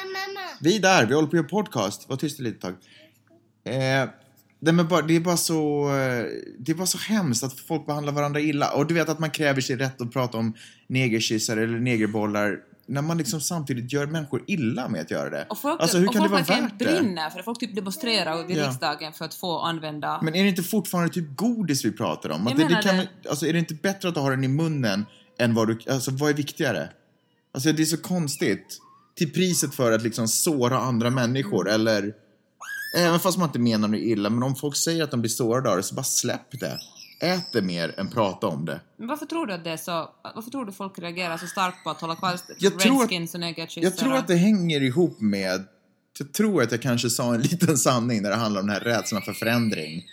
Vi 0.61 0.77
är 0.77 0.81
där, 0.83 1.07
vi 1.07 1.15
håller 1.15 1.29
på 1.29 1.37
att 1.37 1.39
göra 1.39 1.49
podcast. 1.49 2.09
Var 2.09 2.17
tyst 2.17 2.41
lite 2.41 2.59
tag. 2.61 2.75
Eh, 3.65 4.09
nej, 4.59 4.75
men 4.75 4.89
bara, 4.89 5.03
det, 5.03 5.17
är 5.17 5.21
bara 5.21 5.37
så, 5.37 5.89
eh, 5.89 6.25
det 6.59 6.73
är 6.73 6.75
bara 6.75 6.87
så 6.87 6.99
hemskt 6.99 7.45
att 7.45 7.61
folk 7.61 7.87
behandlar 7.87 8.13
varandra 8.13 8.41
illa. 8.41 8.73
Och 8.75 8.87
du 8.87 8.95
vet 8.95 9.09
att 9.09 9.19
man 9.19 9.31
kräver 9.31 9.61
sig 9.61 9.77
rätt 9.77 10.01
att 10.01 10.13
prata 10.13 10.39
om 10.39 10.55
negerkyssar 10.87 11.57
eller 11.57 11.79
negerbollar 11.81 12.61
när 12.87 13.03
man 13.03 13.19
liksom 13.19 13.41
samtidigt 13.41 13.93
gör 13.93 14.07
människor 14.07 14.45
illa 14.47 14.89
med 14.89 15.01
att 15.01 15.11
göra 15.11 15.31
det. 15.31 15.47
Och 15.51 15.59
folk, 15.59 15.81
alltså 15.81 15.99
hur 15.99 16.07
kan 16.09 16.23
det 16.23 16.29
vara 16.29 16.43
värt 16.43 16.79
det? 16.79 16.85
brinner 16.85 17.31
för 17.31 17.39
det. 17.39 17.45
Folk 17.45 17.59
typ 17.61 17.75
demonstrerar 17.75 18.47
vid 18.47 18.57
Ja. 18.57 18.69
riksdagen 18.69 19.13
för 19.13 19.25
att 19.25 19.35
få 19.35 19.59
använda... 19.61 20.21
Men 20.23 20.35
är 20.35 20.43
det 20.43 20.49
inte 20.49 20.63
fortfarande 20.63 21.15
typ 21.15 21.37
godis 21.37 21.85
vi 21.85 21.93
pratar 21.93 22.31
om? 22.31 22.47
Att 22.47 22.57
det, 22.57 22.69
det 22.69 22.83
kan, 22.83 22.97
det. 22.97 23.09
Alltså 23.31 23.47
är 23.47 23.53
det 23.53 23.59
inte 23.59 23.75
bättre 23.75 24.09
att 24.09 24.17
ha 24.17 24.31
den 24.31 24.45
i 24.45 24.49
munnen 24.49 25.07
än 25.39 25.55
vad 25.55 25.69
du... 25.69 25.79
Alltså 25.91 26.11
vad 26.11 26.31
är 26.31 26.35
viktigare? 26.35 26.89
Alltså 27.55 27.73
det 27.73 27.83
är 27.83 27.87
så 27.87 27.97
konstigt. 27.97 28.79
Till 29.17 29.33
priset 29.33 29.75
för 29.75 29.93
att 29.93 30.03
liksom 30.03 30.29
såra 30.29 30.79
andra 30.79 31.11
människor 31.11 31.69
Mm. 31.69 31.75
eller... 31.81 32.13
Även 32.97 33.21
fast 33.21 33.39
man 33.39 33.49
inte 33.49 33.59
menar 33.59 33.89
något 33.89 34.01
illa, 34.01 34.31
men 34.31 34.43
om 34.43 34.57
folk 34.57 34.77
säger 34.77 35.05
att 35.05 35.11
de 35.11 35.21
blir 35.21 35.31
sårade 35.31 35.71
av 35.71 35.77
det 35.77 35.83
så 35.83 35.95
bara 35.95 36.03
släpp 36.05 36.61
det. 36.61 36.79
Ät 37.21 37.53
det 37.53 37.63
mer 37.63 38.01
än 38.01 38.09
prata 38.09 38.47
om 38.47 38.65
det. 38.65 38.81
Men 38.97 39.09
varför 39.09 39.27
tror 39.27 39.47
du 39.47 39.53
att 39.55 39.65
det 39.65 39.71
är 39.71 39.77
så... 39.77 40.11
Varför 40.35 40.51
tror 40.51 40.67
du 40.67 40.73
folk 40.73 40.99
reagerar 40.99 41.37
så 41.37 41.47
starkt 41.47 41.85
på 41.85 41.91
att 41.91 42.01
hålla 42.01 42.17
kvar 42.17 42.41
Jag 42.59 42.79
tror 42.79 43.05
att- 43.05 43.35
och 43.35 43.41
negerkyssar? 43.41 43.83
Jag 43.83 43.97
tror 43.97 44.15
att 44.17 44.29
det 44.29 44.37
hänger 44.37 44.81
ihop 44.81 45.21
med... 45.21 45.65
Jag 46.19 46.33
tror 46.33 46.63
att 46.63 46.73
jag 46.73 46.83
kanske 46.83 47.11
sa 47.11 47.35
en 47.35 47.43
liten 47.51 47.79
sanning 47.79 48.23
när 48.23 48.31
det 48.31 48.37
handlar 48.37 48.61
om 48.61 48.67
den 48.67 48.77
här 48.77 48.85
rädslan 48.85 49.23
för 49.23 49.33
förändring. 49.33 50.05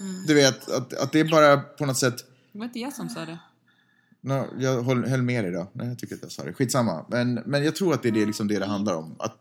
Mm. 0.00 0.26
Du 0.26 0.34
vet, 0.34 0.68
att, 0.70 0.94
att 0.94 1.12
det 1.12 1.20
är 1.20 1.30
bara 1.30 1.56
på 1.56 1.86
något 1.86 1.98
sätt... 1.98 2.24
Det 2.52 2.58
var 2.58 2.66
inte 2.66 2.78
jag 2.78 2.92
som 2.92 3.08
sa 3.08 3.24
det. 3.24 3.38
No, 4.20 4.46
jag 4.58 4.82
höll, 4.82 5.04
höll 5.04 5.22
med 5.22 5.44
dig 5.44 5.52
då. 5.52 5.70
Nej, 5.72 5.88
jag 5.88 5.98
tycker 5.98 6.14
att 6.14 6.22
jag 6.22 6.32
sa 6.32 6.44
det. 6.44 6.52
Skitsamma. 6.52 7.06
Men, 7.08 7.34
men 7.34 7.64
jag 7.64 7.76
tror 7.76 7.94
att 7.94 8.02
det 8.02 8.08
är 8.08 8.12
det, 8.12 8.26
liksom 8.26 8.48
det 8.48 8.58
det 8.58 8.66
handlar 8.66 8.94
om. 8.94 9.16
Att, 9.18 9.40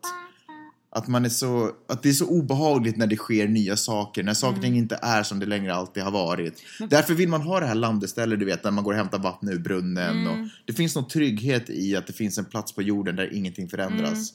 att, 0.96 1.08
man 1.08 1.26
är 1.26 1.30
så, 1.30 1.72
att 1.88 2.04
det 2.04 2.10
är 2.10 2.14
så 2.14 2.28
obehagligt 2.28 2.98
när 2.98 3.08
det 3.08 3.16
sker 3.16 3.48
nya 3.48 3.78
saker. 3.78 4.24
När 4.24 4.34
saker 4.34 4.62
ting 4.62 4.78
inte 4.78 5.00
är 5.02 5.24
som 5.24 5.40
det 5.40 5.46
längre 5.46 5.74
alltid 5.74 6.04
har 6.04 6.12
varit. 6.12 6.64
Därför 6.90 7.14
vill 7.14 7.30
man 7.30 7.42
ha 7.42 7.60
det 7.60 7.66
här 7.66 7.76
landestället, 7.76 8.40
du 8.40 8.46
vet, 8.46 8.64
där 8.64 8.72
man 8.72 8.84
går 8.84 8.92
och 8.92 8.98
hämtar 8.98 9.20
vatten 9.20 9.50
ur 9.50 9.60
brunnen. 9.60 10.28
Och 10.28 10.38
det 10.66 10.74
finns 10.74 10.96
någon 10.96 11.08
trygghet 11.08 11.70
i 11.70 11.96
att 11.96 12.08
det 12.08 12.14
finns 12.14 12.38
en 12.38 12.46
plats 12.46 12.72
på 12.72 12.82
jorden 12.82 13.16
där 13.16 13.34
ingenting 13.34 13.70
förändras. 13.70 14.34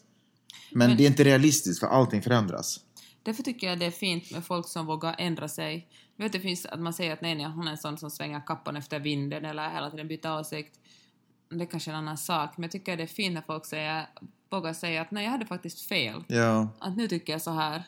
Men, 0.72 0.96
det 0.96 1.02
är 1.02 1.06
inte 1.06 1.24
realistiskt, 1.24 1.80
för 1.80 1.86
allting 1.86 2.22
förändras. 2.22 2.80
Därför 3.22 3.42
tycker 3.42 3.66
jag 3.66 3.78
det 3.78 3.86
är 3.86 3.90
fint 3.90 4.30
med 4.30 4.44
folk 4.44 4.68
som 4.68 4.86
vågar 4.86 5.14
ändra 5.18 5.48
sig. 5.48 5.88
Jag 6.16 6.24
vet 6.24 6.32
det 6.32 6.40
finns 6.40 6.66
att 6.66 6.80
man 6.80 6.92
säger 6.92 7.12
att 7.12 7.20
nej, 7.20 7.34
nej, 7.34 7.46
hon 7.46 7.66
är 7.66 7.70
en 7.70 7.78
sån 7.78 7.98
som 7.98 8.10
svänger 8.10 8.46
kappan 8.46 8.76
efter 8.76 9.00
vinden 9.00 9.44
eller 9.44 9.70
hela 9.70 9.90
tiden 9.90 10.08
byter 10.08 10.40
åsikt. 10.40 10.74
Det 11.50 11.62
är 11.64 11.66
kanske 11.66 11.90
en 11.90 11.96
annan 11.96 12.18
sak, 12.18 12.56
men 12.56 12.62
jag 12.62 12.70
tycker 12.70 12.96
det 12.96 13.02
är 13.02 13.06
fint 13.06 13.34
när 13.34 13.42
folk 13.42 13.66
säger, 13.66 14.06
vågar 14.50 14.72
säga 14.72 15.02
att 15.02 15.10
nej, 15.10 15.24
jag 15.24 15.30
hade 15.30 15.46
faktiskt 15.46 15.80
fel. 15.88 16.24
Ja, 16.28 16.68
Att 16.78 16.96
nu 16.96 17.08
tycker 17.08 17.32
jag 17.32 17.42
så 17.42 17.50
här. 17.50 17.82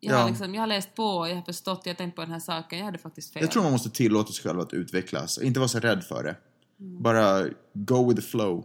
Jag, 0.00 0.14
Ja. 0.14 0.18
har 0.18 0.28
liksom, 0.28 0.54
jag 0.54 0.62
har 0.62 0.66
läst 0.66 0.94
på, 0.94 1.28
jag 1.28 1.34
har 1.36 1.42
förstått, 1.42 1.80
jag 1.84 1.92
har 1.92 1.96
tänkt 1.96 2.14
på 2.16 2.22
den 2.22 2.30
här 2.30 2.40
saken, 2.40 2.78
jag 2.78 2.86
hade 2.86 2.98
faktiskt 2.98 3.32
fel. 3.32 3.42
jag 3.42 3.50
tror 3.50 3.62
man 3.62 3.72
måste 3.72 3.90
tillåta 3.90 4.32
sig 4.32 4.42
själv 4.42 4.60
att 4.60 4.72
utvecklas. 4.72 5.36
och 5.36 5.42
Inte 5.44 5.60
vara 5.60 5.68
så 5.68 5.78
rädd 5.80 6.04
för 6.04 6.22
det. 6.24 6.36
Mm. 6.80 7.02
Bara 7.02 7.44
go 7.72 8.08
with 8.08 8.20
the 8.20 8.26
flow. 8.26 8.64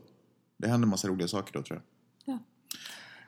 Det 0.58 0.68
händer 0.68 0.88
massa 0.88 1.08
roliga 1.08 1.28
saker 1.28 1.54
då, 1.54 1.64
tror 1.64 1.82
jag. 2.26 2.34
Ja. 2.36 2.40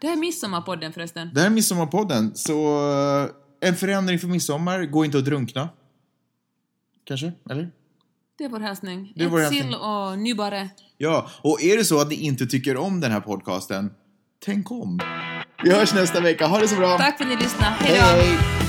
Det 0.01 0.07
här 0.07 0.13
är 0.13 0.19
midsommarpodden 0.19 0.93
förresten. 0.93 1.29
Det 1.33 1.39
här 1.39 1.47
är 1.47 1.51
Midsommarpodden, 1.51 2.35
så 2.35 2.89
eh, 3.23 3.29
en 3.69 3.75
förändring 3.75 4.19
för 4.19 4.27
midsommar, 4.27 4.85
gå 4.85 5.05
inte 5.05 5.17
att 5.17 5.25
drunkna. 5.25 5.69
Kanske, 7.03 7.31
eller? 7.49 7.71
Det 8.41 8.45
är 8.45 8.49
vår 8.49 8.59
hälsning. 8.59 9.13
Det 9.15 9.23
är 9.23 9.27
vår 9.27 9.39
hälsning. 9.39 9.61
sill 9.61 9.75
och 9.75 10.19
nybare. 10.19 10.69
Ja, 10.97 11.29
och 11.41 11.61
är 11.61 11.77
det 11.77 11.85
så 11.85 12.01
att 12.01 12.09
ni 12.09 12.15
inte 12.15 12.45
tycker 12.45 12.77
om 12.77 12.99
den 12.99 13.11
här 13.11 13.19
podcasten, 13.19 13.91
tänk 14.45 14.71
om. 14.71 14.99
Vi 15.63 15.71
hörs 15.71 15.93
nästa 15.93 16.19
vecka, 16.19 16.47
ha 16.47 16.59
det 16.59 16.67
så 16.67 16.75
bra! 16.75 16.97
Tack 16.97 17.17
för 17.17 17.23
att 17.25 17.29
ni 17.29 17.35
lyssnade. 17.35 17.75
Hej, 17.79 17.97
då! 17.99 18.05
hej! 18.05 18.60